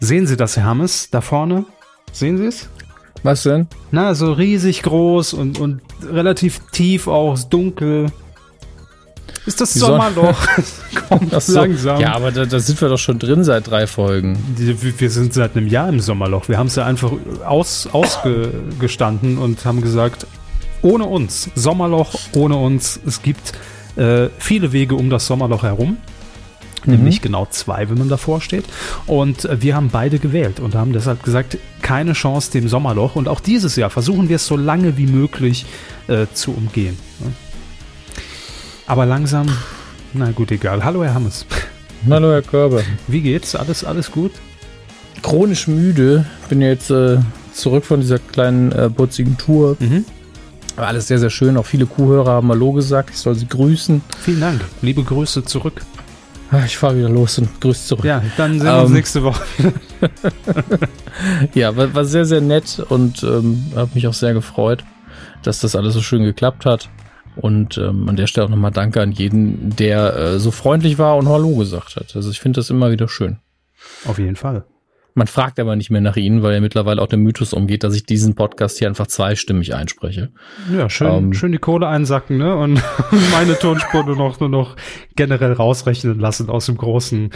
[0.00, 1.64] Sehen Sie das, Herr Hammes, da vorne?
[2.12, 2.68] Sehen Sie es?
[3.24, 3.66] Was denn?
[3.90, 8.06] Na, so riesig groß und, und relativ tief auch, dunkel.
[9.44, 10.38] Ist das Sommerloch?
[11.08, 11.54] Kommt so.
[11.54, 12.00] langsam.
[12.00, 14.38] Ja, aber da, da sind wir doch schon drin seit drei Folgen.
[14.56, 16.48] Wir sind seit einem Jahr im Sommerloch.
[16.48, 17.12] Wir haben es ja einfach
[17.44, 20.26] aus, ausgestanden und haben gesagt,
[20.82, 23.00] ohne uns, Sommerloch ohne uns.
[23.04, 23.52] Es gibt
[23.96, 25.96] äh, viele Wege um das Sommerloch herum.
[26.86, 28.64] Nämlich genau zwei, wenn man davor steht.
[29.06, 33.16] Und äh, wir haben beide gewählt und haben deshalb gesagt, keine Chance dem Sommerloch.
[33.16, 35.66] Und auch dieses Jahr versuchen wir es so lange wie möglich
[36.06, 36.96] äh, zu umgehen.
[38.86, 39.46] Aber langsam,
[40.14, 40.84] na gut, egal.
[40.84, 41.46] Hallo, Herr Hammes.
[42.08, 42.82] Hallo, Herr Körber.
[43.06, 43.54] Wie geht's?
[43.54, 44.32] Alles, alles gut?
[45.22, 46.24] Chronisch müde.
[46.48, 47.18] Bin jetzt äh,
[47.52, 49.76] zurück von dieser kleinen äh, putzigen Tour.
[49.80, 50.04] Mhm.
[50.76, 51.56] War alles sehr, sehr schön.
[51.56, 53.10] Auch viele Kuhhörer haben Hallo gesagt.
[53.10, 54.00] Ich soll sie grüßen.
[54.22, 54.60] Vielen Dank.
[54.80, 55.82] Liebe Grüße zurück.
[56.50, 58.04] Ah, Ich fahre wieder los und grüße zurück.
[58.04, 58.94] Ja, dann sehen wir uns Ähm.
[58.96, 59.42] nächste Woche.
[61.54, 64.84] Ja, war, war sehr, sehr nett und ähm, habe mich auch sehr gefreut,
[65.42, 66.88] dass das alles so schön geklappt hat.
[67.34, 71.16] Und ähm, an der Stelle auch nochmal Danke an jeden, der äh, so freundlich war
[71.16, 72.14] und Hallo gesagt hat.
[72.14, 73.38] Also ich finde das immer wieder schön.
[74.06, 74.64] Auf jeden Fall.
[75.18, 77.94] Man fragt aber nicht mehr nach ihnen, weil ja mittlerweile auch der Mythos umgeht, dass
[77.94, 80.30] ich diesen Podcast hier einfach zweistimmig einspreche.
[80.72, 81.32] Ja, schön, Ähm.
[81.34, 82.56] schön die Kohle einsacken, ne?
[82.56, 82.80] Und
[83.32, 84.76] meine Tonspur nur noch, nur noch
[85.16, 87.30] generell rausrechnen lassen aus dem großen,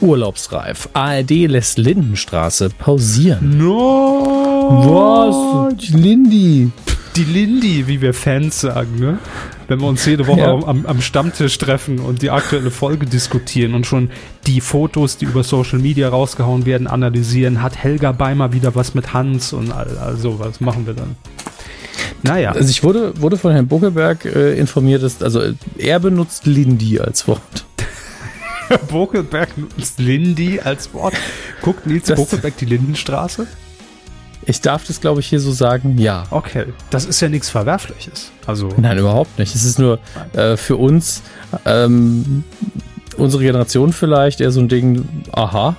[0.01, 0.89] Urlaubsreif.
[0.93, 3.57] ARD lässt Lindenstraße pausieren.
[3.57, 4.67] No!
[4.85, 5.89] Was?
[5.89, 6.71] Lindy.
[7.15, 9.19] Die Lindy, wie wir Fans sagen, ne?
[9.67, 10.51] Wenn wir uns jede Woche Ja.
[10.53, 14.09] am, am Stammtisch treffen und die aktuelle Folge diskutieren und schon
[14.47, 19.13] die Fotos, die über Social Media rausgehauen werden, analysieren, hat Helga Beimer wieder was mit
[19.13, 21.15] Hans und all, all sowas machen wir dann.
[22.21, 26.45] Naja, Also ich wurde, wurde von Herrn Buckelberg äh, informiert, dass, also äh, er benutzt
[26.45, 27.65] Lindy als Wort.
[28.89, 31.13] Bokelberg nutzt Lindy als Wort.
[31.61, 33.47] Guckt Nils Das- Bokelberg die Lindenstraße?
[34.47, 36.25] Ich darf das, glaube ich, hier so sagen, ja.
[36.29, 38.31] Okay, das ist ja nichts Verwerfliches.
[38.45, 39.55] Also, Nein, überhaupt nicht.
[39.55, 39.99] Es ist nur
[40.33, 41.23] äh, für uns,
[41.65, 42.43] ähm,
[43.17, 45.75] unsere Generation vielleicht, eher so ein Ding, aha,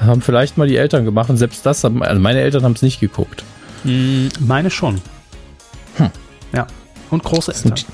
[0.00, 2.82] haben vielleicht mal die Eltern gemacht und selbst das, haben, also meine Eltern haben es
[2.82, 3.42] nicht geguckt.
[3.82, 5.00] mh, meine schon.
[5.96, 6.10] Hm.
[6.52, 6.66] Ja.
[7.10, 7.76] Und Großeltern.
[7.76, 7.86] sind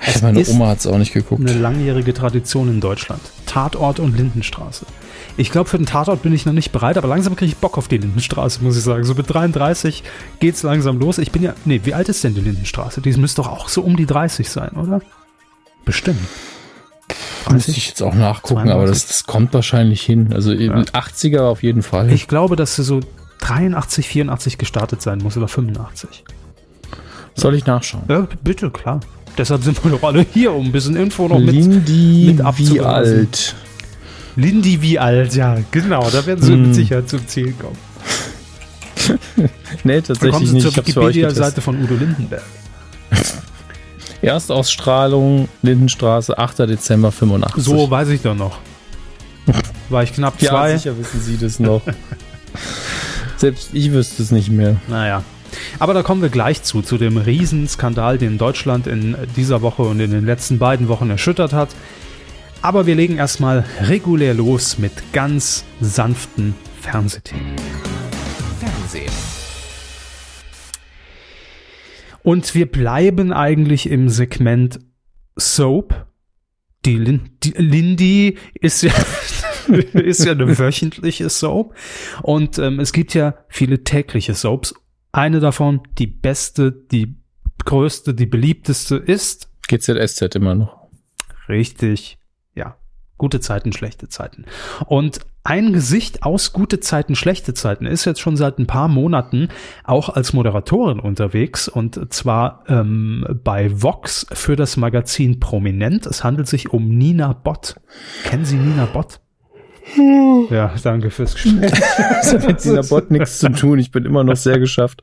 [0.00, 1.42] Also meine Oma hat es auch nicht geguckt.
[1.46, 3.20] Eine langjährige Tradition in Deutschland.
[3.46, 4.86] Tatort und Lindenstraße.
[5.36, 7.78] Ich glaube, für den Tatort bin ich noch nicht bereit, aber langsam kriege ich Bock
[7.78, 9.04] auf die Lindenstraße, muss ich sagen.
[9.04, 10.02] So mit 33
[10.38, 11.18] geht's langsam los.
[11.18, 13.00] Ich bin ja, nee, wie alt ist denn die Lindenstraße?
[13.00, 15.00] Die müsste doch auch so um die 30 sein, oder?
[15.84, 16.20] Bestimmt.
[17.50, 20.32] Müsste ich jetzt auch nachgucken, aber das, das kommt wahrscheinlich hin.
[20.32, 20.74] Also Ja.
[20.82, 22.12] 80er auf jeden Fall.
[22.12, 23.00] Ich glaube, dass sie so
[23.40, 26.24] 83, 84 gestartet sein muss oder 85.
[27.34, 28.04] Soll ich nachschauen?
[28.08, 29.00] Ja, bitte, klar.
[29.38, 31.54] Deshalb sind wir doch alle hier, um ein bisschen Info noch mit.
[31.54, 33.18] Lindy mit wie abzuweisen.
[33.18, 33.54] alt?
[34.36, 36.08] Lindy wie alt, ja, genau.
[36.10, 36.62] Da werden sie Hm.
[36.66, 37.78] mit Sicherheit zum Ziel kommen.
[39.82, 40.62] Nee, tatsächlich sie nicht.
[40.64, 42.42] zur Wikipedia-Seite von Udo Lindenberg.
[44.22, 46.60] Erstausstrahlung Lindenstraße, 8.
[46.60, 47.62] Dezember 85.
[47.64, 48.58] So weiß ich doch noch.
[49.88, 50.76] War ich knapp ja, zwei?
[50.76, 51.82] sicher wissen Sie das noch.
[53.36, 54.76] Selbst ich wüsste es nicht mehr.
[54.88, 55.22] Naja.
[55.78, 59.98] Aber da kommen wir gleich zu, zu dem Riesenskandal, den Deutschland in dieser Woche und
[60.00, 61.70] in den letzten beiden Wochen erschüttert hat.
[62.62, 67.56] Aber wir legen erstmal regulär los mit ganz sanften Fernsehthemen.
[68.58, 69.12] Fernsehen.
[72.22, 74.78] Und wir bleiben eigentlich im Segment
[75.38, 76.06] Soap.
[76.84, 78.92] Die, Lin die Lindy ist ja,
[79.94, 81.74] ist ja eine wöchentliche Soap.
[82.22, 84.74] Und ähm, es gibt ja viele tägliche Soaps.
[85.12, 87.16] Eine davon, die beste, die
[87.64, 90.88] größte, die beliebteste ist GZSZ immer noch.
[91.48, 92.19] Richtig.
[93.20, 94.46] Gute Zeiten, schlechte Zeiten.
[94.86, 99.48] Und ein Gesicht aus gute Zeiten, schlechte Zeiten ist jetzt schon seit ein paar Monaten
[99.84, 106.06] auch als Moderatorin unterwegs und zwar ähm, bei Vox für das Magazin Prominent.
[106.06, 107.78] Es handelt sich um Nina Bott.
[108.24, 109.20] Kennen Sie Nina Bott?
[110.50, 111.70] Ja, danke fürs Gespräch.
[112.20, 113.78] Das hat mit dieser Bot nichts zu tun.
[113.78, 115.00] Ich bin immer noch sehr geschafft.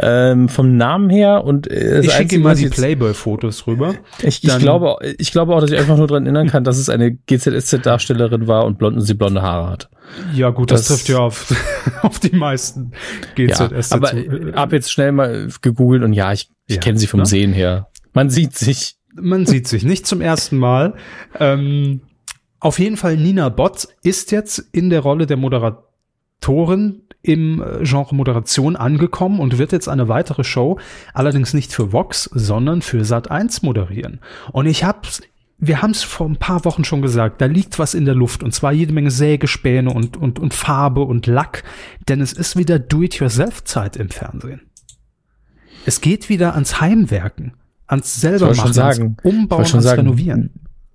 [0.00, 3.94] Ähm, vom Namen her und äh, Ich schicke mal die Playboy-Fotos rüber.
[4.22, 6.88] Ich, ich, glaube, ich glaube auch, dass ich einfach nur daran erinnern kann, dass es
[6.88, 9.90] eine GZSZ-Darstellerin war und blond und sie blonde Haare hat.
[10.34, 11.52] Ja, gut, das, Das- trifft ja auf,
[12.02, 12.92] auf die meisten
[13.36, 13.92] Ja, GZS.
[13.92, 14.52] aber zu.
[14.54, 17.26] hab jetzt schnell mal gegoogelt und ja, ich, ich Ja, kenne sie vom ne?
[17.26, 17.88] Sehen her.
[18.12, 18.96] Man sieht sich.
[19.14, 20.94] Man sieht sich nicht zum ersten Mal.
[21.38, 22.02] Ähm,
[22.60, 28.14] auf jeden Fall Nina Bott ist jetzt in der Rolle der Moderatorin im äh, Genre
[28.14, 30.78] Moderation angekommen und wird jetzt eine weitere Show,
[31.12, 34.20] allerdings nicht für Vox, sondern für Sat1 moderieren.
[34.52, 35.20] Und ich hab's
[35.62, 38.42] wir haben es vor ein paar Wochen schon gesagt, da liegt was in der Luft
[38.42, 41.64] und zwar jede Menge Sägespäne und, und, und Farbe und Lack,
[42.08, 44.62] denn es ist wieder Do-it-yourself-Zeit im Fernsehen.
[45.84, 47.52] Es geht wieder ans Heimwerken,
[47.86, 50.50] ans selber wollte schon machen, sagen, ans Umbauen, ans sagen, Renovieren.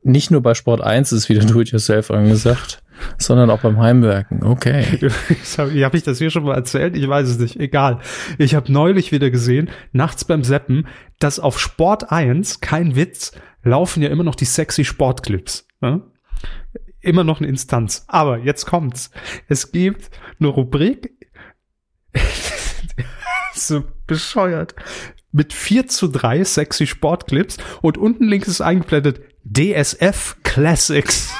[0.08, 2.84] Nicht nur bei Sport 1 ist wieder Do-it-yourself angesagt,
[3.18, 4.44] sondern auch beim Heimwerken.
[4.44, 4.84] Okay.
[5.58, 6.96] Habe hab ich das hier schon mal erzählt?
[6.96, 7.60] Ich weiß es nicht.
[7.60, 8.02] Egal.
[8.38, 10.86] Ich habe neulich wieder gesehen, nachts beim Seppen,
[11.18, 13.32] dass auf Sport 1, kein Witz,
[13.64, 15.68] laufen ja immer noch die sexy Sportclips.
[15.82, 16.04] Ne?
[17.02, 18.06] Immer noch eine Instanz.
[18.08, 19.10] Aber jetzt kommt's.
[19.48, 21.14] Es gibt eine Rubrik,
[23.56, 24.76] so bescheuert,
[25.32, 31.34] mit 4 zu 3 sexy Sportclips und unten links ist eingeblendet DSF Classics.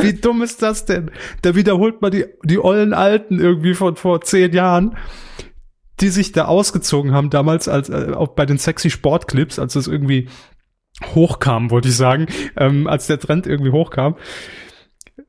[0.00, 1.10] Wie dumm ist das denn?
[1.42, 4.96] Da wiederholt man die, die ollen Alten irgendwie von vor zehn Jahren,
[6.00, 9.88] die sich da ausgezogen haben damals als äh, auch bei den sexy Sportclips, als es
[9.88, 10.28] irgendwie
[11.14, 12.26] hochkam, wollte ich sagen,
[12.56, 14.16] ähm, als der Trend irgendwie hochkam.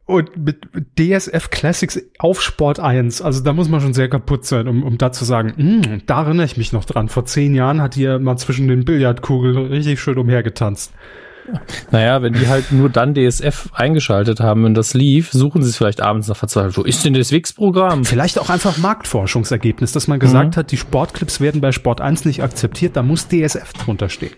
[0.06, 0.68] Und mit
[1.00, 4.98] DSF Classics auf Sport 1, also da muss man schon sehr kaputt sein, um, um
[4.98, 7.10] da zu sagen, "Hm, da erinnere ich mich noch dran.
[7.10, 10.94] Vor zehn Jahren hat ihr mal zwischen den Billardkugeln richtig schön umhergetanzt.
[11.92, 15.78] Naja, wenn die halt nur dann DSF eingeschaltet haben und das lief, suchen sie es
[15.78, 16.78] vielleicht abends noch verzweifelt.
[16.78, 18.06] Wo ist denn das Wix-Programm?
[18.06, 22.44] Vielleicht auch einfach Marktforschungsergebnis, dass man gesagt hat, die Sportclips werden bei Sport 1 nicht
[22.44, 24.34] akzeptiert, da muss DSF drunter stehen.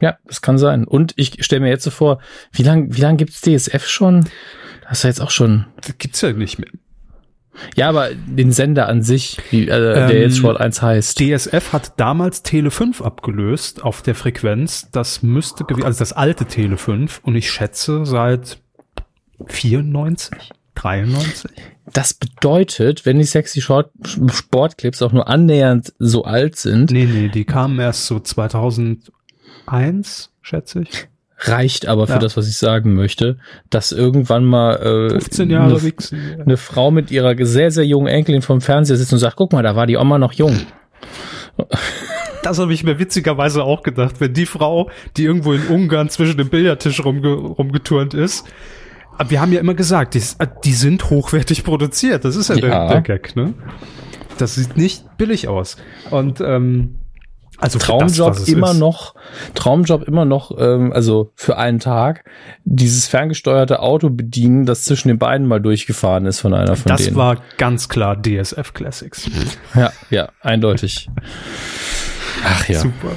[0.00, 0.84] Ja, das kann sein.
[0.84, 2.20] Und ich stelle mir jetzt so vor,
[2.52, 4.24] wie lang, wie lang gibt's DSF schon?
[4.90, 5.66] Ist ja jetzt auch schon.
[5.80, 6.70] Das gibt's ja nicht mehr.
[7.74, 11.18] Ja, aber den Sender an sich, wie, äh, der Ähm, jetzt Sport 1 heißt.
[11.18, 14.88] DSF hat damals Tele 5 abgelöst auf der Frequenz.
[14.92, 18.58] Das müsste, gew- also das alte Tele 5 und ich schätze seit
[19.46, 21.50] 94, 93.
[21.92, 23.90] Das bedeutet, wenn die sexy Short
[24.30, 30.82] Sportclips auch nur annähernd so alt sind, Nee, nee, die kamen erst so 2001, schätze
[30.82, 31.08] ich.
[31.40, 32.18] Reicht aber für Ja.
[32.18, 33.36] das, was ich sagen möchte,
[33.70, 36.18] dass irgendwann mal äh, 15 Jahre eine, wichsen.
[36.40, 39.62] eine Frau mit ihrer sehr, sehr jungen Enkelin vom Fernseher sitzt und sagt, guck mal,
[39.62, 40.58] da war die Oma noch jung.
[42.42, 46.36] Das habe ich mir witzigerweise auch gedacht, wenn die Frau, die irgendwo in Ungarn zwischen
[46.38, 48.46] dem Billardtisch rumge rumgeturnt ist,
[49.18, 50.22] aber wir haben ja immer gesagt, die,
[50.64, 52.24] die sind hochwertig produziert.
[52.24, 52.88] Das ist ja, Der, Ja.
[52.88, 53.54] der Gag, ne?
[54.38, 55.76] Das sieht nicht billig aus.
[56.10, 56.97] Und ähm,
[57.58, 58.78] also Traumjob das, immer ist.
[58.78, 59.14] noch,
[59.54, 62.24] Traumjob immer noch, ähm, also für einen Tag,
[62.64, 67.04] dieses ferngesteuerte Auto bedienen, das zwischen den beiden mal durchgefahren ist von einer von Das
[67.04, 67.16] denen.
[67.16, 69.28] war ganz klar DSF Classics.
[69.74, 71.08] ja, ja, eindeutig.
[72.44, 72.78] Ach ja.
[72.78, 73.12] Super.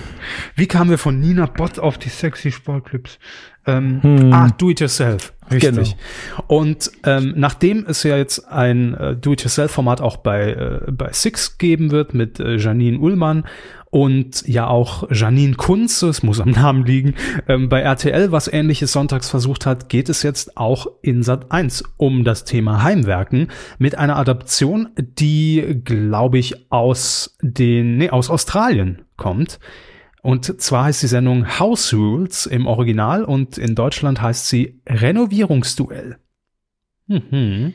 [0.56, 3.20] Wie kamen wir von Nina Bott auf die sexy Sportclips?
[3.68, 4.34] Ähm, Hm.
[4.34, 5.34] Ah, do it yourself.
[5.52, 5.72] Richtig.
[5.76, 6.44] Genau.
[6.48, 11.92] Und ähm, nachdem es ja jetzt ein äh, Do-it-yourself-Format auch bei, äh, bei Six geben
[11.92, 13.44] wird mit äh, Janine Ullmann
[13.92, 17.14] und ja auch Janine Kunze, es muss am Namen liegen,
[17.48, 21.84] ähm, bei RTL was ähnliches sonntags versucht hat, geht es jetzt auch in Sat 1
[21.98, 29.04] um das Thema Heimwerken mit einer Adaption, die, glaube ich, aus den, nee, aus Australien
[29.18, 29.60] kommt.
[30.22, 36.18] Und zwar heißt die Sendung House Rules im Original und in Deutschland heißt sie Renovierungsduell.
[37.08, 37.74] Mhm.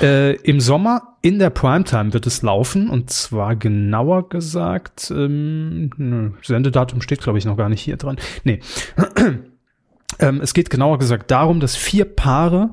[0.00, 6.30] Äh, Im Sommer in der Primetime wird es laufen und zwar genauer gesagt, ähm, nö,
[6.40, 8.16] Sendedatum steht glaube ich noch gar nicht hier dran.
[8.44, 8.60] Nee.
[10.20, 12.70] ähm, es geht genauer gesagt darum, dass vier Paare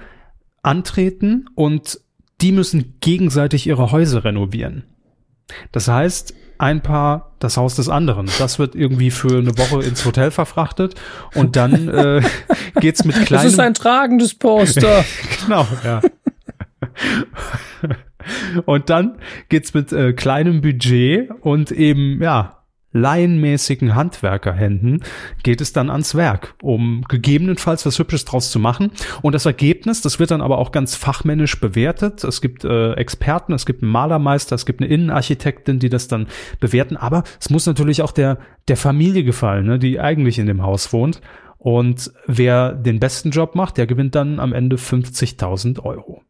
[0.61, 1.99] antreten und
[2.41, 4.83] die müssen gegenseitig ihre Häuser renovieren.
[5.71, 8.29] Das heißt, ein Paar das Haus des anderen.
[8.37, 10.93] Das wird irgendwie für eine Woche ins Hotel verfrachtet
[11.33, 12.21] und dann äh,
[12.79, 13.47] geht's mit Das kleinen.
[13.47, 15.03] ist ein tragendes Poster.
[15.43, 16.01] genau, ja.
[18.65, 19.17] und dann
[19.49, 22.63] geht's mit äh, kleinem Budget und eben ja
[22.93, 25.03] laienmäßigen Handwerkerhänden
[25.41, 28.91] geht es dann ans Werk, um gegebenenfalls was Hübsches draus zu machen.
[29.21, 32.23] Und das Ergebnis, das wird dann aber auch ganz fachmännisch bewertet.
[32.23, 36.27] Es gibt äh, Experten, es gibt einen Malermeister, es gibt eine Innenarchitektin, die das dann
[36.59, 36.95] bewerten.
[36.95, 38.37] Aber es muss natürlich auch der,
[38.67, 41.19] der Familie gefallen, ne, die eigentlich in dem Haus wohnt.
[41.57, 46.21] Und wer den besten Job macht, der gewinnt dann am Ende 50.000 Euro.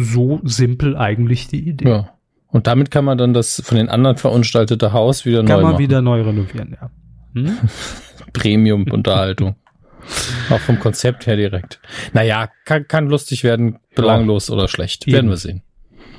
[0.00, 1.88] So simpel eigentlich die Idee.
[1.88, 2.10] Ja.
[2.46, 5.72] Und damit kann man dann das von den anderen verunstaltete Haus wieder Kann neu man
[5.72, 5.78] machen.
[5.82, 6.90] wieder neu renovieren, ja.
[7.34, 7.58] Hm?
[8.32, 9.56] Premium-Unterhaltung.
[10.50, 11.80] Auch vom Konzept her direkt.
[12.12, 15.06] Naja, kann, kann lustig werden, belanglos oder schlecht.
[15.06, 15.14] Eben.
[15.14, 15.62] Werden wir sehen.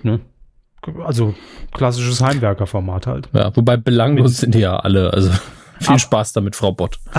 [0.04, 0.20] Ne?
[1.04, 1.34] Also
[1.72, 3.30] klassisches Heimwerkerformat halt.
[3.34, 5.14] Ja, wobei belanglos sind die ja alle.
[5.14, 5.32] Also
[5.80, 7.00] viel Ab- Spaß damit, Frau Bott.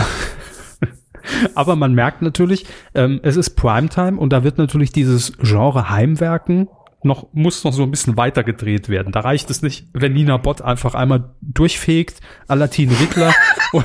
[1.55, 6.69] Aber man merkt natürlich, ähm, es ist Primetime und da wird natürlich dieses Genre Heimwerken
[7.03, 9.13] noch, muss noch so ein bisschen weiter gedreht werden.
[9.13, 13.33] Da reicht es nicht, wenn Nina Bott einfach einmal durchfegt, Alatin Rittler
[13.73, 13.85] und,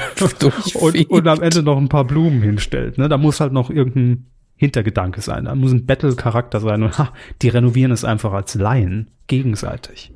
[0.75, 2.97] und, und am Ende noch ein paar Blumen hinstellt.
[2.97, 3.07] Ne?
[3.07, 4.25] Da muss halt noch irgendein
[4.57, 5.45] Hintergedanke sein.
[5.45, 6.83] Da muss ein Battle-Charakter sein.
[6.83, 10.13] Und ha, die renovieren es einfach als Laien gegenseitig.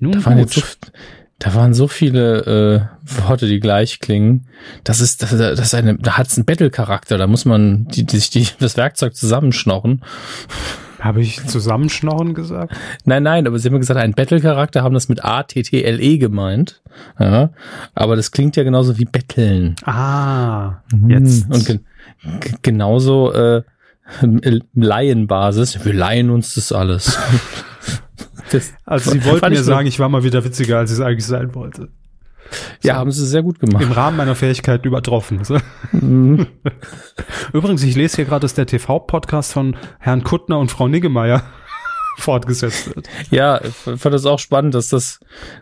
[0.00, 0.62] Nun Da waren, jetzt so,
[1.38, 4.46] da waren so viele äh, Worte, die gleich klingen.
[4.84, 7.18] Das ist, das, das ist eine, da hat's einen Battle-Charakter.
[7.18, 10.02] Da muss man die, die, die, das Werkzeug zusammenschnorren.
[11.00, 12.72] Habe ich zusammenschnorren gesagt?
[13.04, 16.80] Nein, nein, aber sie haben gesagt, ein Battle-Charakter haben das mit A-T-T-L-E gemeint.
[17.18, 17.50] Ja,
[17.94, 19.74] aber das klingt ja genauso wie Betteln.
[19.84, 20.76] Ah,
[21.08, 21.50] jetzt.
[21.50, 21.80] Und gen
[22.40, 23.62] g- genauso äh,
[24.74, 25.84] Laienbasis.
[25.84, 27.18] Wir leihen uns das alles.
[28.54, 31.26] das, Also sie wollten mir sagen, ich war mal wieder witziger, als ich es eigentlich
[31.26, 31.88] sein wollte.
[32.82, 33.82] Ja, haben sie sehr gut gemacht.
[33.82, 35.44] Im Rahmen meiner Fähigkeiten übertroffen.
[35.44, 35.56] So.
[35.92, 36.46] Mhm.
[37.52, 41.42] Übrigens, ich lese hier gerade, dass der TV-Podcast von Herrn Kuttner und Frau Niggemeier
[42.18, 43.08] fortgesetzt wird.
[43.30, 45.20] Ja, ich fand das auch spannend, dass das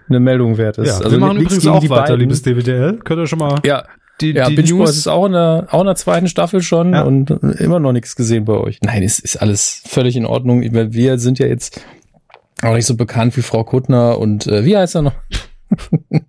[0.09, 1.01] eine Meldung wert ist.
[1.01, 2.21] Ja, wir machen übrigens auch die weiter, beiden.
[2.21, 2.99] liebes DWDL.
[3.05, 3.85] Könnt ihr schon mal Ja,
[4.21, 4.91] die, ja die Binge News...
[4.97, 7.03] ist auch in, der, auch in der zweiten Staffel schon Ja.
[7.03, 8.79] und immer noch nichts gesehen bei euch.
[8.83, 10.63] Nein, es ist alles völlig in Ordnung.
[10.63, 11.81] Wir sind ja jetzt
[12.63, 15.15] auch nicht so bekannt wie Frau Kuttner und äh, wie heißt er noch?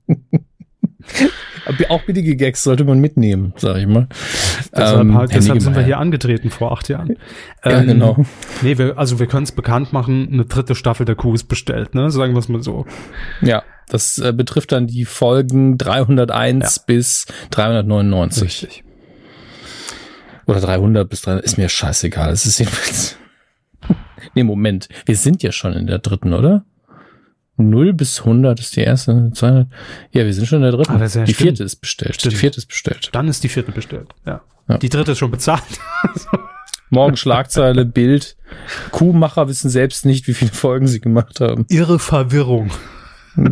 [1.89, 4.07] Auch billige Gags sollte man mitnehmen, sag ich mal.
[4.75, 7.15] Deshalb, Ähm, halt, deshalb sind wir hier angetreten vor acht Jahren.
[7.63, 8.25] Ja, Ähm, genau.
[8.61, 11.95] Nee, wir, also wir können es bekannt machen, eine dritte Staffel der Kuh ist bestellt,
[11.95, 12.11] ne?
[12.11, 12.85] Sagen wir es mal so.
[13.41, 18.43] Ja, das äh, betrifft dann die Folgen 301 bis 399.
[18.43, 18.83] Richtig.
[20.45, 22.31] Oder 300 bis 300, ist mir scheißegal.
[22.31, 23.17] Es ist jedenfalls.
[24.35, 24.89] Nee, Moment.
[25.05, 26.65] Wir sind ja schon in der dritten, oder?
[27.57, 29.67] 0 bis 100 ist die erste, 200.
[30.11, 30.93] Ja, wir sind schon in der dritten.
[30.93, 31.35] Ah, ja die stimmt.
[31.35, 32.15] vierte ist bestellt.
[32.15, 32.33] Stimmt.
[32.33, 33.09] Die vierte ist bestellt.
[33.11, 34.09] Dann ist die vierte bestellt.
[34.25, 34.41] Ja.
[34.67, 34.77] Ja.
[34.77, 35.63] Die dritte ist schon bezahlt.
[36.89, 38.37] Morgen Schlagzeile, Bild.
[38.91, 41.65] Kuhmacher wissen selbst nicht, wie viele Folgen sie gemacht haben.
[41.69, 42.71] Irre Verwirrung.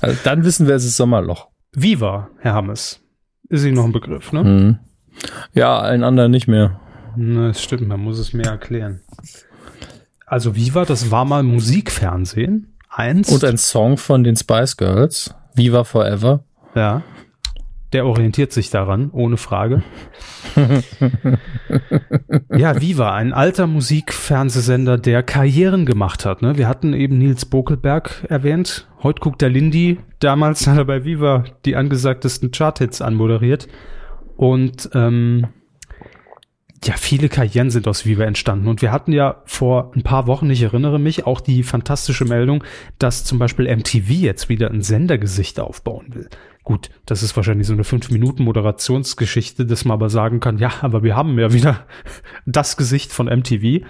[0.00, 1.48] Also dann wissen wir, es ist Sommerloch.
[1.72, 3.00] Viva, Herr Hammes.
[3.48, 4.40] Ist Ihnen noch ein Begriff, ne?
[4.40, 4.78] Hm.
[5.54, 6.80] Ja, allen anderen nicht mehr.
[7.16, 9.00] Na, Das stimmt, man muss es mir erklären.
[10.26, 12.74] Also Viva, das war mal Musikfernsehen.
[12.90, 13.30] Eins.
[13.30, 15.34] Und ein Song von den Spice Girls.
[15.54, 16.44] Viva Forever.
[16.74, 17.02] ja.
[17.92, 19.84] Der orientiert sich daran, ohne Frage.
[22.56, 26.42] ja, Viva, ein alter Musikfernsehsender, der Karrieren gemacht hat.
[26.42, 26.58] Ne?
[26.58, 28.88] Wir hatten eben Nils Bokelberg erwähnt.
[29.04, 29.98] Heute guckt der Lindy.
[30.18, 33.68] Damals hat er bei Viva die angesagtesten Charthits anmoderiert.
[34.36, 35.46] Und ähm,
[36.84, 38.68] ja, viele Karrieren sind aus Viva entstanden.
[38.68, 42.62] Und wir hatten ja vor ein paar Wochen, ich erinnere mich, auch die fantastische Meldung,
[42.98, 46.28] dass zum Beispiel MTV jetzt wieder ein Sendergesicht aufbauen will.
[46.64, 51.16] Gut, das ist wahrscheinlich so eine 5-Minuten-Moderationsgeschichte, dass man aber sagen kann, ja, aber wir
[51.16, 51.86] haben ja wieder
[52.46, 53.84] das Gesicht von MTV.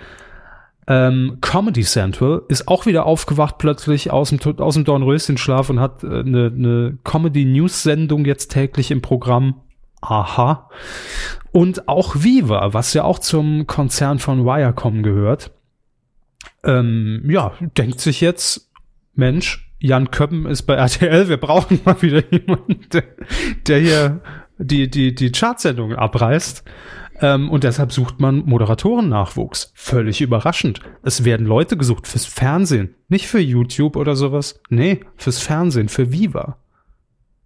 [0.88, 6.04] Ähm, Comedy Central ist auch wieder aufgewacht plötzlich aus dem, aus dem Dornröschenschlaf und hat
[6.04, 9.62] äh, eine, eine Comedy-News-Sendung jetzt täglich im Programm.
[10.08, 10.68] Aha.
[11.52, 15.52] Und auch Viva, was ja auch zum Konzern von Viacom gehört,
[16.64, 18.70] ähm, ja, denkt sich jetzt,
[19.14, 23.04] Mensch, Jan Köppen ist bei RTL, wir brauchen mal wieder jemanden, der,
[23.66, 24.20] der hier
[24.58, 26.64] die, die, die Chartsendungen abreißt.
[27.20, 29.72] Ähm, und deshalb sucht man Moderatorennachwuchs.
[29.74, 30.80] Völlig überraschend.
[31.02, 34.60] Es werden Leute gesucht fürs Fernsehen, nicht für YouTube oder sowas.
[34.68, 36.58] Nee, fürs Fernsehen, für Viva.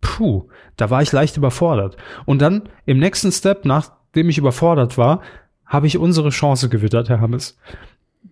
[0.00, 1.96] Puh, da war ich leicht überfordert.
[2.24, 5.20] Und dann im nächsten Step, nachdem ich überfordert war,
[5.66, 7.58] habe ich unsere Chance gewittert, Herr Hammes.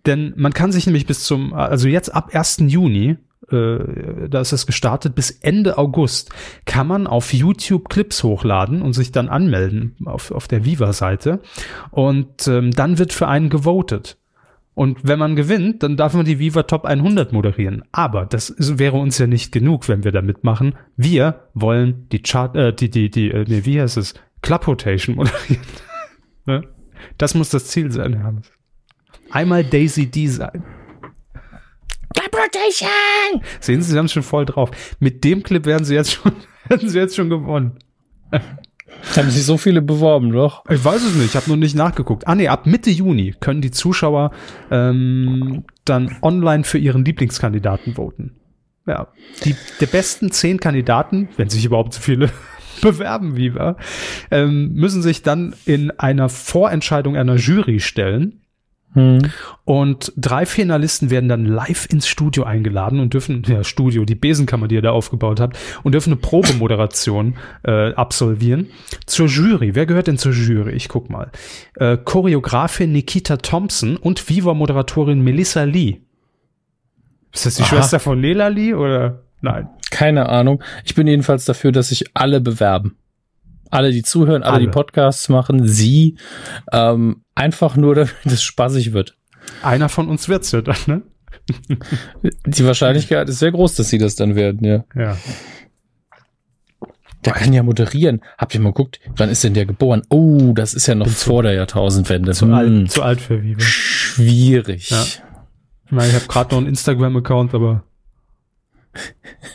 [0.06, 2.64] Denn man kann sich nämlich bis zum, also jetzt ab 1.
[2.66, 3.16] Juni,
[3.50, 6.30] äh, da ist es gestartet, bis Ende August
[6.64, 11.40] kann man auf YouTube Clips hochladen und sich dann anmelden auf, auf der Viva-Seite.
[11.90, 14.18] Und ähm, dann wird für einen gewotet.
[14.78, 17.82] Und wenn man gewinnt, dann darf man die Viva Top 100 moderieren.
[17.90, 20.76] Aber das ist, wäre uns ja nicht genug, wenn wir da mitmachen.
[20.96, 24.14] Wir wollen die Chart, äh, die, die, die, äh, nee, wie heißt es?
[24.40, 25.66] Club Rotation moderieren.
[26.46, 26.62] ne?
[27.16, 28.52] Das muss das Ziel sein, Herr Hammes.
[29.32, 30.62] Einmal Daisy D sein.
[32.14, 33.42] Club Rotation!
[33.58, 34.70] Sehen Sie, Sie haben es schon voll drauf.
[35.00, 36.30] Mit dem Clip werden Sie jetzt schon,
[36.68, 37.80] hätten Sie jetzt schon gewonnen.
[39.16, 40.64] Haben sich so viele beworben, doch?
[40.68, 42.26] Ich weiß es nicht, ich habe noch nicht nachgeguckt.
[42.26, 44.32] Ah nee, ab Mitte Juni können die Zuschauer
[44.70, 48.36] ähm, dann online für ihren Lieblingskandidaten voten.
[48.86, 49.08] Ja,
[49.44, 52.30] die der besten zehn Kandidaten, wenn sich überhaupt so viele
[52.82, 53.76] bewerben, wie wir,
[54.30, 58.40] ähm, müssen sich dann in einer Vorentscheidung einer Jury stellen.
[58.98, 59.30] Hm.
[59.64, 64.66] Und drei Finalisten werden dann live ins Studio eingeladen und dürfen, ja, Studio, die Besenkammer,
[64.66, 68.68] die ihr da aufgebaut habt, und dürfen eine Probemoderation äh, absolvieren.
[69.06, 70.72] Zur Jury, wer gehört denn zur Jury?
[70.72, 71.30] Ich guck mal.
[71.74, 75.98] Äh, Choreografin Nikita Thompson und Viva-Moderatorin Melissa Lee.
[77.32, 77.68] Ist das die Aha.
[77.68, 79.22] Schwester von Lela Lee oder?
[79.40, 79.68] Nein.
[79.90, 80.62] Keine Ahnung.
[80.84, 82.96] Ich bin jedenfalls dafür, dass sich alle bewerben.
[83.70, 84.64] Alle, die zuhören, alle, Alle.
[84.66, 86.16] die Podcasts machen, sie,
[86.72, 89.16] ähm, einfach nur, damit es spaßig wird.
[89.62, 91.02] Einer von uns wird's ja dann, ne?
[92.46, 94.84] Die Wahrscheinlichkeit ist sehr groß, dass sie das dann werden, ja.
[94.94, 95.16] Ja.
[97.24, 98.20] Der kann ja moderieren.
[98.36, 100.02] Habt ihr mal geguckt, wann ist denn der geboren?
[100.08, 102.32] Oh, das ist ja noch vor der Jahrtausendwende.
[102.32, 103.60] Zu, Hm, alt, zu alt für Viva.
[103.60, 104.90] Schwierig.
[104.90, 105.02] Ja.
[105.86, 107.82] Ich meine, ich habe gerade noch einen Instagram-Account, aber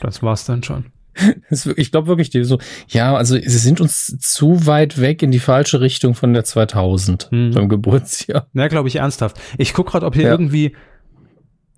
[0.02, 0.86] das war's dann schon.
[1.76, 5.40] Ich glaube wirklich, die so, ja, also sie sind uns zu weit weg in die
[5.40, 7.52] falsche Richtung von der 2000 Hm.
[7.54, 8.48] beim Geburtsjahr.
[8.54, 9.40] Na, glaube ich ernsthaft.
[9.58, 10.32] Ich guck gerade, ob hier Ja.
[10.32, 10.76] irgendwie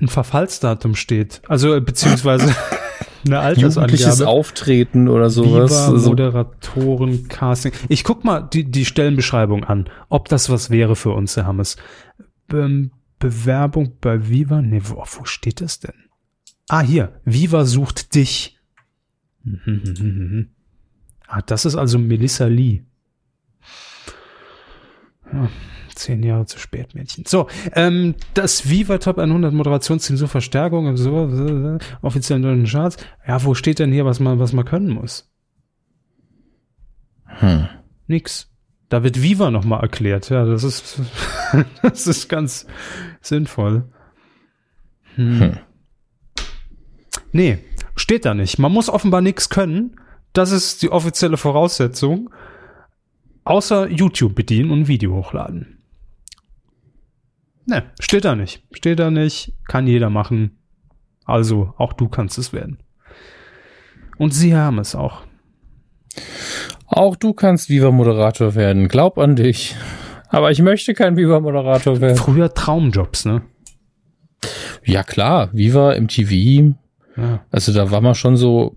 [0.02, 1.42] ein Verfallsdatum steht.
[1.48, 2.54] Also äh, beziehungsweise
[3.26, 4.28] eine Jugendliches Altersangabe.
[4.28, 5.72] Auftreten oder sowas.
[5.90, 7.72] Also, Moderatoren, Casting.
[7.90, 11.78] Ich guck mal die, die Stellenbeschreibung an, ob das was wäre für uns, Herr Hammes.
[12.48, 14.62] Be Bewerbung bei Viva?
[14.62, 15.94] Nee, wo, wo steht das denn?
[16.68, 17.22] Ah, hier.
[17.24, 18.55] Viva sucht dich.
[21.28, 22.84] Ah, das ist also Melissa Lee.
[25.34, 25.50] Ja,
[25.96, 27.26] zehn Jahre zu spät, Mädchen.
[27.26, 32.66] So, ähm, das Viva Top 100 Moderationsteam zur Verstärkung und so, so, so, offiziellen deutschen
[32.66, 32.98] Charts.
[33.28, 35.32] Ja, wo steht denn hier, was man, was man können muss?
[37.40, 37.68] hm.
[38.08, 38.52] Nix.
[38.90, 40.30] Da wird Viva nochmal erklärt.
[40.30, 41.02] Ja, das ist,
[41.82, 42.68] das ist ganz
[43.22, 43.90] sinnvoll.
[45.16, 45.40] Hm.
[45.40, 45.58] Hm.
[47.32, 47.58] Nee,
[47.96, 48.60] steht da nicht.
[48.60, 50.00] Man muss offenbar nichts können.
[50.34, 52.30] Das ist die offizielle Voraussetzung.
[53.44, 55.84] Außer YouTube bedienen und ein Video hochladen.
[57.68, 58.64] Ne, steht da nicht.
[58.72, 59.54] Steht da nicht.
[59.68, 60.58] Kann jeder machen.
[61.26, 62.80] Also, auch du kannst es werden.
[64.18, 65.24] Und sie haben es auch.
[66.88, 68.88] Auch du kannst Viva-Moderator werden.
[68.88, 69.76] Glaub an dich.
[70.30, 72.18] Aber ich möchte kein Viva-Moderator werden.
[72.18, 73.42] Früher Traumjobs, ne?
[74.84, 75.50] Ja, klar.
[75.54, 76.76] Viva im TV.
[77.18, 77.46] Ja.
[77.52, 78.76] Also da war man schon so,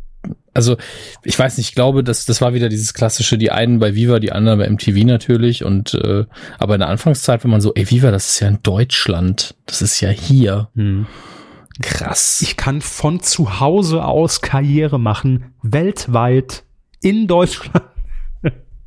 [0.55, 0.77] also
[1.22, 4.18] ich weiß nicht, ich glaube, das, das war wieder dieses klassische, die einen bei Viva,
[4.18, 6.24] die anderen bei MTV natürlich und äh,
[6.59, 9.83] aber in der Anfangszeit war man so, ey Viva, das ist ja in Deutschland, das
[9.83, 10.68] ist ja hier.
[10.74, 11.07] Hm.
[11.81, 12.40] Krass.
[12.42, 16.64] Ich kann von zu Hause aus Karriere machen, weltweit,
[17.01, 17.85] in Deutschland.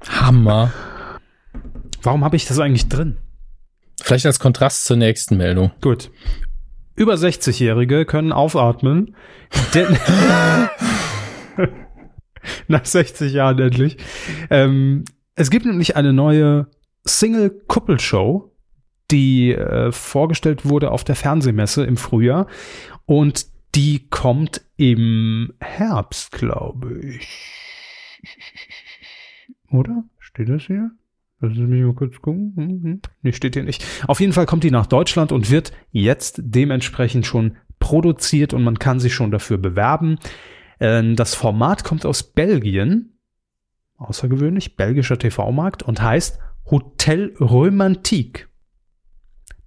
[0.10, 0.74] Hammer.
[2.04, 3.18] Warum habe ich das eigentlich drin?
[4.02, 5.72] Vielleicht als Kontrast zur nächsten Meldung.
[5.82, 6.12] Gut.
[7.02, 9.16] Über 60-Jährige können aufatmen,
[9.74, 9.98] denn
[12.68, 13.98] nach 60 Jahren endlich.
[14.52, 16.68] Ähm, es gibt nämlich eine neue
[17.04, 18.56] Single-Kuppelshow,
[19.10, 22.46] die äh, vorgestellt wurde auf der Fernsehmesse im Frühjahr
[23.08, 27.28] und die kommt im Herbst, glaube ich.
[29.72, 30.04] Oder?
[30.20, 30.92] Steht das hier?
[31.42, 32.54] Lass mich mal kurz gucken.
[32.56, 33.02] Mhm.
[33.24, 33.84] Nee, steht hier nicht.
[34.08, 38.78] Auf jeden Fall kommt die nach Deutschland und wird jetzt dementsprechend schon produziert und man
[38.78, 40.18] kann sich schon dafür bewerben.
[40.80, 43.18] Ähm, Das Format kommt aus Belgien.
[43.98, 48.48] Außergewöhnlich, belgischer TV-Markt und heißt Hotel Romantique.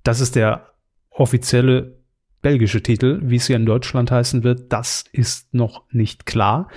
[0.04, 0.74] Das ist der
[1.10, 1.98] offizielle
[2.40, 3.20] belgische Titel.
[3.24, 6.68] Wie es hier in Deutschland heißen wird, das ist noch nicht klar.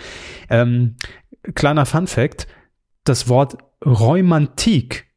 [0.49, 0.95] Ähm,
[1.53, 2.47] kleiner Fun Fact.
[3.03, 5.07] Das Wort Romantik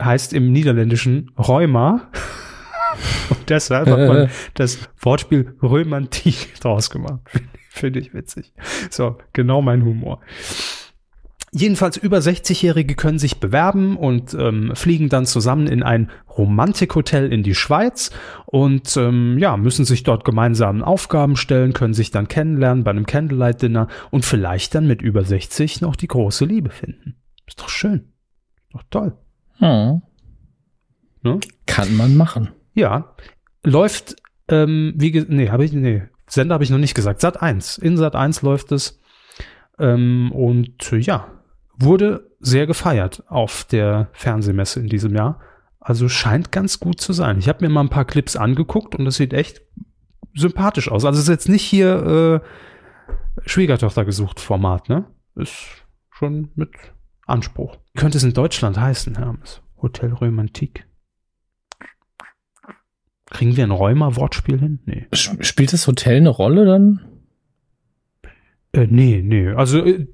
[0.00, 2.10] heißt im Niederländischen Rheuma.
[3.30, 7.20] Und deshalb hat man das Wortspiel Romantik draus gemacht.
[7.70, 8.52] Finde ich witzig.
[8.90, 10.20] So, genau mein Humor.
[11.52, 17.42] Jedenfalls über 60-Jährige können sich bewerben und ähm, fliegen dann zusammen in ein Romantikhotel in
[17.42, 18.10] die Schweiz
[18.46, 23.06] und ähm, ja, müssen sich dort gemeinsam Aufgaben stellen, können sich dann kennenlernen bei einem
[23.06, 27.19] Candlelight-Dinner und vielleicht dann mit über 60 noch die große Liebe finden.
[27.50, 28.12] Ist doch schön.
[28.68, 29.16] Ist doch toll.
[29.58, 30.02] Hm.
[31.22, 31.40] Ne?
[31.66, 32.50] Kann man machen.
[32.74, 33.14] Ja,
[33.64, 34.14] läuft,
[34.48, 37.20] ähm, wie, ge- nee, habe ich, nee, Sender habe ich noch nicht gesagt.
[37.20, 37.78] Sat 1.
[37.78, 39.00] In Sat 1 läuft es.
[39.80, 41.26] Ähm, und äh, ja,
[41.76, 45.40] wurde sehr gefeiert auf der Fernsehmesse in diesem Jahr.
[45.80, 47.38] Also scheint ganz gut zu sein.
[47.38, 49.62] Ich habe mir mal ein paar Clips angeguckt und das sieht echt
[50.34, 51.04] sympathisch aus.
[51.04, 55.06] Also es ist jetzt nicht hier äh, Schwiegertochter gesucht Format, ne?
[55.34, 56.70] Ist schon mit
[57.30, 57.76] Anspruch.
[57.94, 59.62] Wie könnte es in Deutschland heißen, Hermes?
[59.80, 60.86] Hotel Romantik.
[63.30, 64.80] Kriegen wir ein Rheuma-Wortspiel hin?
[64.86, 65.06] Nee.
[65.14, 67.00] Sp- Spielt das Hotel eine Rolle dann?
[68.72, 69.48] Äh, nee, nee.
[69.50, 70.06] Also, äh,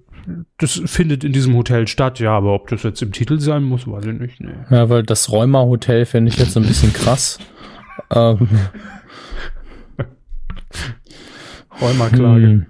[0.59, 3.87] das findet in diesem Hotel statt, ja, aber ob das jetzt im Titel sein muss,
[3.87, 4.41] weiß ich nicht.
[4.41, 4.53] Nee.
[4.71, 7.39] Ja, weil das Rheuma-Hotel fände ich jetzt so ein bisschen krass.
[8.15, 8.49] ähm,
[11.81, 12.47] Rheuma-Klage.
[12.47, 12.67] hm.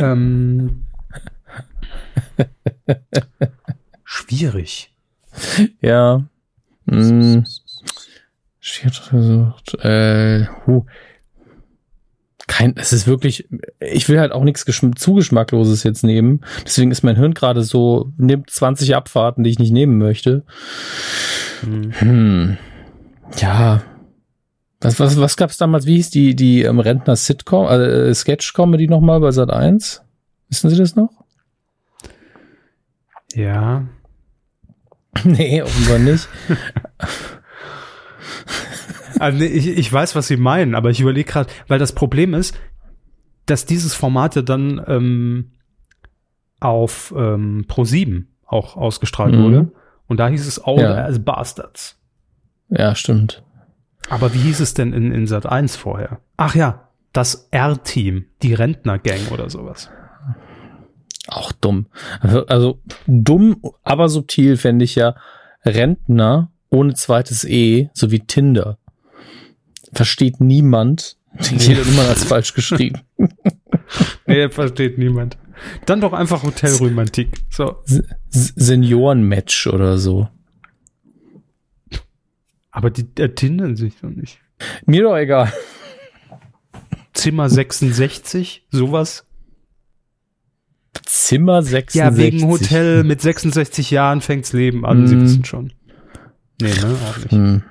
[0.00, 0.86] Ähm,
[4.04, 4.92] schwierig.
[5.80, 6.24] Ja.
[6.88, 7.44] Hm.
[9.80, 10.86] Äh, hu.
[12.46, 13.48] Kein, es ist wirklich,
[13.80, 16.42] ich will halt auch nichts zu Geschmackloses jetzt nehmen.
[16.64, 20.44] Deswegen ist mein Hirn gerade so, nimmt 20 Abfahrten, die ich nicht nehmen möchte.
[21.62, 21.92] Hm.
[21.98, 22.58] Hm.
[23.38, 23.82] Ja.
[24.80, 25.86] Was, was, was gab's damals?
[25.86, 30.02] Wie hieß die, die ähm, Rentner-Sitcom, äh, Sketch-Comedy nochmal bei Sat 1?
[30.48, 31.21] Wissen Sie das noch?
[33.34, 33.86] Ja.
[35.24, 36.28] nee, offenbar nicht.
[39.18, 42.58] Also, ich, ich weiß, was Sie meinen, aber ich überlege gerade, weil das Problem ist,
[43.46, 45.52] dass dieses Format ja dann ähm,
[46.60, 49.42] auf ähm, Pro7 auch ausgestrahlt Mhm.
[49.42, 49.72] wurde.
[50.06, 51.04] Und da hieß es Older Ja.
[51.04, 51.98] as Bastards.
[52.68, 53.42] Ja, stimmt.
[54.08, 56.20] Aber wie hieß es denn in, in Sat 1 vorher?
[56.36, 59.90] Ach ja, das R-Team, die Rentner-Gang oder sowas.
[61.28, 61.86] Auch dumm.
[62.20, 65.14] Also dumm, aber subtil fände ich ja
[65.64, 68.78] Rentner ohne zweites E sowie Tinder.
[69.92, 71.16] Versteht niemand.
[71.50, 73.00] Jede Nummer als falsch geschrieben.
[74.26, 75.36] Nee, versteht niemand.
[75.84, 77.28] Dann doch einfach Hotelromantik.
[77.50, 77.82] So.
[78.30, 80.28] Seniorenmatch oder so.
[82.70, 84.38] Aber die ertindern sich doch nicht.
[84.86, 85.52] Mir doch egal.
[87.12, 89.26] Zimmer 66, sowas.
[91.04, 91.94] Zimmer 66.
[92.00, 95.22] Ja, wegen Hotel mit 66 Jahren fängt's Leben an, Sie Mm.
[95.22, 95.72] wissen schon.
[96.60, 96.96] Nee, ne?
[97.08, 97.30] Auch.
[97.30, 97.62] Hm.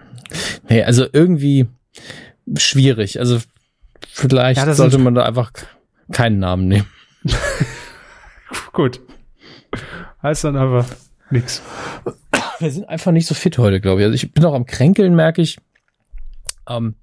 [0.69, 1.67] Nee, also irgendwie
[2.57, 3.19] schwierig.
[3.19, 3.39] Also
[4.09, 5.51] vielleicht Ja, sollte man da einfach
[6.11, 6.87] keinen Namen nehmen.
[8.73, 8.99] Gut.
[10.23, 10.85] Heißt dann aber
[11.29, 11.61] nix.
[12.59, 14.05] Wir sind einfach nicht so fit heute, glaube ich.
[14.05, 15.57] Also ich bin auch am Kränkeln, merke ich.
[16.67, 16.95] Ähm,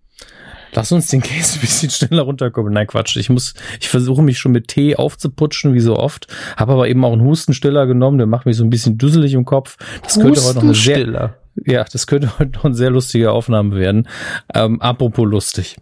[0.72, 2.72] lass uns den Case ein bisschen schneller runterkommen.
[2.72, 3.16] Nein, Quatsch.
[3.16, 6.26] Ich muss, ich versuche mich schon mit Tee aufzuputschen, wie so oft.
[6.56, 8.18] Habe aber eben auch einen Hustenstiller genommen.
[8.18, 9.76] Der macht mich so ein bisschen dusselig im Kopf.
[10.02, 11.34] Das könnte heute noch eine sehr,
[11.66, 14.08] ja, das könnte heute noch eine sehr lustige Aufnahme werden.
[14.54, 15.76] Ähm, apropos lustig.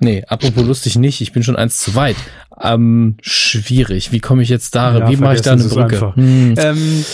[0.00, 1.20] Nee, apropos lustig nicht.
[1.20, 2.16] Ich bin schon eins zu weit.
[2.60, 4.12] Ähm, schwierig.
[4.12, 4.98] Wie komme ich jetzt da?
[4.98, 5.94] Ja, wie mache ich da eine Brücke?
[5.96, 6.16] einfach.
[6.16, 6.54] Hm.
[6.56, 7.04] Ähm,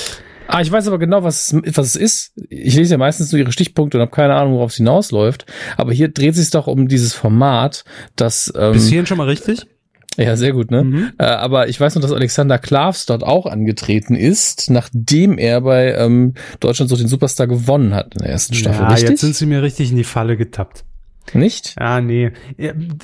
[0.46, 2.32] Ah, ich weiß aber genau, was es, was es ist.
[2.48, 5.46] Ich lese ja meistens nur ihre Stichpunkte und habe keine Ahnung, worauf es hinausläuft.
[5.76, 7.84] Aber hier dreht sich doch um dieses Format,
[8.16, 9.66] das ähm, bis hierhin schon mal richtig?
[10.16, 10.84] ja sehr gut, ne?
[10.84, 11.12] Mhm.
[11.18, 15.94] Äh, aber ich weiß noch, dass Alexander Klavs dort auch angetreten ist, nachdem er bei
[15.94, 18.82] ähm, Deutschland so den Superstar gewonnen hat in der ersten Staffel.
[18.82, 19.10] ja, Richtig?
[19.10, 20.84] jetzt sind Sie mir richtig in die Falle getappt.
[21.32, 21.74] Nicht?
[21.78, 22.32] Ah, nee.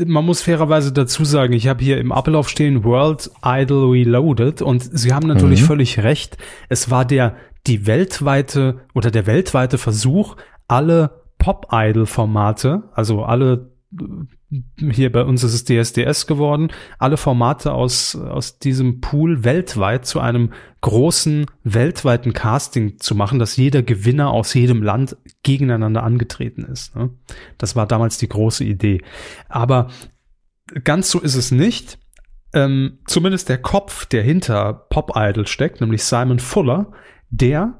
[0.05, 4.83] Man muss fairerweise dazu sagen, ich habe hier im Ablauf stehen World Idol Reloaded und
[4.83, 5.67] Sie haben natürlich Mhm.
[5.67, 6.37] völlig recht.
[6.69, 10.37] Es war der, die weltweite oder der weltweite Versuch,
[10.69, 14.05] alle Pop-Idol-Formate, also alle äh,
[14.79, 20.19] hier bei uns ist es DSDS geworden, alle Formate aus, aus diesem Pool weltweit zu
[20.19, 26.97] einem großen weltweiten Casting zu machen, dass jeder Gewinner aus jedem Land gegeneinander angetreten ist.
[26.97, 27.11] Ne?
[27.59, 29.03] Das war damals die große Idee.
[29.49, 29.89] Aber
[30.83, 31.99] ganz so ist es nicht.
[32.53, 36.91] Ähm, zumindest der Kopf, der hinter Pop Idol steckt, nämlich Simon Fuller,
[37.31, 37.79] der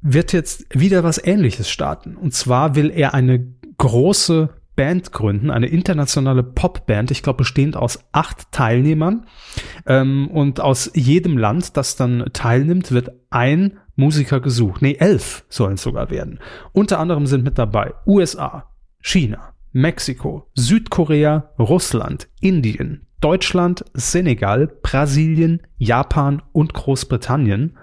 [0.00, 2.16] wird jetzt wieder was Ähnliches starten.
[2.16, 7.98] Und zwar will er eine große Band gründen, eine internationale Popband, ich glaube bestehend aus
[8.12, 9.26] acht Teilnehmern.
[9.86, 14.82] Ähm, und aus jedem Land, das dann teilnimmt, wird ein Musiker gesucht.
[14.82, 16.38] Nee, elf sollen es sogar werden.
[16.72, 26.42] Unter anderem sind mit dabei USA, China, Mexiko, Südkorea, Russland, Indien, Deutschland, Senegal, Brasilien, Japan
[26.52, 27.78] und Großbritannien.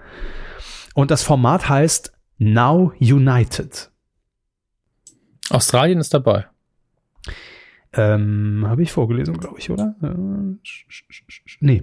[0.94, 3.90] Und das Format heißt Now United.
[5.50, 6.46] Australien ist dabei.
[7.92, 9.94] Ähm, Habe ich vorgelesen, glaube ich, oder?
[10.02, 10.08] Äh,
[11.60, 11.82] nee.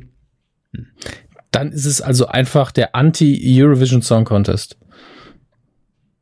[1.52, 4.78] Dann ist es also einfach der Anti-Eurovision Song Contest.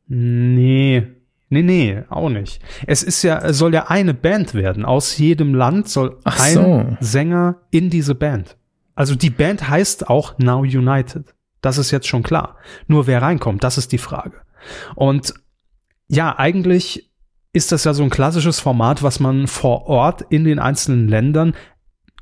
[0.06, 1.06] Nee.
[1.52, 2.62] Nee, nee, auch nicht.
[2.86, 4.84] Es ist ja, es soll ja eine Band werden.
[4.84, 6.96] Aus jedem Land soll Ach ein so.
[7.00, 8.56] Sänger in diese Band.
[8.94, 11.34] Also die Band heißt auch Now United.
[11.60, 12.56] Das ist jetzt schon klar.
[12.86, 14.42] Nur wer reinkommt, das ist die Frage.
[14.94, 15.34] Und
[16.06, 17.09] ja, eigentlich
[17.52, 21.54] ist das ja so ein klassisches Format, was man vor Ort in den einzelnen Ländern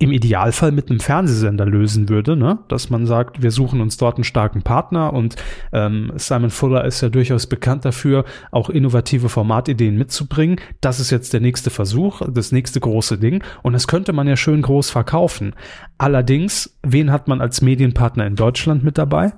[0.00, 2.60] im Idealfall mit einem Fernsehsender lösen würde, ne?
[2.68, 5.34] dass man sagt, wir suchen uns dort einen starken Partner und
[5.72, 10.60] ähm, Simon Fuller ist ja durchaus bekannt dafür, auch innovative Formatideen mitzubringen.
[10.80, 14.36] Das ist jetzt der nächste Versuch, das nächste große Ding und das könnte man ja
[14.36, 15.54] schön groß verkaufen.
[15.98, 19.32] Allerdings, wen hat man als Medienpartner in Deutschland mit dabei?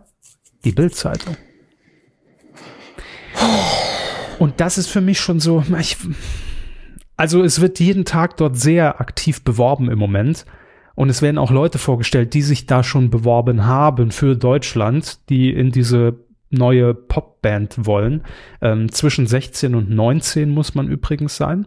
[0.64, 1.36] Die Bildzeitung.
[4.40, 5.98] Und das ist für mich schon so, ich,
[7.18, 10.46] also es wird jeden Tag dort sehr aktiv beworben im Moment.
[10.94, 15.50] Und es werden auch Leute vorgestellt, die sich da schon beworben haben für Deutschland, die
[15.50, 18.22] in diese neue Popband wollen.
[18.62, 21.66] Ähm, zwischen 16 und 19 muss man übrigens sein.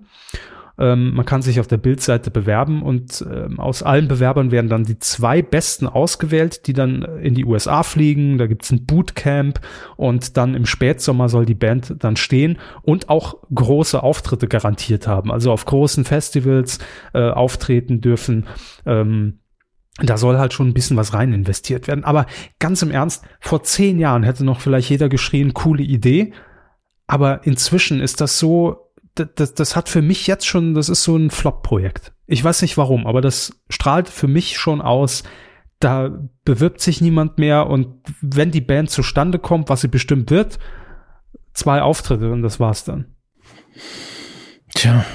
[0.79, 4.85] Ähm, man kann sich auf der Bildseite bewerben und ähm, aus allen Bewerbern werden dann
[4.85, 8.37] die zwei Besten ausgewählt, die dann in die USA fliegen.
[8.37, 9.59] Da gibt's ein Bootcamp
[9.97, 15.31] und dann im Spätsommer soll die Band dann stehen und auch große Auftritte garantiert haben.
[15.31, 16.79] Also auf großen Festivals
[17.13, 18.47] äh, auftreten dürfen.
[18.85, 19.39] Ähm,
[20.01, 22.03] da soll halt schon ein bisschen was rein investiert werden.
[22.03, 22.25] Aber
[22.57, 26.33] ganz im Ernst, vor zehn Jahren hätte noch vielleicht jeder geschrien, coole Idee.
[27.05, 28.82] Aber inzwischen ist das so,
[29.15, 32.13] das, das, hat für mich jetzt schon, das ist so ein Flop-Projekt.
[32.25, 35.23] Ich weiß nicht warum, aber das strahlt für mich schon aus,
[35.79, 36.09] da
[36.45, 40.57] bewirbt sich niemand mehr und wenn die Band zustande kommt, was sie bestimmt wird,
[41.53, 43.13] zwei Auftritte und das war's dann.
[44.73, 45.05] Tja.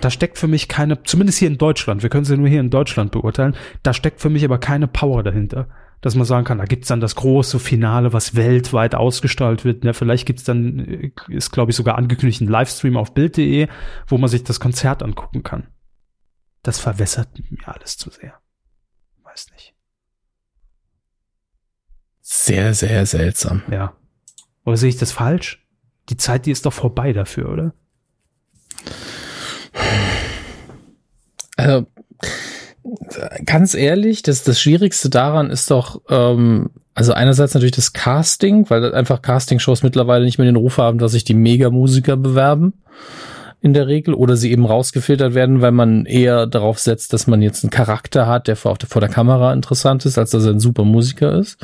[0.00, 2.70] Da steckt für mich keine, zumindest hier in Deutschland, wir können sie nur hier in
[2.70, 5.68] Deutschland beurteilen, da steckt für mich aber keine Power dahinter.
[6.00, 9.84] Dass man sagen kann, da gibt's dann das große Finale, was weltweit ausgestrahlt wird.
[9.84, 13.68] Ja, vielleicht gibt's dann, äh, ist glaube ich sogar angekündigt, ein Livestream auf Bild.de,
[14.06, 15.66] wo man sich das Konzert angucken kann.
[16.62, 18.34] Das verwässert mir alles zu sehr.
[19.24, 19.74] Weiß nicht.
[22.20, 23.62] Sehr, sehr seltsam.
[23.70, 23.96] Ja.
[24.64, 25.66] Oder sehe ich das falsch?
[26.10, 27.74] Die Zeit, die ist doch vorbei dafür, oder?
[31.56, 31.86] Also,
[33.44, 38.94] ganz ehrlich, das, das Schwierigste daran ist doch, ähm, also einerseits natürlich das Casting, weil
[38.94, 42.74] einfach Castingshows mittlerweile nicht mehr den Ruf haben, dass sich die Mega-Musiker bewerben
[43.60, 47.42] in der Regel oder sie eben rausgefiltert werden, weil man eher darauf setzt, dass man
[47.42, 50.60] jetzt einen Charakter hat, der vor, vor der Kamera interessant ist, als dass er ein
[50.60, 51.58] super Musiker ist.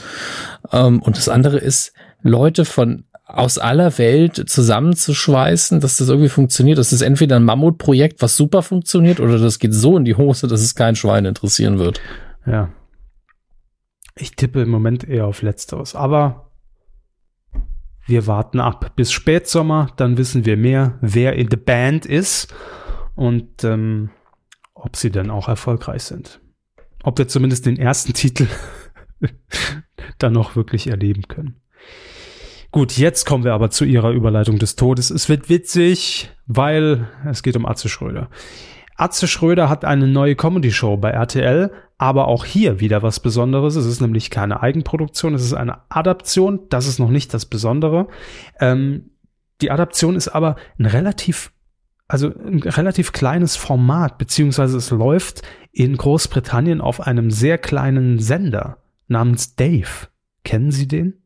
[0.73, 6.79] Ähm, und das andere ist, Leute von aus aller Welt zusammenzuschweißen, dass das irgendwie funktioniert.
[6.79, 10.47] Das ist entweder ein Mammutprojekt, was super funktioniert, oder das geht so in die Hose,
[10.47, 12.01] dass es kein Schwein interessieren wird.
[12.47, 12.71] Ja.
[14.17, 15.95] Ich tippe im Moment eher auf Letzteres.
[15.95, 16.51] Aber
[18.07, 22.55] wir warten ab bis Spätsommer, dann wissen wir mehr, wer in der Band ist
[23.15, 24.11] und ähm,
[24.75, 26.41] ob sie dann auch erfolgreich sind.
[27.03, 28.47] Ob wir zumindest den ersten Titel
[30.19, 31.64] dann noch wirklich erleben können.
[32.75, 35.11] Gut, jetzt kommen wir aber zu ihrer Überleitung des Todes.
[35.11, 38.31] Es wird witzig, weil es geht um Atze Schröder.
[38.97, 43.77] Atze Schröder hat eine neue Comedy-Show bei RTL, aber auch hier wieder was Besonderes.
[43.77, 46.63] Es ist nämlich keine Eigenproduktion, es ist eine Adaption.
[46.69, 48.09] Das ist noch nicht das Besondere.
[48.59, 49.11] Ähm,
[49.61, 51.53] die Adaption ist aber ein relativ,
[52.09, 58.79] also ein relativ kleines Format, beziehungsweise es läuft in Großbritannien auf einem sehr kleinen Sender
[59.07, 60.09] namens Dave.
[60.43, 61.24] Kennen Sie den?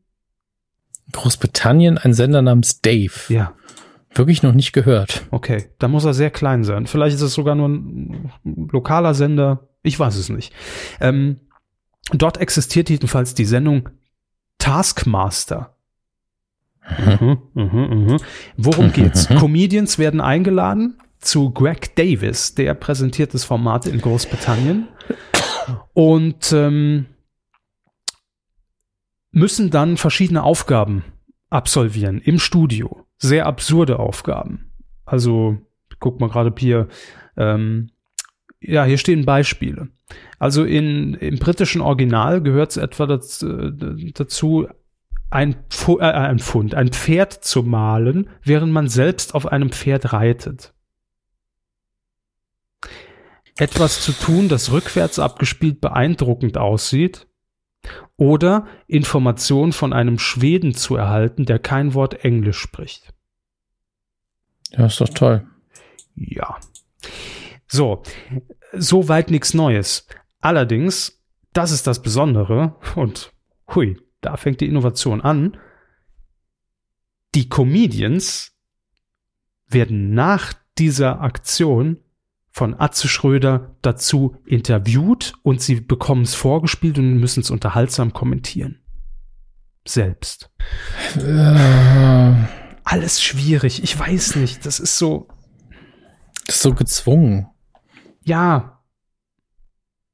[1.11, 3.11] Großbritannien ein Sender namens Dave.
[3.29, 3.53] Ja.
[4.13, 5.25] Wirklich noch nicht gehört.
[5.29, 6.87] Okay, da muss er sehr klein sein.
[6.87, 8.31] Vielleicht ist es sogar nur ein
[8.71, 9.67] lokaler Sender.
[9.83, 10.53] Ich weiß es nicht.
[10.99, 11.41] Ähm,
[12.11, 13.89] dort existiert jedenfalls die Sendung
[14.57, 15.75] Taskmaster.
[16.97, 18.17] Mhm, mhm, mhm.
[18.57, 19.27] Worum geht's?
[19.27, 24.87] Comedians werden eingeladen zu Greg Davis, der präsentiert das Format in Großbritannien
[25.93, 27.05] und ähm,
[29.31, 31.03] müssen dann verschiedene Aufgaben
[31.49, 33.05] absolvieren im Studio.
[33.17, 34.71] Sehr absurde Aufgaben.
[35.05, 35.57] Also,
[35.99, 36.87] guck mal gerade hier,
[37.37, 37.89] ähm,
[38.61, 39.89] ja, hier stehen Beispiele.
[40.37, 44.67] Also in, im britischen Original gehört es etwa dazu, dazu
[45.29, 50.11] ein, Pfu- äh, ein Pfund, ein Pferd zu malen, während man selbst auf einem Pferd
[50.11, 50.73] reitet.
[53.59, 57.27] etwas zu tun, das rückwärts abgespielt beeindruckend aussieht,
[58.17, 63.13] oder Informationen von einem Schweden zu erhalten, der kein Wort Englisch spricht.
[64.71, 65.47] Ja, ist doch toll.
[66.15, 66.59] Ja.
[67.67, 68.03] So,
[68.73, 70.07] soweit nichts Neues.
[70.41, 73.33] Allerdings, das ist das Besondere und
[73.73, 75.57] hui, da fängt die Innovation an.
[77.35, 78.55] Die Comedians
[79.67, 82.03] werden nach dieser Aktion
[82.59, 88.81] von Atze Schröder dazu interviewt und sie bekommen es vorgespielt und müssen es unterhaltsam kommentieren.
[89.87, 90.51] Selbst.
[91.15, 92.33] Äh,
[92.83, 93.81] Alles schwierig.
[93.81, 94.65] Ich weiß nicht.
[94.65, 95.29] Das ist so,
[96.47, 97.47] Das ist so gezwungen.
[98.25, 98.83] ja.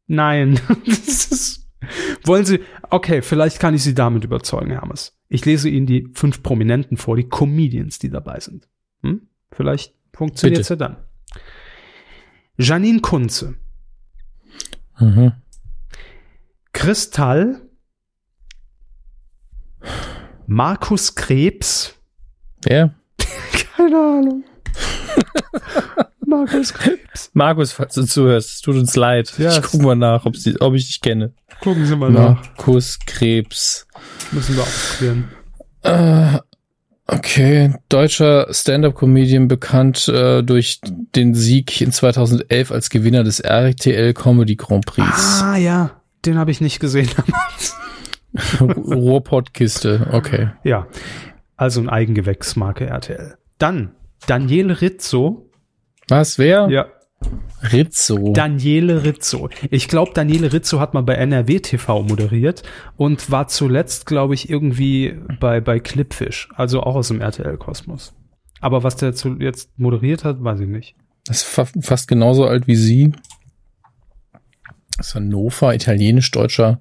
[0.06, 0.60] Nein.
[0.86, 1.68] das ist,
[2.26, 2.60] wollen Sie,
[2.92, 5.18] okay, vielleicht kann ich Sie damit überzeugen, Hermes.
[5.30, 8.70] Ich lese Ihnen die fünf Prominenten vor, die Comedians, die dabei sind.
[9.02, 9.30] Hm?
[9.52, 10.98] Vielleicht funktioniert es ja dann.
[12.58, 13.56] Janine Kunze,
[15.00, 15.34] Mhm.
[16.74, 17.62] Kristall,
[20.48, 21.96] Markus Krebs,
[22.64, 22.94] Wer?
[23.78, 24.44] keine Ahnung.
[26.26, 27.30] Markus Krebs.
[27.34, 29.34] Markus, falls du zuhörst, es tut uns leid.
[29.38, 31.34] Ja, ich es- guck mal nach, ob, sie, ob ich dich kenne.
[31.62, 32.42] Gucken Sie mal nach.
[32.56, 33.88] Markus Krebs.
[34.32, 35.30] Müssen wir aufklären.
[35.84, 36.40] Äh,
[37.08, 44.56] okay, deutscher Stand-up-Comedian, bekannt äh, durch den Sieg in 2011 als Gewinner des RTL Comedy
[44.56, 45.42] Grand Prix.
[45.42, 47.10] Ah ja, den habe ich nicht gesehen.
[48.60, 50.50] Ruhrpottkiste, okay.
[50.64, 50.88] Ja,
[51.56, 53.38] also ein Eigengewächs, Marke RTL.
[53.58, 53.92] Dann
[54.28, 55.50] Daniele Rizzo.
[56.08, 56.68] Was, wer?
[56.70, 56.88] Ja,
[57.72, 58.34] Rizzo.
[58.34, 59.50] Daniele Rizzo.
[59.72, 62.64] Ich glaube, Daniele Rizzo hat mal bei NRW TV moderiert
[62.96, 68.14] und war zuletzt, glaube ich, irgendwie bei, bei Clipfish, also auch aus dem RTL-Kosmos.
[68.62, 70.96] Aber was der zu, jetzt moderiert hat, weiß ich nicht.
[71.26, 73.12] Das ist fa fast genauso alt wie sie.
[74.98, 76.80] Das ist Hannover, italienisch-deutscher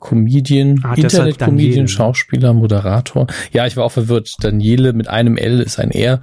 [0.00, 1.88] Comedian, Ah, Internet-Comedian.
[1.88, 3.26] Schauspieler, Moderator.
[3.52, 4.34] Ja, ich war auch verwirrt.
[4.40, 6.20] Daniele mit einem L ist ein R.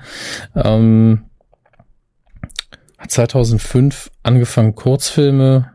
[0.55, 1.28] Ähm,
[2.99, 5.71] hat 2005 angefangen Kurzfilme.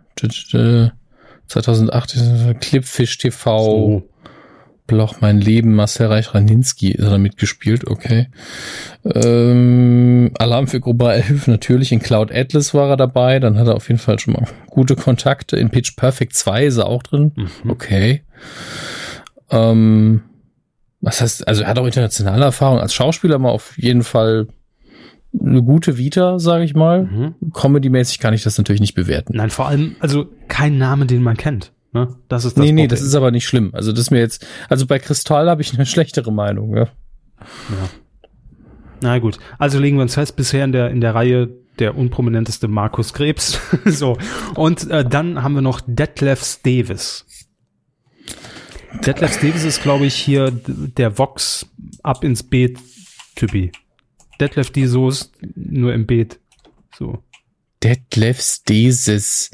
[1.46, 4.02] 2008 ist Clipfish TV.
[4.86, 8.28] Bloch mein Leben, Marcel Reich-Raninski ist da mitgespielt, okay.
[9.02, 11.90] Ähm, Alarm für Gruppe 11, natürlich.
[11.90, 14.94] In Cloud Atlas war er dabei, dann hat er auf jeden Fall schon mal gute
[14.94, 15.56] Kontakte.
[15.56, 17.70] In Pitch Perfect 2 ist er auch drin, Mhm.
[17.70, 18.24] okay.
[19.50, 20.22] Ähm,
[21.00, 24.48] was heißt, also er hat auch internationale Erfahrung als Schauspieler mal auf jeden Fall
[25.40, 27.04] eine gute Vita, sage ich mal.
[27.04, 27.34] Mhm.
[27.52, 29.36] Comedy-mäßig kann ich das natürlich nicht bewerten.
[29.36, 31.72] Nein, vor allem, also kein Name, den man kennt.
[31.92, 32.08] Ne?
[32.28, 32.88] Das ist das nee, nee, Problem.
[32.88, 33.70] das ist aber nicht schlimm.
[33.72, 36.88] Also das ist mir jetzt, also bei Kristall habe ich eine schlechtere Meinung, ja.
[39.00, 42.68] Na gut, also legen wir uns fest, bisher in der, in der Reihe der unprominenteste
[42.68, 43.60] Markus Krebs.
[43.84, 44.16] so.
[44.54, 47.26] Und äh, dann haben wir noch Detlef Davis.
[49.04, 51.66] Detlef Davis ist, glaube ich, hier der Vox
[52.02, 52.78] ab ins Beet
[53.34, 53.72] Typi.
[54.40, 56.40] Detlef die Soße nur im Beet.
[56.96, 57.22] So.
[57.82, 59.50] Detlef Stesis.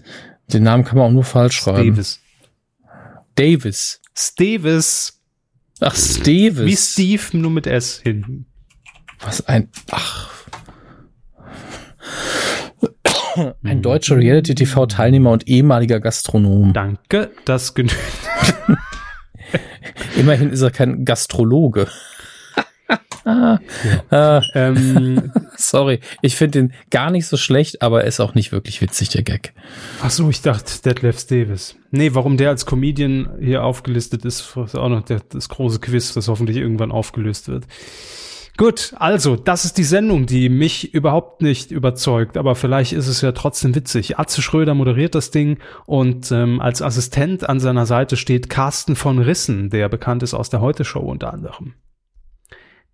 [0.53, 1.91] Den Namen kann man auch nur falsch schreiben.
[1.91, 2.21] Davis.
[3.35, 4.01] Davis.
[4.17, 5.21] Stevis.
[5.81, 6.67] Ach, Stevis.
[6.67, 8.47] Wie Steve, nur mit S hinten.
[9.21, 10.31] Was ein, ach.
[13.63, 16.73] Ein deutscher Reality-TV-Teilnehmer und ehemaliger Gastronom.
[16.73, 17.97] Danke, das genügt.
[20.17, 21.87] Immerhin ist er kein Gastrologe.
[23.25, 28.51] Ah, ähm, sorry, ich finde den gar nicht so schlecht, aber er ist auch nicht
[28.51, 29.53] wirklich witzig, der Gag.
[30.03, 31.77] Ach so, ich dachte Detlef Davis.
[31.91, 36.15] Nee, warum der als Comedian hier aufgelistet ist, ist auch noch der, das große Quiz,
[36.15, 37.67] das hoffentlich irgendwann aufgelöst wird.
[38.57, 43.23] Gut, also, das ist die Sendung, die mich überhaupt nicht überzeugt, aber vielleicht ist es
[43.23, 44.19] ja trotzdem witzig.
[44.19, 49.19] Atze Schröder moderiert das Ding und ähm, als Assistent an seiner Seite steht Carsten von
[49.19, 51.75] Rissen, der bekannt ist aus der Heute-Show unter anderem.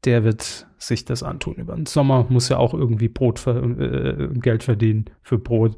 [0.05, 1.55] Der wird sich das antun.
[1.55, 5.77] Über den Sommer muss ja auch irgendwie Brot ver äh, Geld verdienen für Brot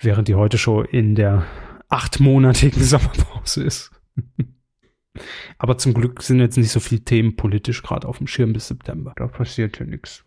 [0.00, 1.44] während die Heute-Show in der
[1.88, 3.90] achtmonatigen Sommerpause ist.
[5.58, 8.68] Aber zum Glück sind jetzt nicht so viele Themen politisch gerade auf dem Schirm bis
[8.68, 9.12] September.
[9.16, 10.24] Da passiert ja nichts.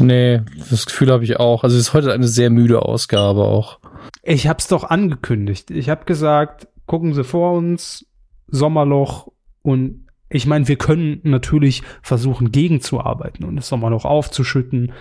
[0.00, 1.64] Nee, das Gefühl habe ich auch.
[1.64, 3.80] Also es ist heute eine sehr müde Ausgabe auch.
[4.22, 5.70] Ich hab's doch angekündigt.
[5.70, 8.06] Ich habe gesagt, gucken Sie vor uns,
[8.46, 9.28] Sommerloch
[9.62, 14.92] und ich meine, wir können natürlich versuchen, gegenzuarbeiten und das Sommerloch aufzuschütten,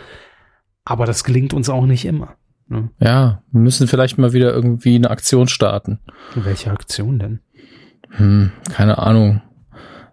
[0.85, 2.35] aber das gelingt uns auch nicht immer.
[2.67, 2.89] Ne?
[2.99, 5.99] Ja, wir müssen vielleicht mal wieder irgendwie eine Aktion starten.
[6.35, 7.39] Welche Aktion denn?
[8.11, 9.41] Hm, keine Ahnung.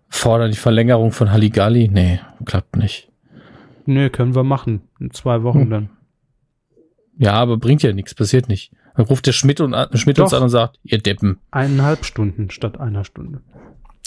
[0.09, 1.89] Fordern die Verlängerung von Halligalli?
[1.89, 3.11] Nee, klappt nicht.
[3.87, 4.83] Nö, können wir machen.
[5.01, 5.71] In zwei Wochen Hm.
[5.71, 5.91] dann.
[7.19, 8.73] Ja, aber bringt ja nichts, passiert nicht.
[8.97, 11.39] Dann ruft der Schmidt, und, Schmidt uns an und sagt, ihr Deppen.
[11.51, 13.41] Eineinhalb Stunden statt einer Stunde.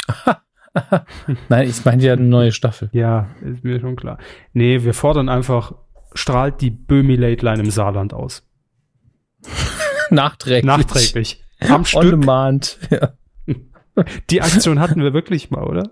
[1.50, 2.90] Nein, ich meine ja eine neue Staffel.
[2.94, 4.18] Ja, ist mir schon klar.
[4.54, 5.74] Nee, wir fordern einfach,
[6.14, 8.44] strahlt die Böhmi Late Line im Saarland aus.
[10.10, 10.66] Nachträglich.
[10.66, 11.44] Nachträglich.
[11.62, 12.10] Am On Stück.
[12.12, 12.78] demand.
[12.90, 13.14] Ja.
[14.30, 15.90] Die Aktion hatten wir wirklich mal, oder?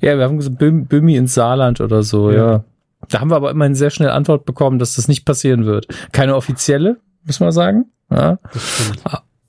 [0.00, 2.36] ja, wir haben gesagt, Böhm, Böhmi ins Saarland oder so, ja.
[2.52, 2.64] Ja.
[3.10, 5.86] Da haben wir aber immerhin sehr schnell Antwort bekommen, dass das nicht passieren wird.
[6.12, 7.84] Keine offizielle, muss man sagen.
[8.10, 8.38] Ja.
[8.52, 9.02] Das stimmt.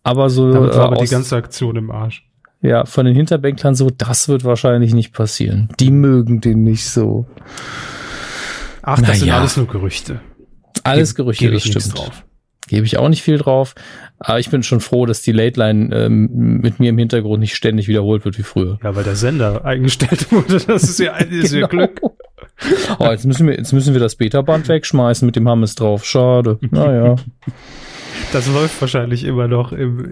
[0.03, 2.28] Aber so Damit war äh, aber die aus- ganze Aktion im Arsch.
[2.61, 5.69] Ja, von den Hinterbänklern so, das wird wahrscheinlich nicht passieren.
[5.79, 7.25] Die mögen den nicht so.
[8.81, 9.39] Ach, das sind Naja.
[9.39, 10.19] alles nur Gerüchte.
[10.83, 11.97] Alles Gerüchte, geb das stimmt.
[11.97, 12.23] drauf.
[12.67, 13.73] Gebe ich auch nicht viel drauf.
[14.19, 16.29] Aber ich bin schon froh, dass die Late Line ähm,
[16.61, 18.77] mit mir im Hintergrund nicht ständig wiederholt wird wie früher.
[18.83, 20.59] Ja, weil der Sender eingestellt wurde.
[20.59, 21.87] Das ist ja, ist ja Genau.
[21.87, 22.01] Glück.
[22.99, 26.05] Oh, jetzt müssen wir, jetzt müssen wir das Beta-Band wegschmeißen mit dem Hammes drauf.
[26.05, 26.59] Schade.
[26.71, 27.15] Naja.
[28.31, 30.11] Das läuft wahrscheinlich immer noch im,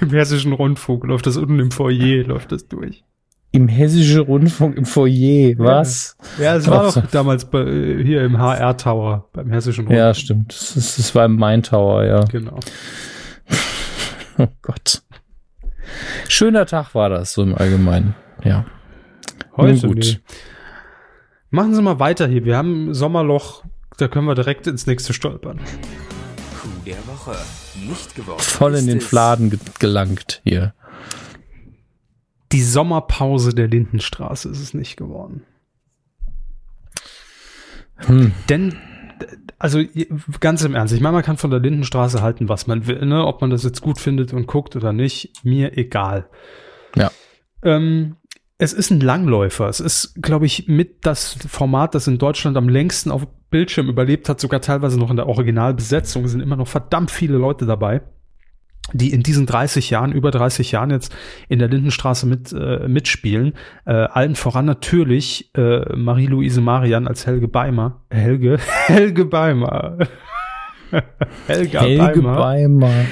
[0.00, 1.04] im hessischen Rundfunk.
[1.04, 3.04] Läuft das unten im Foyer, läuft das durch.
[3.50, 5.54] Im Hessischen Rundfunk im Foyer.
[5.58, 6.16] Was?
[6.38, 7.00] Ja, es war so.
[7.00, 7.64] doch damals bei,
[8.04, 9.98] hier im HR Tower, beim hessischen Rundfunk.
[9.98, 10.52] Ja, stimmt.
[10.52, 12.20] Das, ist, das war im Main Tower, ja.
[12.24, 12.58] Genau.
[14.38, 15.02] Oh Gott.
[16.28, 18.14] Schöner Tag war das, so im Allgemeinen.
[18.44, 18.66] Ja.
[19.56, 20.04] Heute Nun gut.
[20.04, 20.18] nee.
[21.48, 22.44] Machen Sie mal weiter hier.
[22.44, 23.64] Wir haben Sommerloch,
[23.96, 25.60] da können wir direkt ins nächste stolpern.
[26.86, 27.36] Der Woche.
[27.88, 28.40] Nicht geworden.
[28.40, 30.72] Voll in den Fladen ge gelangt hier.
[32.52, 35.42] Die Sommerpause der Lindenstraße ist es nicht geworden.
[37.96, 38.32] Hm.
[38.48, 38.78] Denn,
[39.58, 39.82] also
[40.38, 43.26] ganz im Ernst, ich meine, man kann von der Lindenstraße halten, was man will, ne?
[43.26, 46.28] ob man das jetzt gut findet und guckt oder nicht, mir egal.
[46.94, 47.10] Ja.
[47.62, 48.16] Ähm,
[48.58, 49.68] es ist ein Langläufer.
[49.68, 54.28] Es ist, glaube ich, mit das Format, das in Deutschland am längsten auf Bildschirm überlebt
[54.28, 56.24] hat, sogar teilweise noch in der Originalbesetzung.
[56.24, 58.02] Es sind immer noch verdammt viele Leute dabei,
[58.92, 61.14] die in diesen 30 Jahren, über 30 Jahren jetzt
[61.48, 63.54] in der Lindenstraße mit, äh, mitspielen.
[63.84, 68.02] Äh, allen voran natürlich äh, Marie-Louise Marian als Helge Beimer.
[68.10, 68.58] Helge?
[68.86, 69.98] Helge Beimer.
[71.46, 72.36] Helga Helge Beimer.
[72.36, 73.06] Beimer.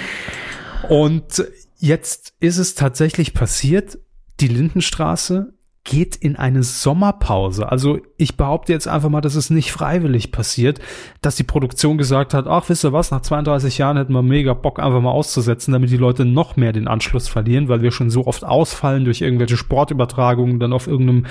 [0.88, 1.44] Und
[1.78, 3.98] jetzt ist es tatsächlich passiert,
[4.40, 5.53] die Lindenstraße
[5.84, 7.70] geht in eine Sommerpause.
[7.70, 10.80] Also ich behaupte jetzt einfach mal, dass es nicht freiwillig passiert,
[11.20, 14.54] dass die Produktion gesagt hat, ach, wisst ihr was, nach 32 Jahren hätten wir mega
[14.54, 18.08] Bock, einfach mal auszusetzen, damit die Leute noch mehr den Anschluss verlieren, weil wir schon
[18.08, 21.26] so oft ausfallen durch irgendwelche Sportübertragungen, dann auf irgendeinem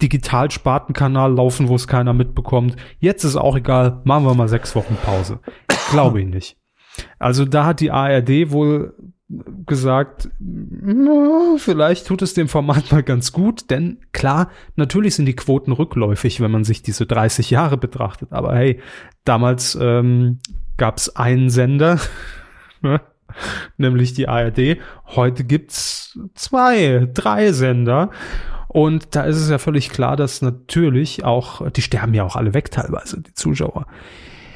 [0.00, 2.76] Digitalspartenkanal laufen, wo es keiner mitbekommt.
[3.00, 5.40] Jetzt ist auch egal, machen wir mal sechs Wochen Pause.
[5.90, 6.56] Glaube ich nicht.
[7.18, 8.94] Also da hat die ARD wohl
[9.66, 10.30] gesagt,
[11.58, 16.40] vielleicht tut es dem Format mal ganz gut, denn klar, natürlich sind die Quoten rückläufig,
[16.40, 18.32] wenn man sich diese 30 Jahre betrachtet.
[18.32, 18.80] Aber hey,
[19.24, 20.38] damals ähm,
[20.78, 22.00] gab es einen Sender,
[22.80, 23.02] ne,
[23.76, 24.78] nämlich die ARD.
[25.04, 28.10] Heute gibt's zwei, drei Sender.
[28.68, 32.54] Und da ist es ja völlig klar, dass natürlich auch, die sterben ja auch alle
[32.54, 33.86] weg teilweise, die Zuschauer,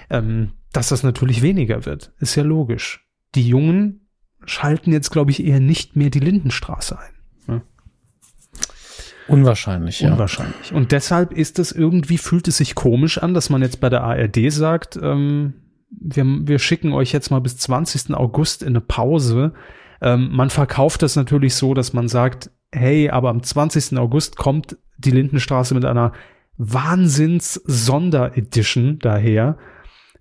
[0.08, 2.12] ähm, dass das natürlich weniger wird.
[2.20, 3.06] Ist ja logisch.
[3.34, 4.01] Die Jungen
[4.44, 7.12] schalten jetzt, glaube ich, eher nicht mehr die Lindenstraße ein.
[9.28, 10.12] Unwahrscheinlich, ja.
[10.12, 10.72] Unwahrscheinlich.
[10.72, 14.02] Und deshalb ist es irgendwie, fühlt es sich komisch an, dass man jetzt bei der
[14.02, 15.54] ARD sagt, ähm,
[15.90, 18.14] wir, wir schicken euch jetzt mal bis 20.
[18.14, 19.52] August in eine Pause.
[20.00, 23.98] Ähm, man verkauft das natürlich so, dass man sagt, hey, aber am 20.
[23.98, 26.12] August kommt die Lindenstraße mit einer
[26.56, 29.58] Wahnsinns-Sonderedition daher,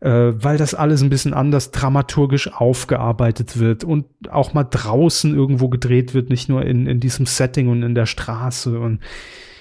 [0.02, 5.70] äh, weil das alles ein bisschen anders dramaturgisch aufgearbeitet wird und auch mal draußen irgendwo
[5.70, 9.00] gedreht wird, nicht nur in, in diesem Setting und in der Straße und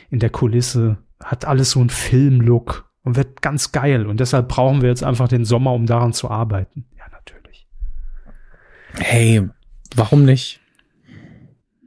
[0.09, 0.99] in der Kulisse.
[1.23, 4.07] Hat alles so einen Filmlook und wird ganz geil.
[4.07, 6.87] Und deshalb brauchen wir jetzt einfach den Sommer, um daran zu arbeiten.
[6.97, 7.69] Ja, natürlich.
[8.95, 9.47] Hey,
[9.95, 10.61] warum nicht?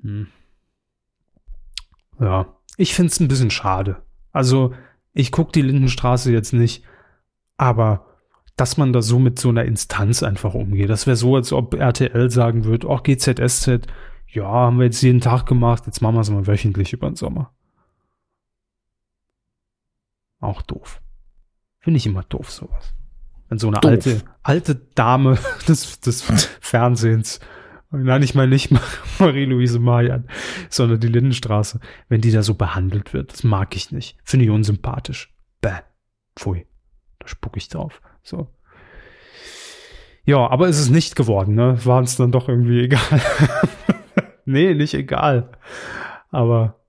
[0.03, 0.27] Hm.
[2.19, 4.03] Ja, ich find's ein bisschen schade.
[4.31, 4.75] Also,
[5.13, 6.83] ich guck die Lindenstraße jetzt nicht,
[7.57, 8.12] aber
[8.55, 11.73] dass man da so mit so einer Instanz einfach umgeht, das wäre so, als ob
[11.73, 13.87] RTL sagen würde, ach, GZSZ,
[14.27, 17.15] ja, haben wir jetzt jeden Tag gemacht, jetzt machen wir es mal wöchentlich über den
[17.15, 17.51] Sommer.
[20.39, 21.01] Auch doof.
[21.79, 22.93] Finde ich immer doof, sowas.
[23.49, 23.91] Wenn so eine Doof.
[23.91, 25.37] alte, alte Dame
[25.67, 26.21] des, des
[26.59, 27.39] Fernsehens,
[27.91, 28.71] nein, ich meine nicht
[29.19, 30.27] Marie-Louise Marian,
[30.69, 31.79] sondern die Lindenstraße,
[32.09, 34.17] wenn die da so behandelt wird, das mag ich nicht.
[34.23, 35.33] Finde ich unsympathisch.
[35.61, 35.79] Bäh.
[36.35, 36.65] Pfui.
[37.19, 38.01] Da spuck ich drauf.
[38.23, 38.47] So.
[40.25, 41.77] Ja, aber es ist nicht geworden, ne?
[41.85, 43.01] War uns dann doch irgendwie egal.
[44.45, 45.51] nee, nicht egal.
[46.29, 46.79] Aber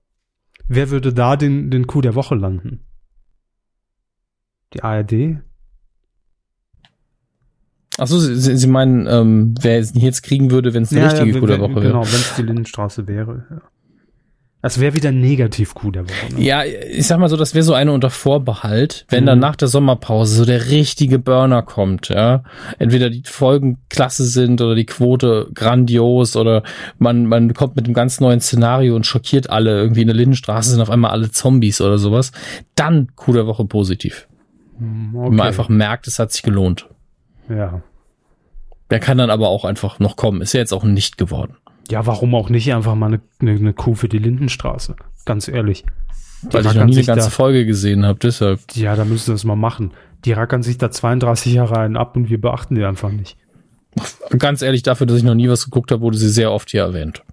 [0.67, 2.85] wer würde da den, den Coup der Woche landen?
[4.73, 5.41] Die ARD?
[7.97, 11.39] Achso, Sie, Sie meinen, ähm, wer es jetzt kriegen würde, wenn es eine richtige wenn-
[11.41, 11.87] Coup der Woche wäre?
[11.87, 13.45] Genau, wenn es die Lindenstraße wäre.
[13.49, 13.61] Ja.
[14.65, 16.33] Das wäre wieder negativ Coup der Woche.
[16.33, 16.41] Ne?
[16.43, 19.27] Ja, ich sag mal so, das wäre so eine unter Vorbehalt, wenn Mhm.
[19.27, 22.41] dann nach der Sommerpause so der richtige Burner kommt, ja.
[22.79, 26.63] Entweder die Folgen klasse sind oder die Quote grandios oder
[26.97, 29.79] man, man kommt mit einem ganz neuen Szenario und schockiert alle.
[29.79, 32.31] Irgendwie in der Lindenstraße sind auf einmal alle Zombies oder sowas.
[32.73, 34.27] Dann Coup der Woche positiv.
[34.79, 36.87] Hm, Wenn man einfach merkt, es hat sich gelohnt.
[37.49, 37.83] Ja.
[38.89, 40.41] Der kann dann aber auch einfach noch kommen.
[40.41, 41.55] Ist ja jetzt auch nicht geworden.
[41.89, 44.95] Ja, warum auch nicht einfach mal eine, eine, eine Kuh für die Lindenstraße?
[45.25, 45.85] Ganz ehrlich.
[46.43, 48.59] Die Weil ich noch nie sich ganze da, Folge gesehen habe, deshalb.
[48.73, 49.91] Ja, da müssen sie das mal machen.
[50.25, 53.37] Die rackern sich da 32 Jahre einen ab und wir beachten die einfach nicht.
[54.37, 56.81] Ganz ehrlich, dafür, dass ich noch nie was geguckt habe, wurde sie sehr oft hier
[56.81, 57.23] erwähnt.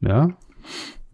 [0.00, 0.30] Ja?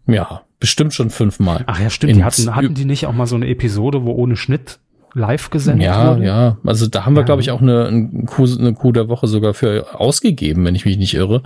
[0.07, 1.63] Ja, bestimmt schon fünfmal.
[1.67, 2.15] Ach ja, stimmt.
[2.15, 4.79] Die hatten, hatten die nicht auch mal so eine Episode, wo ohne Schnitt
[5.15, 6.25] live gesendet Ja, wurde?
[6.25, 6.57] ja.
[6.63, 7.25] Also da haben wir, Ja.
[7.25, 10.85] glaube ich, auch eine, eine, Kuh, eine Kuh der Woche sogar für ausgegeben, wenn ich
[10.85, 11.41] mich nicht irre,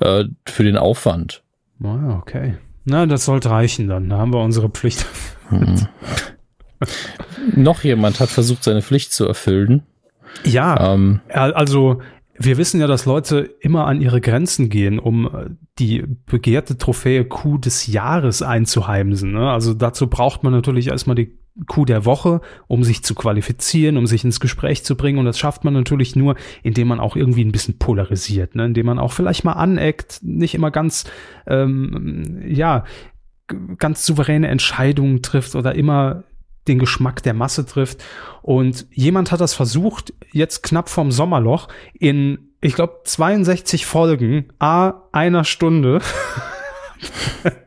[0.00, 1.42] äh, für den Aufwand.
[1.82, 2.56] Ah, okay.
[2.84, 4.08] Na, das sollte reichen dann.
[4.10, 5.06] Da haben wir unsere Pflicht.
[7.56, 9.82] Noch jemand hat versucht, seine Pflicht zu erfüllen.
[10.44, 12.00] Ja, Ähm, also
[12.38, 17.24] wir wissen ja, dass Leute immer an ihre Grenzen gehen, um äh, die begehrte Trophäe
[17.24, 19.32] Kuh des Jahres einzuheimsen.
[19.32, 19.50] Ne?
[19.50, 24.06] Also dazu braucht man natürlich erstmal die Kuh der Woche, um sich zu qualifizieren, um
[24.06, 25.18] sich ins Gespräch zu bringen.
[25.18, 28.66] Und das schafft man natürlich nur, indem man auch irgendwie ein bisschen polarisiert, ne?
[28.66, 31.04] indem man auch vielleicht mal aneckt, nicht immer ganz,
[31.46, 32.84] ähm, ja,
[33.78, 36.24] ganz souveräne Entscheidungen trifft oder immer
[36.68, 38.02] den Geschmack der Masse trifft.
[38.40, 45.02] Und jemand hat das versucht, jetzt knapp vorm Sommerloch, in, ich glaube, 62 Folgen, a
[45.12, 46.00] einer Stunde,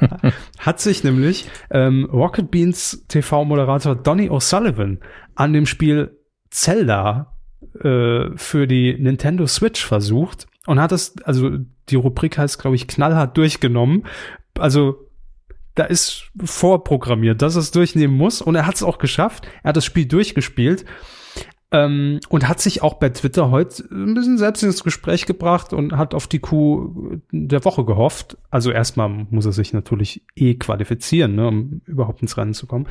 [0.58, 4.98] hat sich nämlich ähm, Rocket Beans TV-Moderator Donny O'Sullivan
[5.34, 6.16] an dem Spiel
[6.50, 7.36] Zelda
[7.82, 11.50] äh, für die Nintendo Switch versucht und hat es, also
[11.88, 14.04] die Rubrik heißt, glaube ich, knallhart durchgenommen.
[14.58, 15.08] Also
[15.74, 19.46] da ist vorprogrammiert, dass er es durchnehmen muss und er hat es auch geschafft.
[19.62, 20.84] Er hat das Spiel durchgespielt
[21.70, 25.96] ähm, und hat sich auch bei Twitter heute ein bisschen selbst ins Gespräch gebracht und
[25.96, 28.38] hat auf die Kuh der Woche gehofft.
[28.50, 32.86] Also erstmal muss er sich natürlich eh qualifizieren, ne, um überhaupt ins Rennen zu kommen.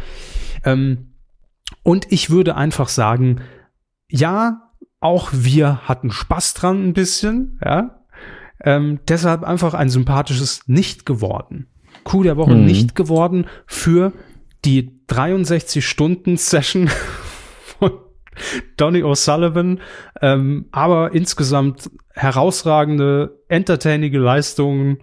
[0.63, 1.13] Ähm,
[1.84, 3.41] und ich würde einfach sagen,
[4.09, 7.93] ja, auch wir hatten Spaß dran ein bisschen, ja.
[8.63, 11.67] Ähm, deshalb einfach ein sympathisches Nicht geworden.
[12.03, 12.65] Coup der Woche Mhm.
[12.65, 14.13] nicht geworden für
[14.65, 17.26] die 63-Stunden-Session von
[18.77, 19.79] Donny O'Sullivan,
[20.21, 24.99] ähm, aber insgesamt herausragende, entertainige Leistungen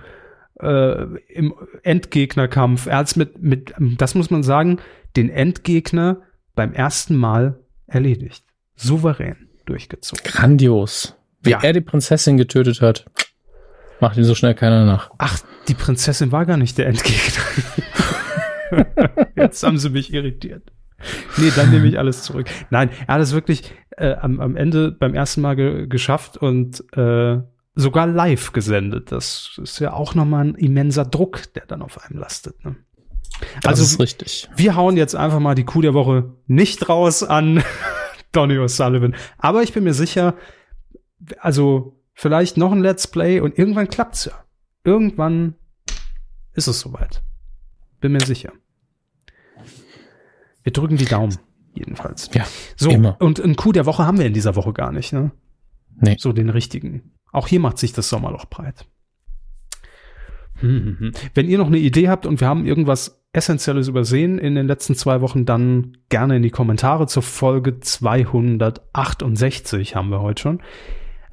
[0.60, 2.86] äh, im Endgegnerkampf.
[2.86, 4.78] Er hat's mit, mit, das muss man sagen,
[5.16, 6.22] den Endgegner
[6.54, 8.44] beim ersten Mal erledigt.
[8.76, 10.22] Souverän durchgezogen.
[10.24, 11.16] grandios.
[11.42, 11.60] Wie Ja.
[11.62, 13.04] er die Prinzessin getötet hat,
[14.00, 15.10] macht ihm so schnell keiner nach.
[15.18, 17.44] Ach, die Prinzessin war gar nicht der Endgegner.
[19.36, 20.72] Jetzt haben sie mich irritiert.
[21.36, 22.48] Nee, dann nehme ich alles zurück.
[22.70, 26.84] Nein, er hat es wirklich äh, am, am Ende beim ersten Mal ge geschafft und
[26.96, 27.38] äh,
[27.74, 29.12] sogar live gesendet.
[29.12, 32.64] Das ist ja auch nochmal ein immenser Druck, der dann auf einem lastet.
[32.64, 32.76] Ne?
[33.62, 34.48] Das Also ist richtig.
[34.56, 37.62] wir hauen jetzt einfach mal die Kuh der Woche nicht raus an
[38.32, 39.14] Donny O'Sullivan.
[39.38, 40.34] Aber ich bin mir sicher,
[41.38, 44.32] also vielleicht noch ein Let's Play und irgendwann klappt's ja.
[44.84, 45.54] Irgendwann
[46.52, 47.22] ist es soweit.
[48.00, 48.52] Bin mir sicher.
[50.64, 51.38] Wir drücken die Daumen,
[51.74, 52.28] jedenfalls.
[52.34, 52.44] Ja,
[52.76, 53.16] So, immer.
[53.20, 55.30] und einen Coup der Woche haben wir in dieser Woche gar nicht, ne?
[55.96, 56.16] Nee.
[56.18, 57.12] So den richtigen.
[57.30, 58.84] Auch hier macht sich das Sommerloch breit.
[60.60, 61.12] Hm, hm, hm.
[61.34, 64.94] Wenn ihr noch eine Idee habt und wir haben irgendwas Essentielles übersehen in den letzten
[64.94, 70.62] zwei Wochen, dann gerne in die Kommentare zur Folge 268 haben wir heute schon.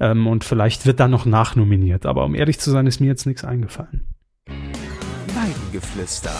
[0.00, 2.04] Ähm, und vielleicht wird da noch nachnominiert.
[2.06, 4.06] Aber um ehrlich zu sein, ist mir jetzt nichts eingefallen.
[5.28, 6.32] Weidengeflüster.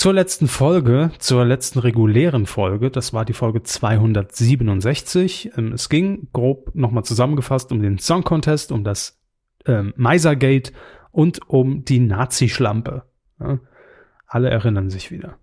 [0.00, 5.50] Zur letzten Folge, zur letzten regulären Folge, das war die Folge 267.
[5.58, 9.20] Ähm, es ging grob nochmal zusammengefasst um den Song Contest, um das
[9.66, 10.72] ähm, Misergate
[11.12, 13.02] und um die Nazi-Schlampe.
[13.40, 13.58] Ja,
[14.26, 15.36] alle erinnern sich wieder.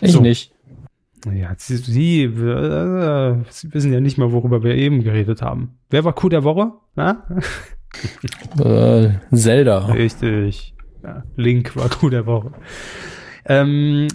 [0.00, 0.20] Ich So.
[0.20, 0.52] nicht.
[1.32, 5.78] Ja, sie, sie, äh, sie wissen ja nicht mal, worüber wir eben geredet haben.
[5.90, 6.72] Wer war Coup der Woche?
[8.58, 9.86] Äh, Zelda.
[9.92, 10.74] Richtig.
[11.04, 12.50] Ja, Link war Coup der Woche.
[13.48, 14.08] Ähm,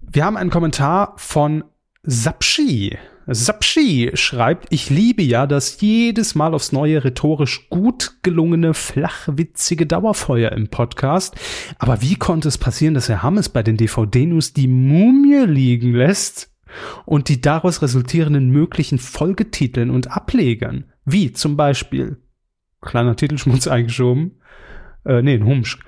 [0.00, 1.64] wir haben einen Kommentar von
[2.02, 2.98] Sapshi.
[3.26, 10.50] Sapshi schreibt, ich liebe ja das jedes Mal aufs neue rhetorisch gut gelungene, flachwitzige Dauerfeuer
[10.52, 11.36] im Podcast.
[11.78, 16.52] Aber wie konnte es passieren, dass Herr Hammes bei den DVD-News die Mumie liegen lässt?
[17.04, 22.18] und die daraus resultierenden möglichen Folgetiteln und Ablegern, wie zum Beispiel,
[22.80, 24.40] kleiner Titelschmutz eingeschoben,
[25.04, 25.78] äh, nee, ein Humsch.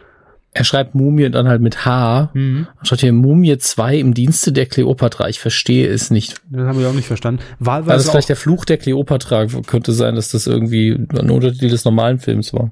[0.56, 2.30] Er schreibt Mumie dann halt mit H.
[2.32, 2.68] Mhm.
[2.82, 5.28] Statt hier Mumie 2 im Dienste der Kleopatra.
[5.28, 6.40] Ich verstehe es nicht.
[6.48, 7.42] Das haben wir auch nicht verstanden.
[7.58, 9.46] War das Wahlweise vielleicht der Fluch der Kleopatra?
[9.66, 12.70] Könnte sein, dass das irgendwie ein Untertitel des normalen Films war.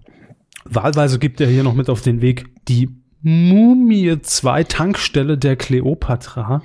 [0.65, 2.89] wahlweise gibt er hier noch mit auf den Weg die
[3.21, 6.63] Mumie 2 Tankstelle der Kleopatra.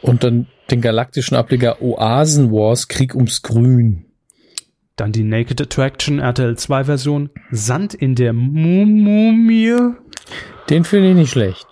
[0.00, 4.03] Und dann den galaktischen Ableger Oasen Wars Krieg ums Grün.
[4.96, 9.76] Dann die Naked Attraction RTL 2 Version Sand in der Mu- Mumie.
[10.70, 11.66] Den finde ich nicht schlecht.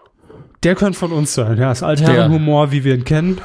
[0.64, 1.56] Der könnte von uns sein.
[1.58, 3.40] Ja, das Altherrenhumor, wie wir ihn kennen.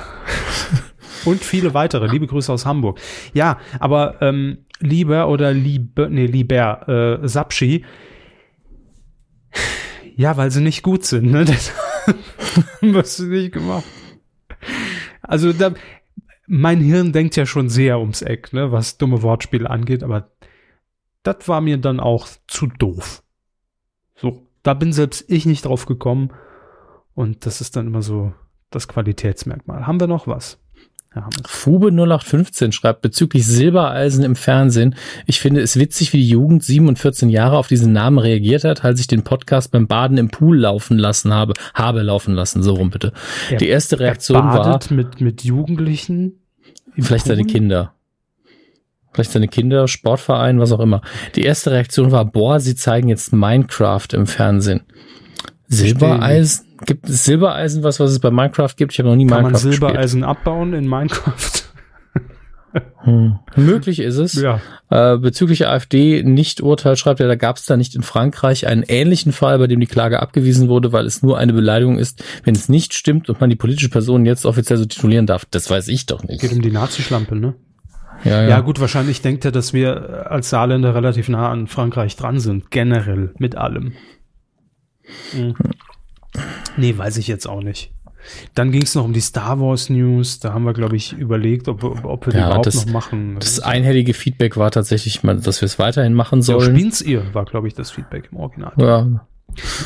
[1.25, 2.07] Und viele weitere.
[2.07, 2.99] Liebe Grüße aus Hamburg.
[3.33, 7.85] Ja, aber ähm, lieber oder liebe, nee, lieber äh, Sapschi.
[10.15, 11.45] Ja, weil sie nicht gut sind, ne?
[11.45, 11.77] Deshalb
[12.81, 13.83] wirst du nicht gemacht.
[15.21, 15.71] Also da,
[16.47, 20.31] mein Hirn denkt ja schon sehr ums Eck, ne, was dumme Wortspiele angeht, aber
[21.23, 23.21] das war mir dann auch zu doof.
[24.15, 26.31] So, da bin selbst ich nicht drauf gekommen.
[27.13, 28.33] Und das ist dann immer so
[28.69, 29.87] das Qualitätsmerkmal.
[29.87, 30.59] Haben wir noch was?
[31.45, 34.95] Fube 0815 schreibt bezüglich Silbereisen im Fernsehen.
[35.25, 38.63] Ich finde es witzig, wie die Jugend 7 und 14 Jahre auf diesen Namen reagiert
[38.63, 41.53] hat, als ich den Podcast beim Baden im Pool laufen lassen habe.
[41.73, 43.13] Habe laufen lassen, so rum bitte.
[43.49, 46.39] Er- die erste Reaktion er war, badet mit, mit Jugendlichen.
[46.97, 47.51] vielleicht seine Pool?
[47.51, 47.93] Kinder.
[49.13, 51.01] Vielleicht seine Kinder, Sportverein, was auch immer.
[51.35, 54.81] Die erste Reaktion war, boah, sie zeigen jetzt Minecraft im Fernsehen.
[55.67, 56.66] Silbereisen?
[56.85, 58.93] Gibt es Silbereisen was, was es bei Minecraft gibt?
[58.93, 59.89] Ich habe noch nie Kann man Minecraft gespielt.
[59.89, 61.35] Silbereisen abbauen in Minecraft?
[63.03, 63.39] Hm.
[63.55, 64.33] Möglich ist es.
[64.33, 64.59] ja.
[64.89, 68.83] Äh, bezüglich AfD nicht Urteil schreibt er, da gab es da nicht in Frankreich einen
[68.83, 72.53] ähnlichen Fall, bei dem die Klage abgewiesen wurde, weil es nur eine Beleidigung ist, wenn
[72.53, 75.45] es nicht stimmt und man die politische Person jetzt offiziell so titulieren darf.
[75.45, 76.41] Das weiß ich doch nicht.
[76.41, 77.55] Geht um die Nazi-Schlampe, ne?
[78.25, 78.49] Ja, Ja.
[78.49, 78.59] ja.
[78.59, 82.69] gut, wahrscheinlich denkt er, dass wir als Saarländer relativ nah an Frankreich dran sind.
[82.69, 83.93] Generell, mit allem.
[85.33, 85.55] Mhm.
[86.77, 87.91] Nee, weiß ich jetzt auch nicht.
[88.55, 90.39] Dann ging es noch um die Star Wars News.
[90.39, 93.37] Da haben wir, glaube ich, überlegt, ob, ob, wir die Ja, überhaupt das- noch machen.
[93.39, 96.75] Das einhellige Feedback war tatsächlich, dass wir es weiterhin machen so, sollen.
[96.75, 98.73] spielen's ihr, war, glaube ich, das Feedback im Original.
[98.77, 99.25] Ja,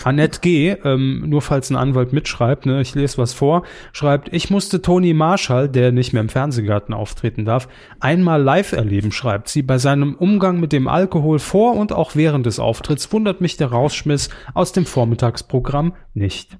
[0.03, 3.63] Annette G., ähm, nur falls ein Anwalt mitschreibt, ne, ich lese was vor,
[3.93, 7.67] schreibt, ich musste Toni Marshall, der nicht mehr im Fernsehgarten auftreten darf,
[7.99, 9.61] einmal live erleben, schreibt sie.
[9.61, 13.67] Bei seinem Umgang mit dem Alkohol vor und auch während des Auftritts wundert mich der
[13.67, 16.57] Rausschmiss aus dem Vormittagsprogramm nicht.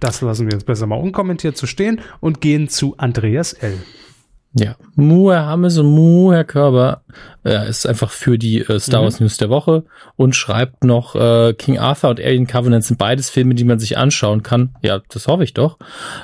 [0.00, 3.78] Das lassen wir jetzt besser mal unkommentiert zu stehen und gehen zu Andreas L.
[4.56, 7.02] Ja, Mu, Herr Hammes und Mu, Herr Körber,
[7.42, 9.84] er ist einfach für die äh, Star Wars News der Woche
[10.14, 13.98] und schreibt noch, äh, King Arthur und Alien Covenant sind beides Filme, die man sich
[13.98, 14.76] anschauen kann.
[14.80, 15.78] Ja, das hoffe ich doch.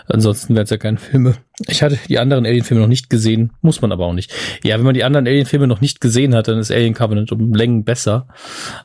[0.06, 1.34] Ansonsten wären es ja keine Filme.
[1.66, 4.32] Ich hatte die anderen Alien-Filme noch nicht gesehen, muss man aber auch nicht.
[4.62, 7.52] Ja, wenn man die anderen Alien-Filme noch nicht gesehen hat, dann ist Alien Covenant um
[7.52, 8.28] Längen besser.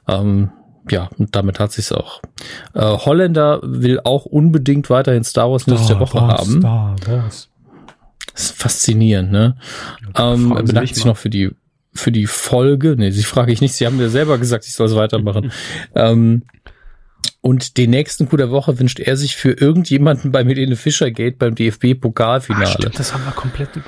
[0.07, 0.49] Ähm,
[0.89, 2.21] ja, und damit hat sich's auch.
[2.73, 6.59] Äh, Holländer will auch unbedingt weiterhin Star Wars News der Woche haben.
[6.59, 7.49] Star Wars.
[8.35, 9.55] Das ist faszinierend, ne?
[10.17, 11.11] Ähm, bedankt mich sich mal.
[11.11, 11.49] noch für die
[11.93, 12.95] für die Folge.
[12.97, 13.73] Nee, sie frage ich nicht.
[13.73, 15.51] Sie haben mir selber gesagt, ich soll es weitermachen.
[15.95, 16.43] ähm,
[17.41, 21.39] und den nächsten Coup der Woche wünscht er sich für irgendjemanden beim Helene Fischer Gate
[21.39, 22.67] beim Ah, DFB-Pokalfinale.
[22.67, 23.85] stimmt, das haben wir komplett über.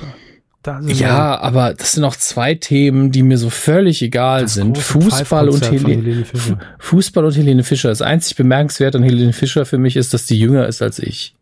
[0.86, 4.76] Ja, aber das sind auch zwei Themen, die mir so völlig egal Das sind.
[4.76, 6.38] Fußball und, von Helene, Fischer.
[6.38, 7.88] Fu- Fußball und Helene Fischer.
[7.88, 11.34] Das einzig bemerkenswert an Helene Fischer für mich ist, dass die jünger ist als ich.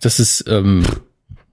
[0.00, 0.84] Das ist, ähm,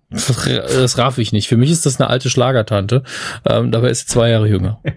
[0.10, 1.48] das, das raff ich nicht.
[1.48, 3.04] Für mich ist das eine alte Schlagertante.
[3.46, 4.80] Ähm, dabei ist sie zwei Jahre jünger.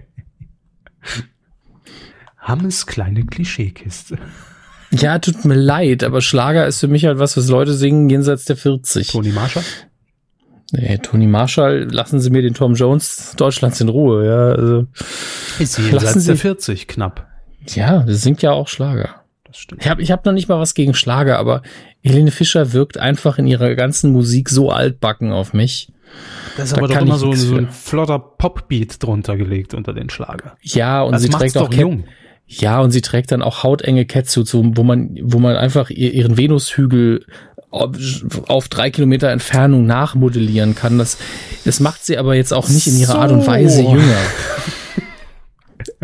[2.38, 4.18] Hammes kleine Klischeekiste.
[4.90, 8.46] Ja, tut mir leid, aber Schlager ist für mich halt was, was Leute singen jenseits
[8.46, 9.08] der 40.
[9.08, 9.64] Toni Marshall?
[10.72, 14.26] Nee, Toni Marshall, lassen Sie mir den Tom Jones Deutschlands in Ruhe.
[14.26, 14.86] Ja, also,
[15.58, 17.26] Ist Lassen jenseits der Sie- 40 knapp.
[17.66, 19.22] ja das singt ja auch Schlager.
[19.58, 19.82] Stimmt.
[19.82, 21.62] Ich habe ich hab noch nicht mal was gegen Schlager, aber
[22.02, 25.92] Helene Fischer wirkt einfach in ihrer ganzen Musik so altbacken auf mich.
[26.56, 30.08] Das ist Da aber doch immer so, so ein flotter Popbeat drunter gelegt unter den
[30.10, 30.56] Schlager.
[30.62, 32.04] Ja, und Das sie macht's trägt auch jung.
[32.46, 36.38] Ja, und sie trägt dann auch hautenge Catsuits, wo man, wo man einfach ihr- ihren
[36.38, 37.26] Venushügel
[37.70, 40.96] auf, drei Kilometer Entfernung nachmodellieren kann.
[40.96, 41.18] Das,
[41.66, 43.18] das macht sie aber jetzt auch nicht in ihrer So.
[43.18, 44.16] Art und Weise jünger.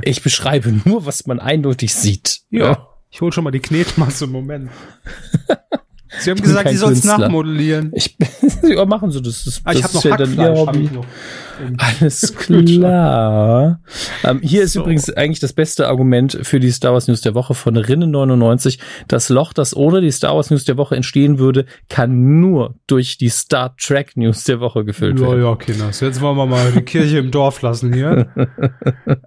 [0.02, 2.40] Ich beschreibe nur, was man eindeutig sieht.
[2.50, 2.88] Ja.
[3.14, 4.26] Ich hol schon mal die Knetmasse.
[4.26, 4.70] Moment.
[6.18, 7.18] Sie haben bin gesagt, die soll's Künstler.
[7.18, 7.92] nachmodellieren.
[7.94, 8.16] Ich,
[8.62, 9.44] ja, machen Sie das.
[9.44, 10.90] das, Ah, ich habe noch ist ja dann Ihr Hobby.
[11.78, 13.80] Alles klar.
[14.24, 14.80] Ähm, hier ist So.
[14.80, 18.78] übrigens eigentlich das beste Argument für die Star Wars News der Woche von Rinnen99.
[19.06, 23.16] Das Loch, das ohne die Star Wars News der Woche entstehen würde, kann nur durch
[23.18, 25.42] die Star Trek News der Woche gefüllt Ja, werden.
[25.44, 26.00] ja, Kinders.
[26.00, 28.26] Jetzt wollen wir mal die Kirche im Dorf lassen hier.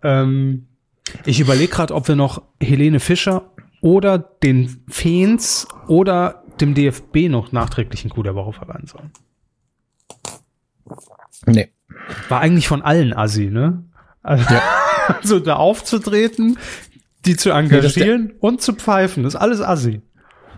[0.04, 0.68] ähm,
[1.26, 3.52] ich überlege gerade, ob wir noch Helene Fischer
[3.82, 9.12] oder den Feens oder dem DFB noch nachträglich einen Coup der Woche verleihen sollen.
[11.46, 11.70] Nee.
[12.30, 13.84] War eigentlich von allen Assi, ne?
[14.24, 14.56] Also,
[15.08, 16.58] also da aufzutreten,
[17.26, 20.02] die zu engagieren und zu pfeifen, das ist alles Assi.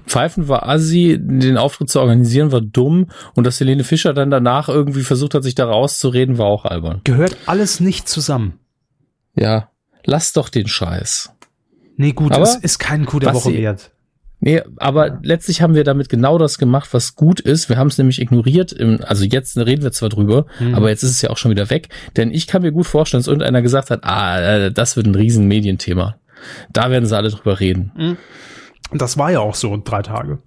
[0.06, 4.68] Pfeifen war assi, den Auftritt zu organisieren war dumm und dass Helene Fischer dann danach
[4.68, 7.02] irgendwie versucht hat, sich da rauszureden, war auch albern.
[7.04, 8.60] Gehört alles nicht zusammen.
[9.36, 9.70] Ja,
[10.06, 11.32] lass doch den Scheiß.
[12.02, 13.92] Nee, gut, Aber es ist kein Coup der Woche sie- wert.
[14.40, 17.68] Nee, aber letztlich haben wir damit genau das gemacht, was gut ist.
[17.68, 18.72] Wir haben es nämlich ignoriert.
[18.72, 20.76] Im, also jetzt reden wir zwar drüber, Hm.
[20.76, 21.90] aber jetzt ist es ja auch schon wieder weg.
[22.16, 25.16] Denn ich kann mir gut vorstellen, dass irgendeiner gesagt hat, ah, äh, das wird ein
[25.16, 26.16] riesen Medienthema.
[26.72, 28.18] Da werden sie alle drüber reden.
[28.94, 30.40] Das war ja auch so in drei Tage.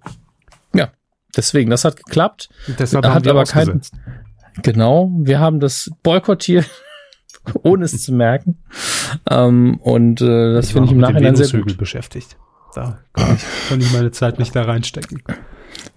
[0.73, 0.89] Ja,
[1.37, 2.49] deswegen, das hat geklappt.
[2.79, 3.93] Deshalb hat wir aber kein- ausgesetzt.
[4.63, 6.65] Genau, wir haben das boykottiert,
[7.63, 8.57] ohne es zu merken.
[9.29, 11.77] Ähm, und äh, das finde ich im Nachhinein sehr gut.
[11.77, 12.37] beschäftigt.
[12.75, 15.21] Da kann ich, kann ich meine Zeit nicht da reinstecken.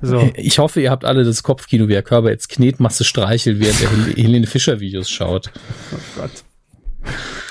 [0.02, 0.30] So.
[0.34, 3.90] Ich hoffe, ihr habt alle das Kopfkino, wie Herr Körber jetzt Knetmasse streichelt, während er
[3.90, 5.50] Hel- Helene Fischer Videos schaut.
[5.92, 6.30] Oh Gott.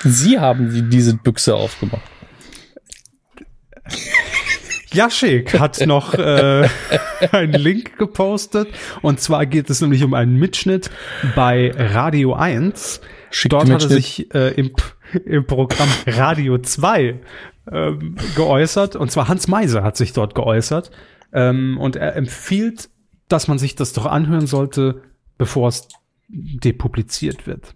[0.04, 2.02] Sie haben die, diese Büchse aufgemacht.
[4.92, 6.68] Jaschik hat noch äh,
[7.32, 8.68] einen Link gepostet.
[9.02, 10.90] Und zwar geht es nämlich um einen Mitschnitt
[11.34, 13.00] bei Radio 1.
[13.30, 14.70] Schick Dort hat er sich äh, im,
[15.24, 17.20] im Programm Radio 2
[17.72, 18.96] ähm, geäußert.
[18.96, 20.90] Und zwar Hans Meiser hat sich dort geäußert.
[21.32, 22.88] Ähm, und er empfiehlt,
[23.28, 25.02] dass man sich das doch anhören sollte,
[25.38, 25.88] bevor es
[26.28, 27.74] depubliziert wird.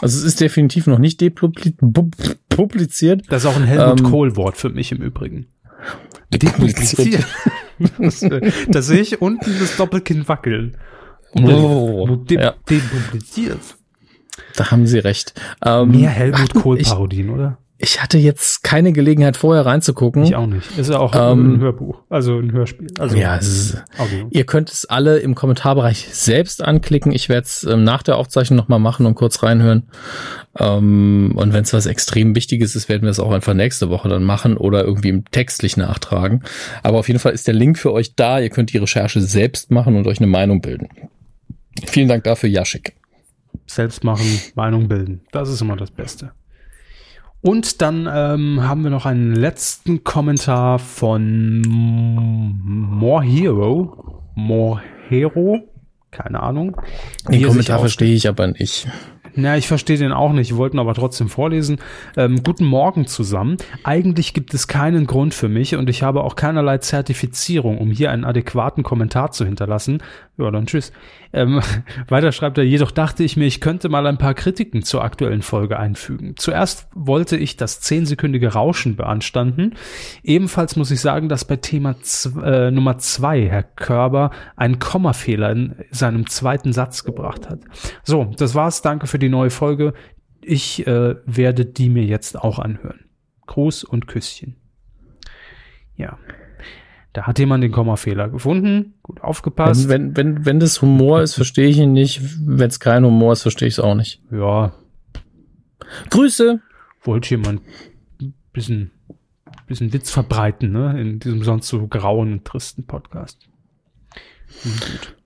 [0.00, 2.10] Also es ist definitiv noch nicht depubli- bu-
[2.48, 3.22] publiziert.
[3.28, 5.46] Das ist auch ein Helmut Ähm, Kohl-Wort für mich im Übrigen.
[6.30, 7.26] Depubliziert.
[7.98, 10.76] das, äh, da sehe ich unten das Doppelkinn wackeln.
[11.32, 13.60] Oh, De ja, Depubliziert.
[14.58, 15.34] Da haben Sie recht.
[15.64, 17.58] Ähm, Mehr Helmut ach, Kohl ich, Parodien, oder?
[17.80, 20.24] ich hatte jetzt keine Gelegenheit vorher reinzugucken.
[20.24, 20.76] Ich auch nicht.
[20.76, 22.88] Ist ja auch Ähm, ein Hörbuch, also ein Hörspiel.
[22.98, 23.84] Also Ja, ist.
[24.30, 27.12] Ihr könnt es alle im Kommentarbereich selbst anklicken.
[27.12, 29.84] Ich werde es ähm, nach der Aufzeichnung nochmal machen und kurz reinhören.
[30.58, 34.08] Ähm, und wenn es was extrem Wichtiges ist, werden wir es auch einfach nächste Woche
[34.08, 36.42] dann machen oder irgendwie im textlich nachtragen.
[36.82, 38.40] Aber auf jeden Fall ist der Link für euch da.
[38.40, 40.88] Ihr könnt die Recherche selbst machen und euch eine Meinung bilden.
[41.86, 42.97] Vielen Dank dafür, Jaschik.
[43.66, 45.22] Selbst machen, Meinung bilden.
[45.32, 46.32] Das ist immer das Beste.
[47.40, 54.22] Und dann ähm, haben wir noch einen letzten Kommentar von More Hero.
[54.34, 55.60] More Hero?
[56.10, 56.80] Keine Ahnung.
[57.30, 58.88] Den Kommentar verstehe ich aber nicht.
[59.40, 60.50] Na, ich verstehe den auch nicht.
[60.50, 61.78] Wir wollten aber trotzdem vorlesen.
[62.16, 63.56] Ähm, guten Morgen zusammen.
[63.84, 68.10] Eigentlich gibt es keinen Grund für mich und ich habe auch keinerlei Zertifizierung, um hier
[68.10, 70.02] einen adäquaten Kommentar zu hinterlassen.
[70.38, 70.92] Ja, dann tschüss.
[71.32, 71.60] Ähm,
[72.08, 75.42] weiter schreibt er, jedoch dachte ich mir, ich könnte mal ein paar Kritiken zur aktuellen
[75.42, 76.34] Folge einfügen.
[76.36, 79.74] Zuerst wollte ich das zehnsekündige Rauschen beanstanden.
[80.22, 81.94] Ebenfalls muss ich sagen, dass bei Thema
[82.42, 87.60] äh, Nummer zwei Herr Körber einen Kommafehler in seinem zweiten Satz gebracht hat.
[88.02, 88.82] So, das war's.
[88.82, 89.94] Danke für die neue Folge.
[90.40, 93.04] Ich äh, werde die mir jetzt auch anhören.
[93.46, 94.56] Gruß und Küsschen.
[95.96, 96.16] Ja.
[97.18, 98.94] Da hat jemand den Kommafehler gefunden.
[99.02, 99.88] Gut aufgepasst.
[99.88, 102.20] Wenn, wenn, wenn, wenn das Humor ist, verstehe ich ihn nicht.
[102.46, 104.22] Wenn es kein Humor ist, verstehe ich es auch nicht.
[104.30, 104.70] ja,
[106.10, 106.60] Grüße!
[107.02, 107.62] wollte jemand
[108.20, 108.92] ein bisschen,
[109.66, 111.00] bisschen Witz verbreiten, ne?
[111.00, 113.48] In diesem sonst so grauen und tristen Podcast.
[114.62, 115.16] Nun Gut.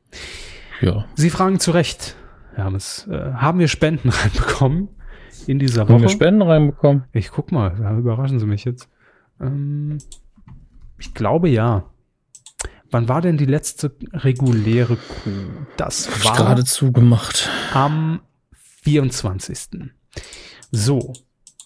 [0.81, 1.05] Ja.
[1.15, 2.17] Sie fragen zu Recht,
[2.55, 4.89] Herr Hermes, äh, haben wir Spenden reinbekommen
[5.47, 6.09] in dieser Haben wir Woche?
[6.09, 7.05] Spenden reinbekommen?
[7.13, 8.89] Ich guck mal, da überraschen Sie mich jetzt.
[9.43, 9.99] Ähm,
[11.03, 11.91] ich glaube ja.
[12.93, 15.31] Wann war denn die letzte reguläre Kuh?
[15.77, 17.51] Das war gerade zugemacht.
[17.73, 18.21] am
[18.83, 19.91] 24.
[20.71, 21.13] So.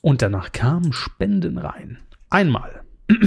[0.00, 1.98] Und danach kamen Spenden rein.
[2.30, 2.82] Einmal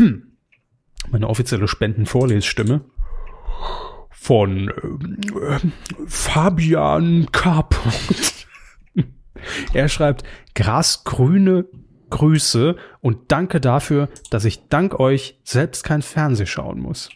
[1.11, 2.85] meine offizielle Spendenvorlesstimme
[4.09, 5.59] von äh,
[6.07, 7.69] Fabian K.
[9.73, 10.23] er schreibt
[10.55, 11.65] grasgrüne
[12.09, 17.09] Grüße und danke dafür, dass ich dank euch selbst kein Fernseh schauen muss.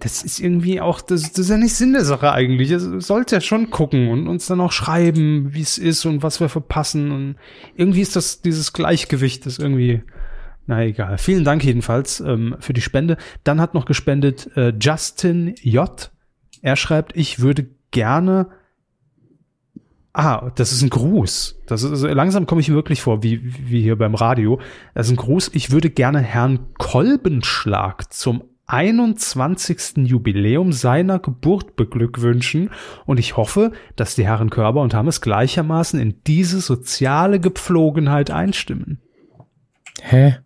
[0.00, 2.70] Das ist irgendwie auch, das, das ist ja nicht Sinn der Sache eigentlich.
[2.70, 6.40] Es sollte ja schon gucken und uns dann auch schreiben, wie es ist und was
[6.40, 7.10] wir verpassen.
[7.10, 7.36] Und
[7.76, 10.02] irgendwie ist das dieses Gleichgewicht, das irgendwie
[10.66, 11.18] Na egal.
[11.18, 13.16] Vielen Dank jedenfalls ähm, für die Spende.
[13.42, 16.10] Dann hat noch gespendet äh, Justin J.
[16.62, 18.50] Er schreibt, ich würde gerne.
[20.12, 21.60] Ah, das ist ein Gruß.
[21.66, 24.60] Das ist, langsam komme ich mir wirklich vor, wie, wie hier beim Radio.
[24.94, 25.50] Das ist ein Gruß.
[25.54, 30.08] Ich würde gerne Herrn Kolbenschlag zum 21.
[30.08, 32.70] Jubiläum seiner Geburt beglückwünschen
[33.04, 39.00] und ich hoffe, dass die Herren Körber und Hammes gleichermaßen in diese soziale Gepflogenheit einstimmen.
[40.00, 40.38] Hä?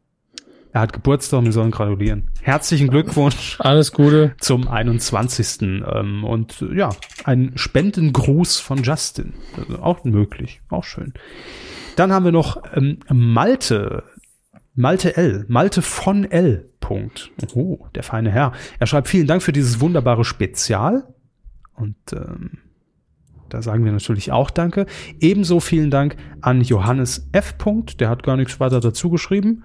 [0.75, 2.25] Er hat Geburtstag, wir sollen gratulieren.
[2.43, 4.35] Herzlichen Glückwunsch Alles Gute.
[4.41, 5.63] zum 21.
[5.63, 6.91] Ähm, und ja,
[7.23, 9.35] ein Spendengruß von Justin.
[9.57, 11.15] Also auch möglich, auch schön.
[11.95, 14.03] Dann haben wir noch ähm, Malte,
[14.75, 16.69] Malte L, Malte von L.
[16.81, 17.31] Punkt.
[17.55, 18.51] Oh, der feine Herr.
[18.81, 21.05] Er schreibt vielen Dank für dieses wunderbare Spezial.
[21.75, 22.59] Und ähm,
[23.49, 24.87] da sagen wir natürlich auch Danke.
[25.21, 27.59] Ebenso vielen Dank an Johannes F.
[27.59, 28.01] Punkt.
[28.01, 29.63] Der hat gar nichts weiter dazu geschrieben.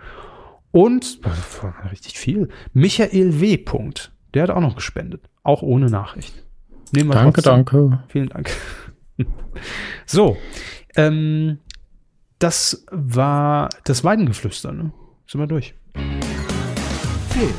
[0.71, 1.19] Und
[1.91, 2.49] richtig viel.
[2.73, 3.57] Michael W.
[3.57, 4.11] Punkt.
[4.33, 5.21] Der hat auch noch gespendet.
[5.43, 6.43] Auch ohne Nachricht.
[6.91, 7.65] Nehmen wir Danke, trotzdem.
[7.65, 8.03] danke.
[8.07, 8.51] Vielen Dank.
[10.05, 10.37] so,
[10.95, 11.59] ähm,
[12.39, 14.91] das war das Weidengeflüster, ne?
[15.27, 15.75] Sind wir durch.
[17.29, 17.53] Film.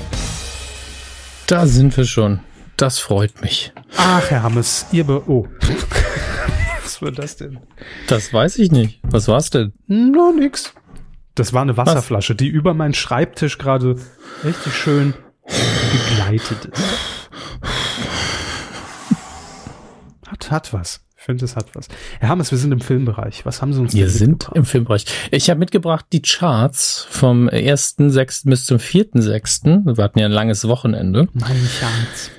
[1.46, 2.40] Da sind wir schon.
[2.76, 3.72] Das freut mich.
[3.96, 5.46] Ach, Herr Hammes, ihr Be Oh.
[6.82, 7.60] Was war das denn?
[8.08, 9.00] Das weiß ich nicht.
[9.02, 9.72] Was war's denn?
[9.86, 10.72] No, nix.
[11.34, 13.96] Das war eine Wasserflasche, die über meinen Schreibtisch gerade
[14.44, 15.14] richtig schön
[15.92, 17.30] gegleitet ist.
[20.26, 21.00] Hat, hat was.
[21.16, 21.88] Ich finde, es hat was.
[22.18, 23.44] Herr Hammes, wir sind im Filmbereich.
[23.44, 25.04] Was haben Sie uns Wir sind im Filmbereich.
[25.30, 28.48] Ich habe mitgebracht die Charts vom 1.6.
[28.48, 29.96] bis zum 4.6.
[29.96, 31.28] Wir hatten ja ein langes Wochenende.
[31.34, 32.30] Mein Schatz.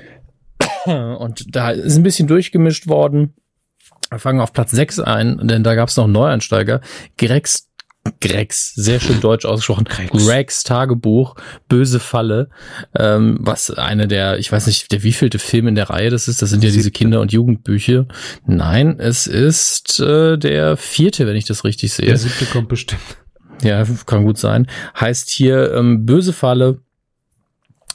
[1.20, 3.36] Und da ist ein bisschen durchgemischt worden.
[4.10, 6.82] Wir fangen auf Platz 6 ein, denn da gab es noch einen Neueinsteiger.
[8.04, 9.86] Gregs Gregs, sehr schön deutsch ausgesprochen.
[9.86, 11.36] Gregs Tagebuch,
[11.68, 12.50] Böse Falle,
[12.98, 16.42] ähm, was eine der, ich weiß nicht, der wievielte Film in der Reihe das ist.
[16.42, 18.08] Das sind ja diese Kinder- und Jugendbücher.
[18.46, 22.08] Nein, es ist äh, der vierte, wenn ich das richtig sehe.
[22.08, 23.02] Der siebte kommt bestimmt.
[23.62, 24.68] Ja, kann gut sein.
[25.00, 26.80] Heißt hier ähm, Böse Falle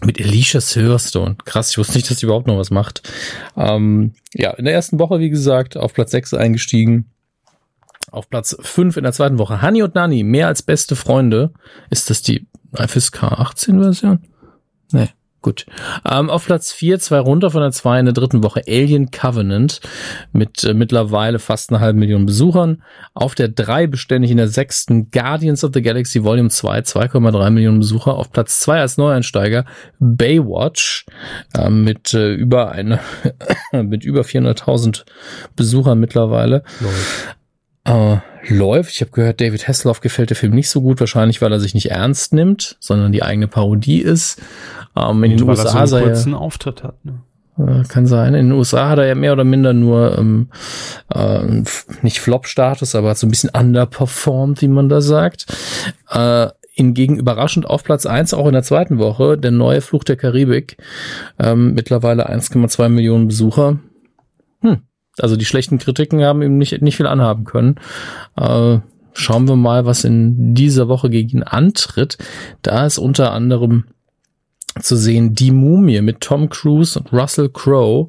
[0.04, 1.36] mit Alicia Silverstone.
[1.44, 3.02] Krass, ich wusste nicht, dass sie überhaupt noch was macht.
[3.56, 7.10] Ähm, ja, in der ersten Woche, wie gesagt, auf Platz 6 eingestiegen.
[8.10, 9.62] Auf Platz 5 in der zweiten Woche.
[9.62, 11.52] Hani und Nani, mehr als beste Freunde.
[11.90, 14.20] Ist das die FSK 18 Version?
[14.92, 15.08] Nee,
[15.42, 15.66] gut.
[16.08, 18.62] Ähm, auf Platz 4, zwei runter von der 2 in der dritten Woche.
[18.66, 19.80] Alien Covenant
[20.32, 22.82] mit äh, mittlerweile fast einer halben Million Besuchern.
[23.14, 27.80] Auf der 3 beständig in der sechsten Guardians of the Galaxy Volume 2, 2,3 Millionen
[27.80, 28.14] Besucher.
[28.14, 29.64] Auf Platz 2 als Neueinsteiger
[29.98, 31.06] Baywatch
[31.56, 33.00] äh, mit äh, über eine
[33.72, 35.04] mit über 400.000
[35.56, 36.62] Besuchern mittlerweile.
[37.86, 38.18] Äh,
[38.48, 38.90] läuft.
[38.92, 41.74] Ich habe gehört, David Hasselhoff gefällt der Film nicht so gut, wahrscheinlich weil er sich
[41.74, 44.40] nicht ernst nimmt, sondern die eigene Parodie ist.
[44.96, 47.04] Ähm, in den Und weil er so USA einen sei er, kurzen Auftritt hat.
[47.04, 47.20] Ne?
[47.58, 48.34] äh, kann sein.
[48.34, 50.48] In den USA hat er ja mehr oder minder nur ähm,
[51.12, 51.62] äh,
[52.02, 55.46] nicht Flop-Status, aber hat so ein bisschen underperformed, wie man da sagt.
[56.10, 60.16] Äh, hingegen überraschend auf Platz eins auch in der zweiten Woche, der neue Fluch der
[60.16, 60.76] Karibik.
[61.38, 63.78] Ähm, mittlerweile 1,2 Millionen Besucher.
[64.60, 64.82] Hm.
[65.18, 67.76] Also die schlechten Kritiken haben ihm nicht, nicht viel anhaben können.
[68.36, 68.78] Äh,
[69.12, 72.18] schauen wir mal, was in dieser Woche gegen ihn antritt.
[72.62, 73.84] Da ist unter anderem
[74.80, 78.08] zu sehen Die Mumie mit Tom Cruise und Russell Crowe.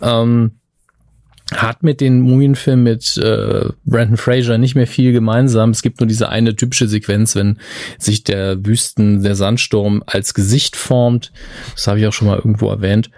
[0.00, 0.52] Ähm,
[1.54, 5.70] hat mit den Mumienfilmen mit äh, Brandon Fraser nicht mehr viel gemeinsam.
[5.70, 7.58] Es gibt nur diese eine typische Sequenz, wenn
[7.98, 11.32] sich der Wüsten, der Sandsturm als Gesicht formt.
[11.74, 13.10] Das habe ich auch schon mal irgendwo erwähnt.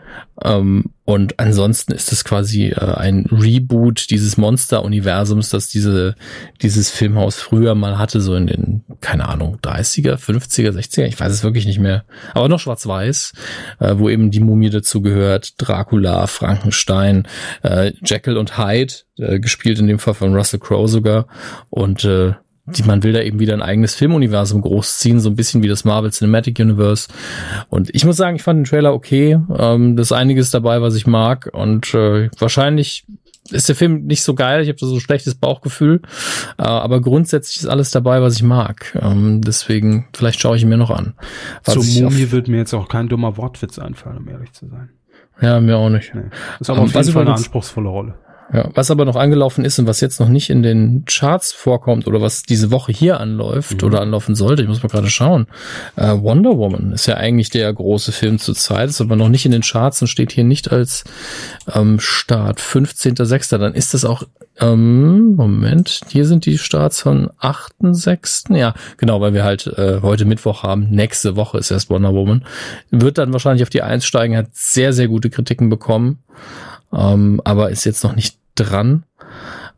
[0.44, 6.14] Ähm, und ansonsten ist es quasi äh, ein Reboot dieses Monster-Universums, das diese,
[6.62, 11.32] dieses Filmhaus früher mal hatte, so in den, keine Ahnung, 30er, 50er, 60er, ich weiß
[11.32, 12.04] es wirklich nicht mehr.
[12.34, 13.32] Aber noch schwarz-weiß,
[13.80, 17.26] äh, wo eben die Mumie dazu gehört, Dracula, Frankenstein,
[17.62, 21.26] äh, Jekyll und Hyde, äh, gespielt in dem Fall von Russell Crowe sogar.
[21.70, 22.34] Und äh,
[22.66, 25.84] die, man will da eben wieder ein eigenes Filmuniversum großziehen, so ein bisschen wie das
[25.84, 27.08] Marvel Cinematic Universe.
[27.68, 29.38] Und ich muss sagen, ich fand den Trailer okay.
[29.58, 31.50] Ähm, da ist einiges dabei, was ich mag.
[31.52, 33.04] Und äh, wahrscheinlich
[33.50, 34.62] ist der Film nicht so geil.
[34.62, 36.02] Ich habe so ein schlechtes Bauchgefühl.
[36.56, 38.96] Äh, aber grundsätzlich ist alles dabei, was ich mag.
[39.02, 41.14] Ähm, deswegen, vielleicht schaue ich ihn mir noch an.
[41.64, 44.90] Was Zur Mumie wird mir jetzt auch kein dummer Wortwitz einfallen, um ehrlich zu sein.
[45.40, 46.14] Ja, mir auch nicht.
[46.14, 46.22] Nee.
[46.60, 48.14] Ist aber Ähm, auf jeden Fall eine anspruchsvolle Rolle.
[48.52, 52.06] Ja, was aber noch angelaufen ist und was jetzt noch nicht in den Charts vorkommt
[52.06, 55.46] oder was diese Woche hier anläuft oder anlaufen sollte, ich muss mal gerade schauen.
[55.96, 59.46] Äh, Wonder Woman ist ja eigentlich der große Film zur Zeit, ist aber noch nicht
[59.46, 61.04] in den Charts und steht hier nicht als
[61.72, 63.56] ähm, Start 15.06.
[63.56, 64.24] Dann ist das auch
[64.60, 68.54] Ähm, Moment, hier sind die Starts von 8.6.
[68.54, 70.90] Ja, genau, weil wir halt äh, heute Mittwoch haben.
[70.90, 72.44] Nächste Woche ist erst Wonder Woman.
[72.90, 76.18] Wird dann wahrscheinlich auf die 1 steigen, hat sehr, sehr gute Kritiken bekommen,
[76.92, 79.04] ähm, aber ist jetzt noch nicht dran.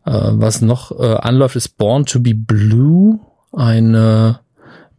[0.04, 3.20] Äh, was noch äh, anläuft, ist Born to be Blue,
[3.52, 4.40] eine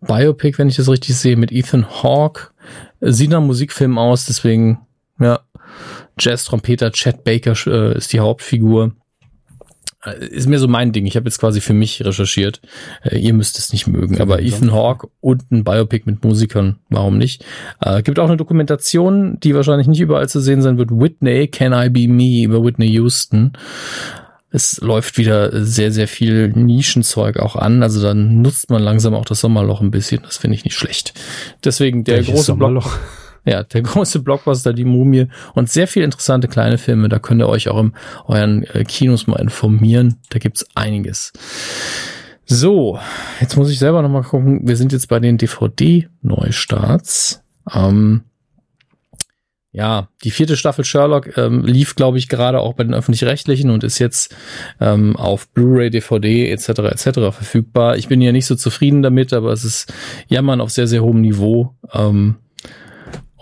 [0.01, 2.49] Biopic, wenn ich das richtig sehe, mit Ethan Hawke.
[3.01, 4.79] Sieht nach Musikfilm aus, deswegen,
[5.19, 5.39] ja,
[6.19, 8.93] Jazz-Trompeter Chad Baker äh, ist die Hauptfigur.
[10.05, 11.05] Äh, Ist mir so mein Ding.
[11.05, 12.61] Ich habe jetzt quasi für mich recherchiert.
[13.03, 14.21] Äh, ihr müsst es nicht mögen.
[14.21, 17.43] Aber Ethan Hawke und ein Biopic mit Musikern, warum nicht?
[17.81, 20.91] Äh, gibt auch eine Dokumentation, die wahrscheinlich nicht überall zu sehen sein wird.
[20.91, 23.53] Whitney, Can I Be Me über Whitney Houston.
[24.51, 27.83] Es läuft wieder sehr, sehr viel Nischenzeug auch an.
[27.83, 30.21] Also dann nutzt man langsam auch das Sommerloch ein bisschen.
[30.23, 31.13] Das finde ich nicht schlecht.
[31.63, 32.99] Deswegen der Welches große Block.
[33.45, 37.09] Ja, der große Blockbuster, die Mumie und sehr viel interessante kleine Filme.
[37.09, 37.93] Da könnt ihr euch auch in
[38.25, 40.17] euren äh, Kinos mal informieren.
[40.29, 41.31] Da gibt's einiges.
[42.45, 42.99] So,
[43.39, 44.67] jetzt muss ich selber noch mal gucken.
[44.67, 47.43] Wir sind jetzt bei den DVD-Neustarts.
[47.73, 48.23] Ähm,
[49.71, 53.83] ja, die vierte Staffel Sherlock ähm, lief, glaube ich, gerade auch bei den öffentlich-rechtlichen und
[53.83, 54.33] ist jetzt
[54.79, 56.69] ähm, auf Blu-ray, DVD etc.
[56.69, 57.09] etc.
[57.35, 57.97] verfügbar.
[57.97, 59.93] Ich bin ja nicht so zufrieden damit, aber es ist
[60.27, 61.75] Jammern auf sehr sehr hohem Niveau.
[61.91, 62.35] Ähm,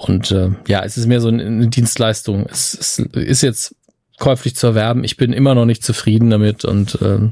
[0.04, 2.46] und äh, ja, es ist mehr so eine Dienstleistung.
[2.50, 3.76] Es, es ist jetzt
[4.20, 5.04] käuflich zu erwerben.
[5.04, 7.30] Ich bin immer noch nicht zufrieden damit und äh,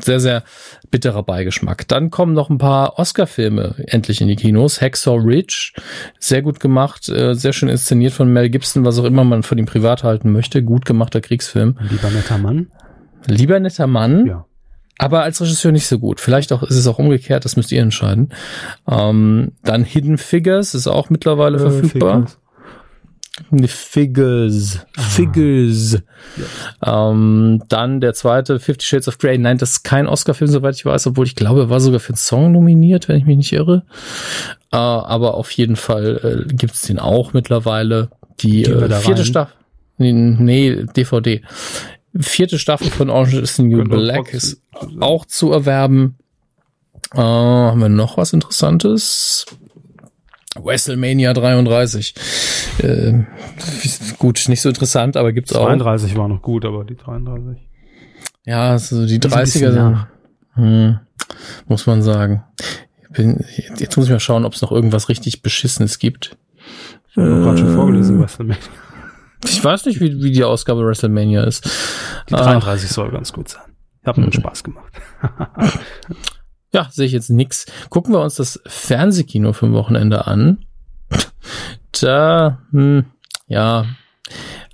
[0.00, 0.44] sehr, sehr
[0.90, 1.88] bitterer Beigeschmack.
[1.88, 4.80] Dann kommen noch ein paar Oscar-Filme endlich in die Kinos.
[4.80, 5.72] Hacksaw Ridge,
[6.18, 9.58] sehr gut gemacht, äh, sehr schön inszeniert von Mel Gibson, was auch immer man von
[9.58, 10.62] ihm privat halten möchte.
[10.62, 11.78] Gut gemachter Kriegsfilm.
[11.90, 12.70] Lieber netter Mann.
[13.26, 14.46] Lieber netter Mann, Ja.
[14.98, 16.20] Aber als Regisseur nicht so gut.
[16.20, 18.30] Vielleicht auch ist es auch umgekehrt, das müsst ihr entscheiden.
[18.88, 22.26] Ähm, dann Hidden Figures ist auch mittlerweile verfügbar.
[22.26, 22.38] Figures.
[23.66, 24.86] Figures.
[24.96, 25.02] Ah.
[25.02, 26.02] Figures.
[26.84, 29.36] Ähm, dann der zweite, Fifty Shades of Grey.
[29.36, 32.10] Nein, das ist kein Oscar-Film, soweit ich weiß, obwohl ich glaube, er war sogar für
[32.10, 33.84] einen Song nominiert, wenn ich mich nicht irre.
[34.72, 38.08] Äh, aber auf jeden Fall äh, gibt's den auch mittlerweile.
[38.40, 39.24] Die äh, vierte?
[39.24, 39.54] Staffel.
[39.98, 41.42] Nee, DVD.
[42.20, 44.60] Vierte Staffel von Orange is the New Könnte Black ist
[45.00, 46.16] auch zu erwerben.
[47.12, 49.46] Äh, haben wir noch was Interessantes?
[50.58, 52.14] WrestleMania 33.
[52.78, 53.24] Äh,
[54.18, 55.66] gut, nicht so interessant, aber gibt's auch.
[55.66, 57.62] 32 war noch gut, aber die 33.
[58.44, 60.06] Ja, also die Das ist ein 30er bisschen sind,
[60.54, 60.98] hm,
[61.68, 62.42] muss man sagen.
[63.10, 63.44] Bin,
[63.78, 66.36] jetzt muss ich mal schauen, ob es noch irgendwas richtig Beschissenes gibt.
[67.10, 68.58] Ich habe gerade schon Äh, vorgelesen, WrestleMania.
[69.44, 71.64] Ich weiß nicht, wie, wie die Ausgabe WrestleMania ist.
[72.28, 72.42] Die Ah.
[72.42, 73.62] 33 soll ganz gut sein.
[74.04, 74.92] Hat mir Spaß gemacht.
[76.72, 77.64] Ja, sehe ich jetzt nix.
[77.88, 80.58] Gucken wir uns das Fernsehkino für ein Wochenende an.
[81.92, 83.06] Da, hm,
[83.46, 83.86] ja,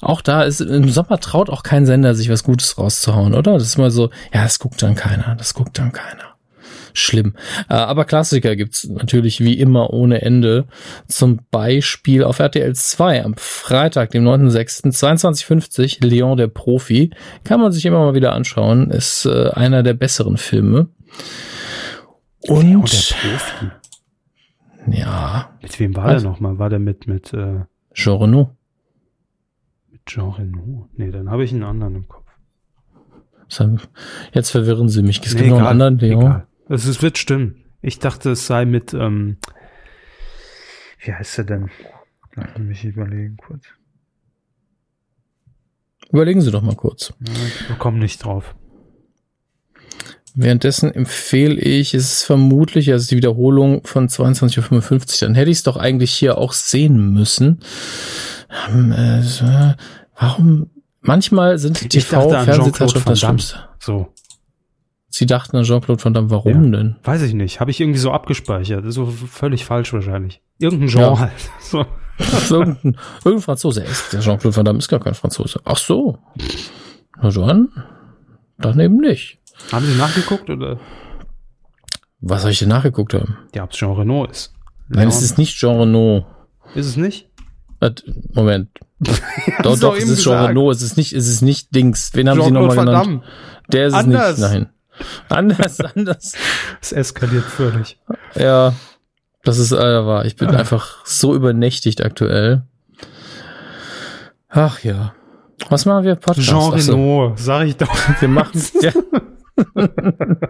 [0.01, 3.53] auch da ist im Sommer traut auch kein Sender, sich was Gutes rauszuhauen, oder?
[3.55, 6.32] Das ist mal so, ja, das guckt dann keiner, das guckt dann keiner.
[6.95, 7.35] Schlimm.
[7.69, 10.67] Äh, aber Klassiker gibt's natürlich wie immer ohne Ende.
[11.07, 17.11] Zum Beispiel auf RTL 2 am Freitag, dem 9.6., 22.50 Leon der Profi.
[17.45, 18.91] Kann man sich immer mal wieder anschauen.
[18.91, 20.89] Ist äh, einer der besseren Filme.
[22.49, 23.71] Und Leon der Profi.
[24.99, 26.23] ja, Mit wem war Was?
[26.23, 26.59] der nochmal?
[26.59, 27.61] War der mit, mit, äh,
[27.95, 28.49] Jean Renault.
[29.91, 30.89] mit Jean Reno?
[30.97, 32.23] Nee, dann habe ich einen anderen im Kopf.
[34.33, 35.21] Jetzt verwirren sie mich.
[35.25, 36.23] Es Nee, gibt noch einen anderen Leon.
[36.23, 36.47] egal.
[36.69, 37.65] Es ist, wird stimmen.
[37.81, 39.39] Ich dachte, es sei mit, ähm,
[41.05, 41.71] wie heißt er denn?
[42.35, 43.65] Lass mich überlegen kurz.
[46.11, 47.15] Überlegen Sie doch mal kurz.
[47.71, 48.55] Ich komme nicht drauf.
[50.35, 55.59] Währenddessen empfehle ich, es ist vermutlich, also die Wiederholung von 22.55 Uhr, dann hätte ich
[55.59, 57.61] es doch eigentlich hier auch sehen müssen.
[58.69, 59.75] Ähm, äh,
[60.19, 60.71] warum?
[61.01, 63.69] Manchmal sind Ich dachte an TV-Fernsehzeitschriften das Jean-Claude Van Schlimmste.
[63.79, 64.15] So,
[65.15, 66.31] Sie dachten an Jean-Claude Van Damme.
[66.31, 66.79] Warum Ja.
[66.79, 66.97] denn?
[67.05, 67.61] weiß ich nicht.
[67.61, 68.85] Habe ich irgendwie so abgespeichert.
[68.87, 70.41] Ist so völlig falsch wahrscheinlich.
[70.59, 71.19] Irgendein Genre Ja.
[71.21, 71.33] halt.
[71.61, 71.85] So.
[72.57, 73.83] irgendein, irgendein Franzose.
[73.83, 75.61] Ist, der Jean-Claude Van Damme ist gar kein Franzose.
[75.65, 76.19] Ach so.
[77.21, 77.69] Na dann,
[78.59, 79.39] dann eben nicht.
[79.71, 80.81] Haben Sie nachgeguckt oder?
[82.21, 83.37] Was soll ich denn nachgeguckt haben?
[83.55, 84.55] Ja, ob es Jean Reno ist.
[84.89, 86.25] Nein, es ist nicht Jean Renault.
[86.75, 87.29] Ist es nicht?
[88.33, 88.71] Moment.
[89.63, 90.49] doch, doch, es ist Jean gesagt.
[90.51, 90.77] Renault.
[90.77, 92.13] Es ist nicht, es ist nicht Dings.
[92.15, 93.25] Wen haben Sie nochmal genannt?
[93.73, 94.39] Der ist Anders.
[94.39, 94.53] es nicht.
[94.53, 94.69] Nein.
[95.29, 96.33] Anders, anders.
[96.81, 97.99] Es eskaliert völlig.
[98.35, 98.75] Ja.
[99.45, 100.25] Das ist äh, wahr.
[100.25, 102.63] Ich bin einfach so übernächtigt aktuell.
[104.49, 105.15] Ach ja.
[105.69, 106.17] Was machen wir?
[106.17, 106.49] Podcast.
[106.49, 107.89] Jean Ach so, Reno, sag ich doch.
[108.21, 108.63] Wir machen.
[108.81, 108.93] Ja.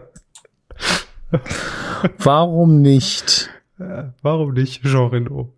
[2.19, 3.51] Warum nicht?
[3.79, 5.55] Äh, Warum nicht Jean Reno?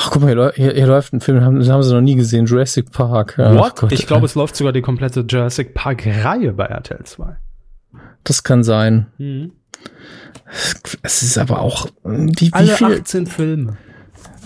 [0.00, 2.14] Ach, guck mal, hier, hier, hier läuft ein Film, den haben, haben sie noch nie
[2.14, 3.36] gesehen, Jurassic Park.
[3.38, 3.76] Ach What?
[3.76, 7.36] Gott, ich glaube, es läuft sogar die komplette Jurassic Park-Reihe bei RTL 2.
[8.22, 9.08] das kann sein.
[9.18, 9.52] Mhm.
[11.02, 13.76] Es ist aber auch, wie, wie Alle viel, 18 Filme.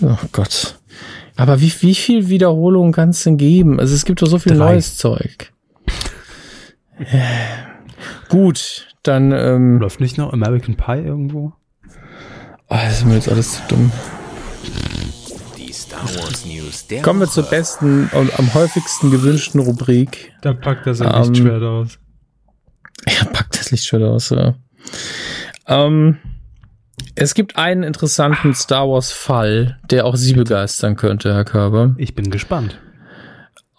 [0.01, 0.79] oh Gott.
[1.35, 3.79] Aber wie, wie viel Wiederholung kann es denn geben?
[3.79, 4.73] Also es gibt doch so viel Drei.
[4.73, 5.51] neues Zeug.
[8.29, 11.53] Gut, dann, ähm, Läuft nicht noch American Pie irgendwo?
[12.69, 13.91] oh, das ist mir jetzt alles zu dumm.
[15.93, 17.33] Star Wars News der Kommen wir Woche.
[17.35, 20.33] zur besten und am häufigsten gewünschten Rubrik.
[20.41, 21.99] Da packt er sein Ähm, Lichtschwert aus.
[23.07, 24.55] Ja, packt das Licht schon aus, ja.
[25.67, 26.19] Ähm,
[27.15, 31.95] es gibt einen interessanten Star Wars Fall, der auch Sie begeistern könnte, Herr Körber.
[31.97, 32.79] Ich bin gespannt.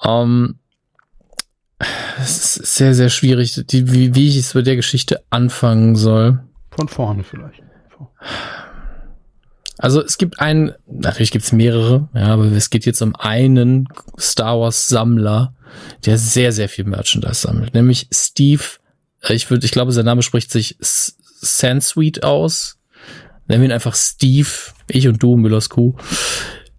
[0.03, 0.59] Ähm,
[2.19, 6.45] es ist sehr, sehr schwierig, die, wie, wie ich es bei der Geschichte anfangen soll.
[6.71, 7.63] Von vorne vielleicht.
[9.85, 13.87] Also es gibt einen, natürlich gibt es mehrere, ja, aber es geht jetzt um einen
[14.19, 15.55] Star Wars Sammler,
[16.07, 18.63] der sehr, sehr viel Merchandise sammelt, nämlich Steve,
[19.21, 22.79] äh, ich würde, ich glaube, sein Name spricht sich Sansweet aus.
[23.47, 24.49] Nennen wir ihn einfach Steve,
[24.89, 25.95] ich und du, Müllers Kuh.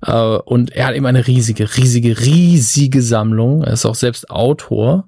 [0.02, 3.62] Äh, Und er hat eben eine riesige, riesige, riesige Sammlung.
[3.64, 5.08] Er ist auch selbst Autor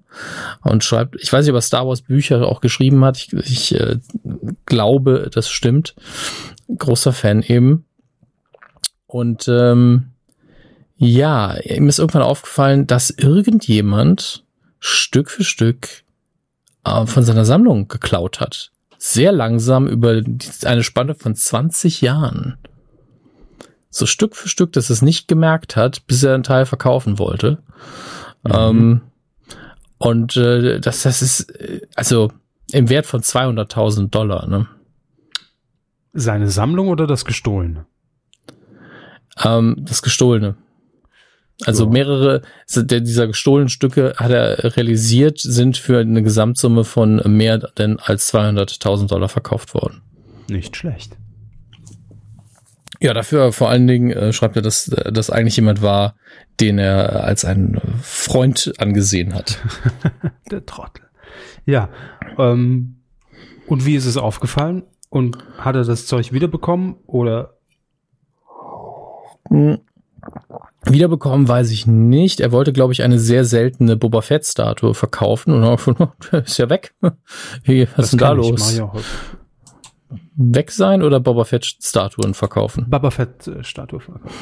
[0.62, 3.18] und schreibt, ich weiß nicht, ob er Star Wars Bücher auch geschrieben hat.
[3.18, 3.98] Ich, ich äh,
[4.68, 5.95] glaube, das stimmt.
[6.78, 7.87] Großer Fan eben.
[9.08, 10.12] Und ähm,
[10.97, 14.43] ja, ihm ist irgendwann aufgefallen, dass irgendjemand
[14.80, 16.03] Stück für Stück
[16.84, 18.72] äh, von seiner Sammlung geklaut hat.
[18.97, 20.22] Sehr langsam über
[20.66, 22.58] eine Spanne von 20 Jahren.
[23.89, 27.20] So Stück für Stück, dass er es nicht gemerkt hat, bis er einen Teil verkaufen
[27.20, 27.60] wollte.
[28.45, 29.01] Ähm,
[29.97, 32.32] und äh, das, das ist äh, also
[32.72, 34.47] im Wert von 200.000 Dollar.
[34.47, 34.68] Ne?
[36.14, 37.86] Seine Sammlung oder das Gestohlene?
[39.44, 40.56] Ähm, das Gestohlene.
[41.66, 41.90] Also Ja.
[41.90, 42.42] mehrere
[42.76, 48.32] der, dieser gestohlenen Stücke hat er realisiert, sind für eine Gesamtsumme von mehr denn als
[48.32, 50.02] 200.000 Dollar verkauft worden.
[50.50, 51.18] Nicht schlecht.
[53.00, 56.16] Ja, dafür vor allen Dingen äh, schreibt er, dass äh, das eigentlich jemand war,
[56.60, 59.60] den er als einen Freund angesehen hat.
[60.52, 61.04] Der Trottel.
[61.66, 61.90] Ja.
[62.40, 63.02] Ähm,
[63.68, 64.84] und wie ist es aufgefallen?
[65.10, 67.57] Und hat er das Zeug wiederbekommen oder.
[70.86, 72.39] Wiederbekommen weiß ich nicht.
[72.39, 75.95] Er wollte, glaube ich, eine sehr seltene Boba Fett-Statue verkaufen und auch schon,
[76.32, 76.95] ist ja weg.
[77.64, 78.82] Wie, was ist denn da los?
[80.36, 82.86] Weg sein oder Boba Fett-Statuen verkaufen?
[82.89, 84.36] Baba Fett äh, Statue verkauft.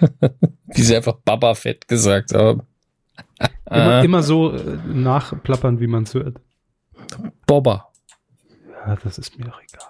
[0.66, 2.62] Wie sie einfach Baba Fett gesagt haben.
[3.68, 6.40] Immer, Äh, immer so äh, nachplappern, wie man es hört.
[7.46, 7.88] Boba.
[8.86, 9.86] Ja, das ist mir doch egal.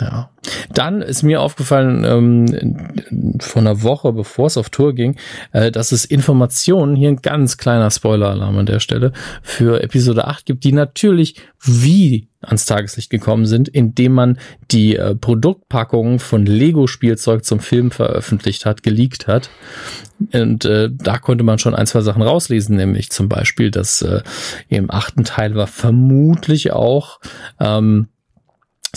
[0.00, 0.30] Ja.
[0.72, 5.16] Dann ist mir aufgefallen, ähm, vor einer Woche, bevor es auf Tour ging,
[5.52, 10.46] äh, dass es Informationen, hier ein ganz kleiner Spoiler-Alarm an der Stelle, für Episode 8
[10.46, 14.38] gibt, die natürlich wie ans Tageslicht gekommen sind, indem man
[14.70, 19.50] die äh, Produktpackungen von Lego-Spielzeug zum Film veröffentlicht hat, geleakt hat.
[20.32, 24.22] Und äh, da konnte man schon ein, zwei Sachen rauslesen, nämlich zum Beispiel, dass äh,
[24.68, 27.18] im achten Teil war vermutlich auch
[27.58, 28.08] ähm,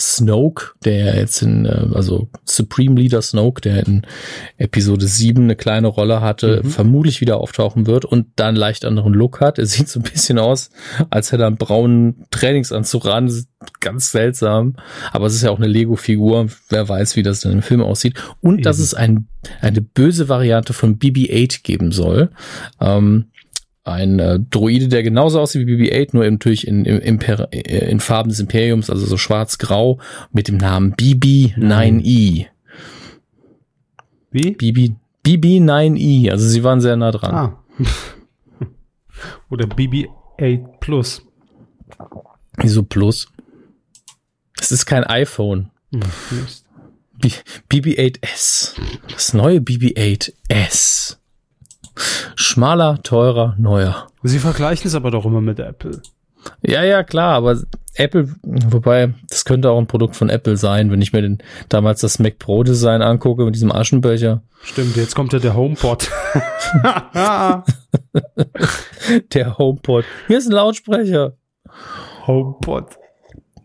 [0.02, 4.02] Snoke, der jetzt in, äh, also Supreme Leader Snoke, der in
[4.58, 9.40] Episode 7 eine kleine Rolle hatte, vermutlich wieder auftauchen wird und dann leicht anderen Look
[9.40, 9.58] hat.
[9.58, 10.70] Er sieht so ein bisschen aus,
[11.10, 13.26] als hätte er einen braunen Trainingsanzug ran.
[13.26, 13.48] Das ist
[13.80, 14.76] Ganz seltsam.
[15.12, 16.48] Aber es ist ja auch eine Lego-Figur.
[16.68, 18.14] Wer weiß, wie das dann im Film aussieht.
[18.40, 18.84] Und dass Eben.
[18.84, 19.28] es ein,
[19.60, 22.30] eine böse Variante von BB-8 geben soll.
[22.80, 23.26] Ähm,
[23.84, 27.90] ein äh, Droide, der genauso aussieht wie BB-8, nur eben natürlich in, in, Imper äh,
[27.90, 29.98] in Farben des Imperiums, also so schwarz-grau,
[30.32, 32.46] mit dem Namen BB-9E.
[34.30, 34.50] Wie?
[34.52, 34.92] BB,
[35.26, 37.34] BB-9E, also sie waren sehr nah dran.
[37.34, 37.58] Ah.
[39.50, 41.22] Oder BB-8 Plus.
[42.56, 43.28] Wieso Plus?
[44.60, 45.70] Es ist kein iPhone.
[45.92, 46.00] Hm,
[46.30, 46.66] Mist.
[47.18, 47.30] B
[47.70, 48.74] BB-8S.
[49.10, 51.18] Das neue BB-8S.
[52.34, 54.06] Schmaler, teurer, neuer.
[54.22, 56.00] Sie vergleichen es aber doch immer mit Apple.
[56.62, 57.56] Ja, ja, klar, aber
[57.94, 61.38] Apple, wobei, das könnte auch ein Produkt von Apple sein, wenn ich mir den,
[61.68, 64.42] damals das Mac Pro Design angucke mit diesem Aschenbecher.
[64.62, 66.10] Stimmt, jetzt kommt ja der HomePod.
[69.34, 70.04] Der HomePod.
[70.26, 71.36] Hier ist ein Lautsprecher.
[72.26, 72.98] HomePod.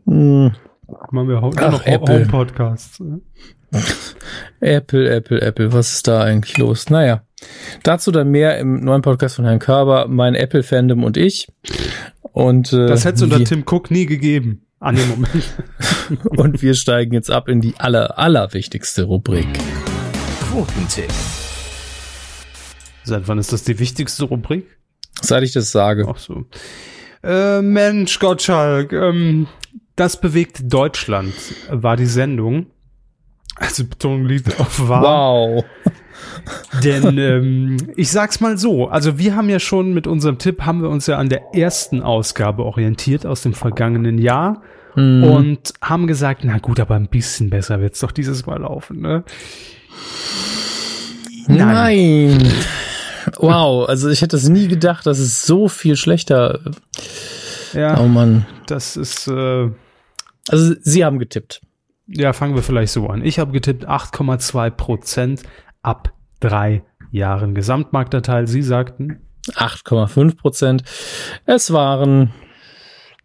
[0.06, 0.52] Hm,
[1.12, 2.20] Machen wir ho Ach, noch Apple.
[2.22, 3.02] Home-Podcasts.
[4.60, 6.90] Apple, Apple, Apple, was ist da eigentlich los?
[6.90, 7.24] Naja,
[7.84, 11.48] dazu dann mehr im neuen Podcast von Herrn Körber, mein Apple-Fandom und ich.
[12.22, 14.64] Und, äh, Das hätte es unter Tim Cook nie gegeben.
[14.80, 15.44] An dem Moment.
[16.38, 19.48] und wir steigen jetzt ab in die aller, allerwichtigste Rubrik.
[20.50, 21.12] Quotentipp.
[23.04, 24.66] Seit wann ist das die wichtigste Rubrik?
[25.22, 26.06] Seit ich das sage.
[26.08, 26.46] Ach so.
[27.24, 29.48] Äh, Mensch, Gottschalk, ähm,
[29.96, 31.34] das bewegt Deutschland,
[31.70, 32.68] war die Sendung.
[33.60, 35.02] Also Betonung liegt auf wahr.
[35.04, 35.66] Wow.
[36.84, 40.82] Denn ähm, ich sag's mal so, also wir haben ja schon mit unserem Tipp, haben
[40.82, 44.62] wir uns ja an der ersten Ausgabe orientiert aus dem vergangenen Jahr
[44.96, 45.24] Mhm.
[45.26, 49.24] und haben gesagt, na gut, aber ein bisschen besser wird's doch dieses Mal laufen, ne?
[51.48, 52.52] Nein.
[53.40, 56.62] Wow, also ich hätte es nie gedacht, dass es so viel schlechter.
[57.74, 58.46] Ja, Oh Mann.
[58.68, 59.70] das ist, äh,
[60.50, 61.62] Also Sie haben getippt.
[62.08, 63.24] Ja, fangen wir vielleicht so an.
[63.24, 65.44] Ich habe getippt 8,2 Prozent
[65.82, 68.48] ab drei Jahren Gesamtmarktanteil.
[68.48, 70.84] Sie sagten 8,5 Prozent.
[71.46, 72.34] Es waren,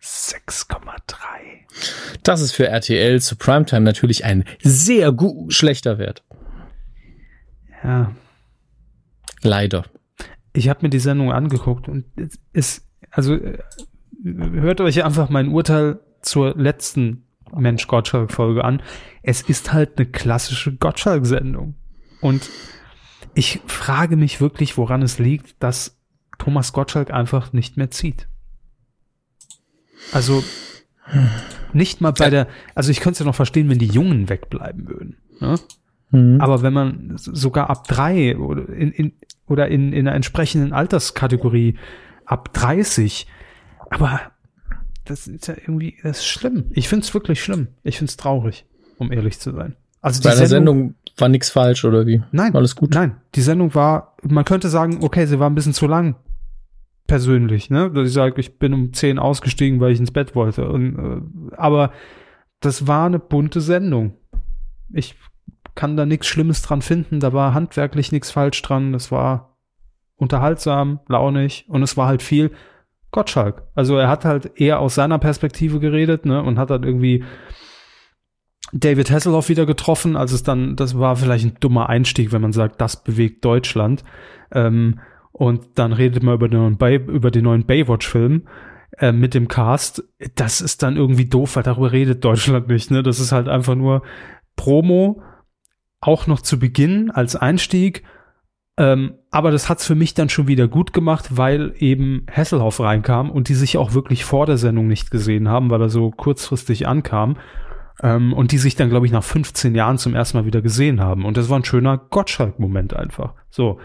[0.01, 0.75] 6,3.
[2.25, 6.25] das ist für RTL zu Primetime natürlich ein sehr gu schlechter Wert.
[7.85, 8.13] Ja,
[9.43, 9.85] Leider.
[10.53, 13.59] ich habe mir die Sendung angeguckt und es ist, also äh,
[14.25, 17.27] hört euch einfach mein Urteil zur letzten
[17.57, 18.83] Mensch Gottschalk-Folge an.
[19.23, 21.75] Es ist halt eine klassische Gottschalk-Sendung.
[22.21, 22.49] Und
[23.35, 25.99] ich frage mich wirklich, woran es liegt, dass
[26.39, 28.29] Thomas Gottschalk einfach nicht mehr zieht.
[30.13, 30.43] Also
[31.73, 34.89] nicht mal bei der, also ich könnte es ja noch verstehen, wenn die Jungen wegbleiben
[34.89, 35.17] würden.
[35.41, 35.57] Ne?
[36.11, 36.41] Mhm.
[36.41, 39.13] Aber wenn man sogar ab drei oder in, in,
[39.47, 41.79] oder in, in einer entsprechenden Alterskategorie
[42.25, 43.27] ab 30,
[43.91, 44.32] aber
[45.13, 46.65] das ist ja irgendwie, das ist schlimm.
[46.71, 47.69] Ich find's wirklich schlimm.
[47.83, 48.65] Ich find's traurig,
[48.97, 49.77] um ehrlich zu sein.
[50.01, 52.23] Also Bei der Sendung war nichts falsch oder wie?
[52.33, 52.95] nein, Alles gut.
[52.95, 56.17] Nein, die Sendung war, man könnte sagen, okay, sie war ein bisschen zu lang.
[57.07, 57.91] Persönlich, ne?
[57.91, 60.69] Dass ich sage, ich bin um 10 ausgestiegen, weil ich ins Bett wollte.
[60.69, 60.99] Und,
[61.53, 61.93] äh, aber
[62.61, 64.15] das war eine bunte Sendung.
[64.95, 65.17] Ich
[65.75, 67.21] kann da nichts Schlimmes dran finden.
[67.21, 68.95] Da war handwerklich nichts falsch dran.
[68.95, 69.59] Es war
[70.17, 72.53] unterhaltsam, launig und es war halt viel
[73.13, 73.63] Gottschalk.
[73.75, 76.43] Also er hat halt eher aus seiner Perspektive geredet, ne?
[76.43, 77.25] Und hat dann irgendwie
[78.73, 82.53] David Hasselhoff wieder getroffen, als es dann, das war vielleicht ein dummer Einstieg, wenn man
[82.53, 84.03] sagt, das bewegt Deutschland.
[84.51, 84.99] Ähm,
[85.31, 88.49] und dann redet man über den neuen, Bay, über den neuen Baywatch-Film
[88.99, 90.05] äh, mit dem Cast.
[90.35, 92.91] Das ist dann irgendwie doof, weil darüber redet Deutschland nicht.
[92.91, 93.03] Ne?
[93.03, 94.03] Das ist halt einfach nur
[94.57, 95.23] Promo,
[96.01, 98.05] auch noch zu Beginn als Einstieg.
[98.83, 103.31] Ähm, aber das hat's für mich dann schon wieder gut gemacht, weil eben Hasselhoff reinkam
[103.31, 106.89] und die sich auch wirklich vor der Sendung nicht gesehen haben, weil er so kurzfristig
[106.89, 107.37] ankam.
[108.03, 111.01] Ähm, und die sich dann, glaube ich, nach 15 Jahren zum ersten Mal wieder gesehen
[111.01, 111.25] haben.
[111.25, 113.35] Und das war ein schöner Gottschalk-Moment einfach.
[113.51, 113.79] So.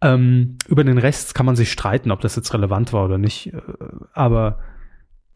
[0.00, 3.52] Ähm, über den Rest kann man sich streiten, ob das jetzt relevant war oder nicht.
[3.52, 3.60] Äh,
[4.12, 4.60] Aber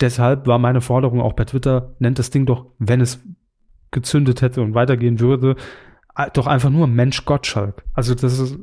[0.00, 3.26] deshalb war meine Forderung auch bei Twitter, nennt das Ding doch, wenn es
[3.90, 5.56] gezündet hätte und weitergehen würde,
[6.32, 7.84] doch einfach nur Mensch Gottschalk.
[7.94, 8.58] Also, dass es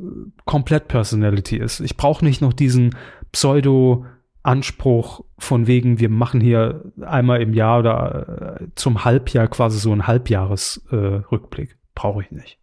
[0.46, 1.80] komplett Personality ist.
[1.80, 2.96] Ich brauche nicht noch diesen
[3.32, 4.06] Pseudo-
[4.46, 9.92] Anspruch von wegen, wir machen hier einmal im Jahr oder äh, zum Halbjahr quasi so
[9.92, 11.72] ein Halbjahresrückblick.
[11.72, 11.76] Äh.
[11.96, 12.60] Brauche ich nicht.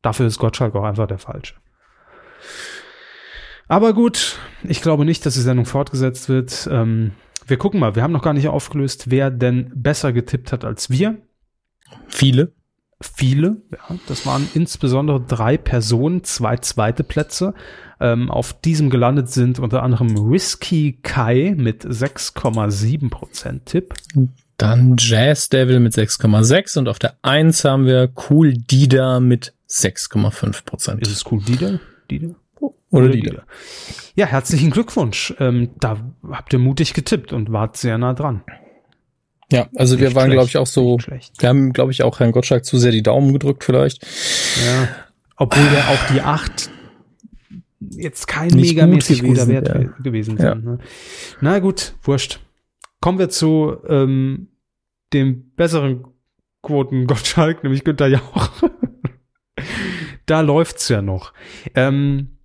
[0.00, 1.56] Dafür ist Gottschalk auch einfach der Falsche.
[3.66, 6.66] Aber gut, ich glaube nicht, dass die Sendung fortgesetzt wird.
[6.70, 7.12] Ähm,
[7.46, 10.88] wir gucken mal, wir haben noch gar nicht aufgelöst, wer denn besser getippt hat als
[10.88, 11.20] wir.
[12.06, 12.54] Viele.
[13.00, 17.54] Viele, ja, das waren insbesondere drei Personen, zwei zweite Plätze.
[18.00, 23.94] Ähm, auf diesem gelandet sind unter anderem Whiskey Kai mit 6,7 Prozent Tipp.
[24.56, 30.64] Dann Jazz Devil mit 6,6 und auf der 1 haben wir Cool Dida mit 6,5
[30.64, 31.00] Prozent.
[31.00, 31.78] Ist es cool, Dieter?
[32.10, 32.34] Dieter?
[32.90, 33.42] Oder Dida.
[34.16, 35.34] Ja, herzlichen Glückwunsch.
[35.38, 35.98] Ähm, da
[36.30, 38.42] habt ihr mutig getippt und wart sehr nah dran.
[39.50, 40.98] Ja, also wir Nicht waren, schlecht, glaube ich, auch so,
[41.38, 44.04] wir haben, glaube ich, auch Herrn Gottschalk zu sehr die Daumen gedrückt vielleicht.
[44.04, 44.88] Ja.
[45.36, 46.70] Obwohl ja auch die acht
[47.80, 49.78] jetzt kein Nicht megamäßig gut guter gewesen, Wert ja.
[49.78, 50.52] ge- gewesen Ja.
[50.54, 50.64] sind.
[50.64, 50.78] Ne?
[51.40, 52.40] Na gut, wurscht.
[53.00, 54.48] Kommen wir zu ähm,
[55.12, 56.04] dem besseren
[56.60, 58.50] Quoten Gottschalk, nämlich Günther Jauch.
[60.26, 61.32] da läuft's ja noch.
[61.74, 62.38] Ähm,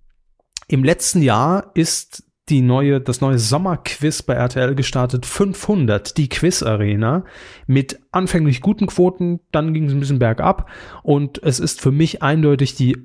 [0.68, 6.62] Im letzten Jahr ist die neue, das neue Sommerquiz bei RTL gestartet, 500, die Quiz
[6.62, 7.24] Arena,
[7.66, 10.68] mit anfänglich guten Quoten, dann ging es ein bisschen bergab
[11.02, 12.98] und es ist für mich eindeutig die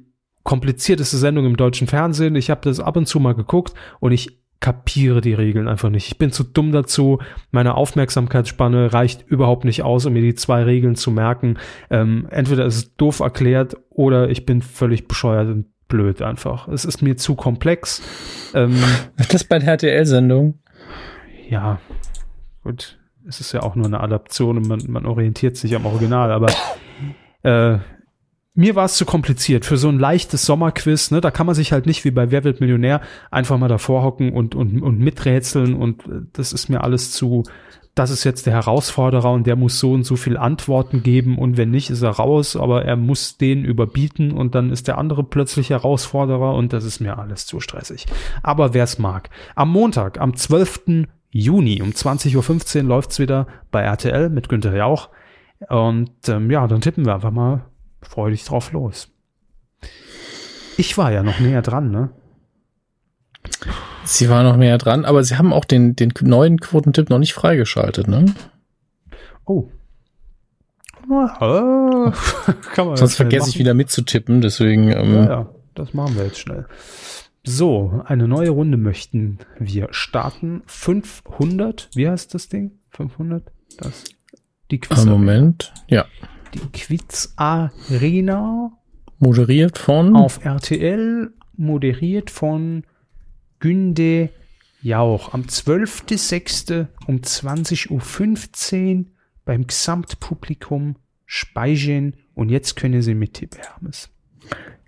[0.43, 2.35] komplizierteste Sendung im deutschen Fernsehen.
[2.35, 6.07] Ich habe das ab und zu mal geguckt und ich kapiere die Regeln einfach nicht.
[6.07, 7.19] Ich bin zu dumm dazu.
[7.51, 11.57] Meine Aufmerksamkeitsspanne reicht überhaupt nicht aus, um mir die zwei Regeln zu merken.
[11.89, 16.69] Ähm, entweder ist es doof erklärt oder ich bin völlig bescheuert und blöd einfach.
[16.69, 18.01] Es ist mir zu komplex.
[18.53, 18.81] Ähm,
[19.29, 20.59] Das bei der RTL-Sendung.
[21.49, 21.79] ja,
[22.63, 22.97] gut,
[23.27, 26.47] es ist ja auch nur eine Adaption und man, man orientiert sich am Original, aber
[27.43, 27.79] äh,
[28.55, 31.11] mir war es zu kompliziert für so ein leichtes Sommerquiz.
[31.11, 31.21] Ne?
[31.21, 33.01] Da kann man sich halt nicht wie bei Wer wird Millionär
[33.31, 35.75] einfach mal davor hocken und, und, und miträtseln.
[35.75, 37.43] Und äh, das ist mir alles zu.
[37.99, 41.57] Das ist jetzt der Herausforderer und der muss so und so viel Antworten geben und
[41.57, 45.21] wenn nicht, ist er raus, aber er muss den überbieten und dann ist der andere
[45.21, 48.05] plötzlich Herausforderer und das ist mir alles zu stressig.
[48.41, 49.29] Aber wer es mag.
[49.53, 51.07] Am Montag, am 12.
[51.31, 55.09] Juni um 20.15 Uhr läuft's wieder bei RTL mit Günther Jauch.
[55.67, 57.65] Und ähm, ja, dann tippen wir einfach mal
[58.01, 59.11] freudig drauf los.
[60.77, 62.11] Ich war ja noch näher dran, ne?
[64.11, 67.33] Sie war noch näher dran, aber sie haben auch den, den neuen Quotentipp noch nicht
[67.33, 68.25] freigeschaltet, ne?
[69.45, 69.69] Oh.
[71.11, 72.11] Ah,
[72.73, 73.49] Kann man Sonst vergesse machen.
[73.51, 74.91] ich wieder mitzutippen, deswegen.
[74.91, 76.65] Ähm, Ja, ja, das machen wir jetzt schnell.
[77.45, 80.63] So, eine neue Runde möchten wir starten.
[80.65, 82.71] 500, wie heißt das Ding?
[82.89, 83.43] 500?
[83.77, 84.05] Das,
[84.71, 85.71] die Quiz, einen Moment.
[85.87, 86.05] Ja.
[86.55, 88.71] die Quiz Arena
[89.19, 90.15] Moderiert von.
[90.15, 92.83] auf RTL, moderiert von
[93.59, 94.29] Günde
[94.81, 95.33] Jauch.
[95.33, 96.87] Am 12.06.
[97.07, 99.05] um 20.15 Uhr
[99.45, 100.95] beim Gesamtpublikum
[101.25, 102.15] Speichen.
[102.33, 104.09] Und jetzt können Sie mittippen, Hermes.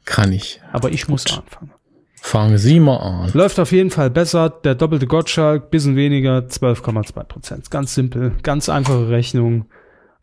[0.06, 0.62] Kann ich.
[0.72, 1.72] Aber ich muss anfangen.
[2.16, 3.32] Fangen Sie mal an.
[3.34, 4.50] Läuft auf jeden Fall besser.
[4.50, 7.72] Der doppelte Gottschalk, bisschen weniger, 12,2 Prozent.
[7.72, 9.66] Ganz simpel, ganz einfache Rechnung.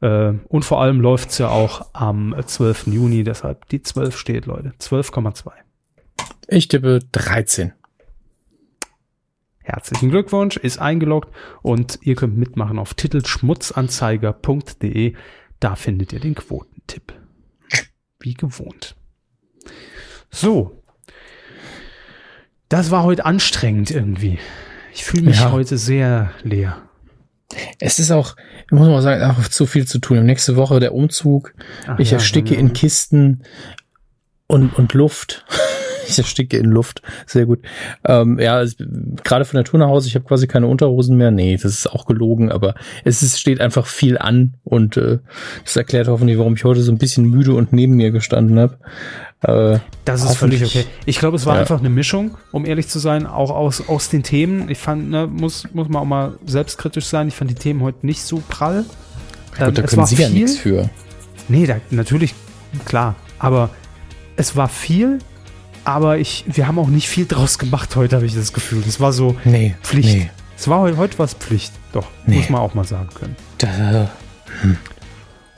[0.01, 2.87] Äh, und vor allem läuft's ja auch am 12.
[2.87, 4.73] Juni, deshalb die 12 steht, Leute.
[4.81, 5.51] 12,2.
[6.47, 7.73] Ich tippe 13.
[9.69, 11.31] Herzlichen Glückwunsch, ist eingeloggt
[11.61, 15.13] und ihr könnt mitmachen auf titelschmutzanzeiger.de.
[15.61, 17.13] Da findet ihr den Quotentipp.
[18.19, 18.97] Wie gewohnt.
[20.31, 20.83] So.
[22.71, 24.39] Das war heute anstrengend irgendwie.
[24.95, 25.53] Ich fühle mich Ja.
[25.53, 26.79] heute sehr leer.
[27.79, 30.25] Es ist auch, ich muss mal sagen, auch zu viel zu tun.
[30.25, 31.53] Nächste Woche der Umzug.
[31.87, 32.61] Ach ich ja, ersticke ja.
[32.61, 33.43] in Kisten
[34.47, 35.45] und, und Luft.
[36.11, 37.03] ich ersticke in Luft.
[37.27, 37.61] Sehr gut.
[38.05, 38.65] Ähm, ja,
[39.25, 41.31] gerade von der Tour nach Hause, ich habe quasi keine Unterhosen mehr.
[41.31, 42.75] Nee, das ist auch gelogen, aber
[43.05, 45.19] es ist, steht einfach viel an und äh,
[45.65, 48.79] das erklärt hoffentlich, warum ich heute so ein bisschen müde und neben mir gestanden habe.
[49.43, 50.85] Äh, Das ist völlig okay.
[51.07, 51.61] Ich glaube, es war Ja.
[51.61, 54.69] einfach eine Mischung, um ehrlich zu sein, auch aus, aus den Themen.
[54.69, 57.29] Ich fand, ne, muss, muss man auch mal selbstkritisch sein.
[57.29, 58.85] Ich fand die Themen heute nicht so prall.
[59.61, 60.41] Ähm, da es können war Sie ja viel.
[60.43, 60.91] nichts für.
[61.49, 62.35] Nee, da, natürlich,
[62.85, 63.15] klar.
[63.39, 63.71] Aber
[64.37, 65.19] es war viel,
[65.89, 68.83] aber ich, wir haben auch nicht viel draus gemacht heute, habe ich das Gefühl.
[68.85, 70.15] Das war so Nee, Pflicht.
[70.15, 70.31] nee.
[70.55, 71.73] Es war heute, heute was Pflicht.
[71.93, 72.37] Doch, Nee.
[72.37, 73.37] muss man auch mal sagen können.
[73.57, 74.11] Da,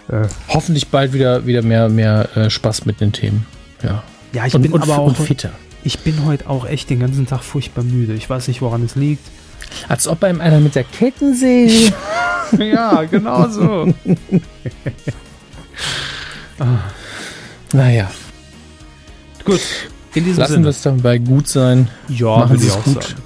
[0.08, 3.44] Äh, hoffentlich bald wieder, wieder mehr, mehr äh, Spaß mit den Themen.
[3.82, 4.02] Ja.
[4.32, 5.50] ja, ich und, bin und, aber und auch, fitter.
[5.82, 8.14] ich bin heute auch echt den ganzen Tag furchtbar müde.
[8.14, 9.24] Ich weiß nicht, woran es liegt.
[9.88, 11.92] Als ob einem einer mit der Kettensäge.
[12.58, 13.92] ja, genau so.
[17.72, 18.10] naja,
[19.44, 19.60] Gut,
[20.14, 20.64] in diesem lassen Sinne.
[20.66, 21.88] wir es dabei gut sein.
[22.08, 23.02] Ja, Machen Sie ich es auch gut.
[23.04, 23.22] sagen.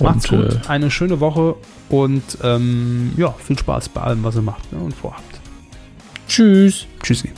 [0.00, 1.54] Macht's Und, gut, äh, eine schöne Woche
[1.88, 5.40] und ähm, ja, viel Spaß bei allem, was ihr macht ne, und vorhabt.
[6.26, 6.86] Tschüss.
[7.02, 7.30] Tschüssi.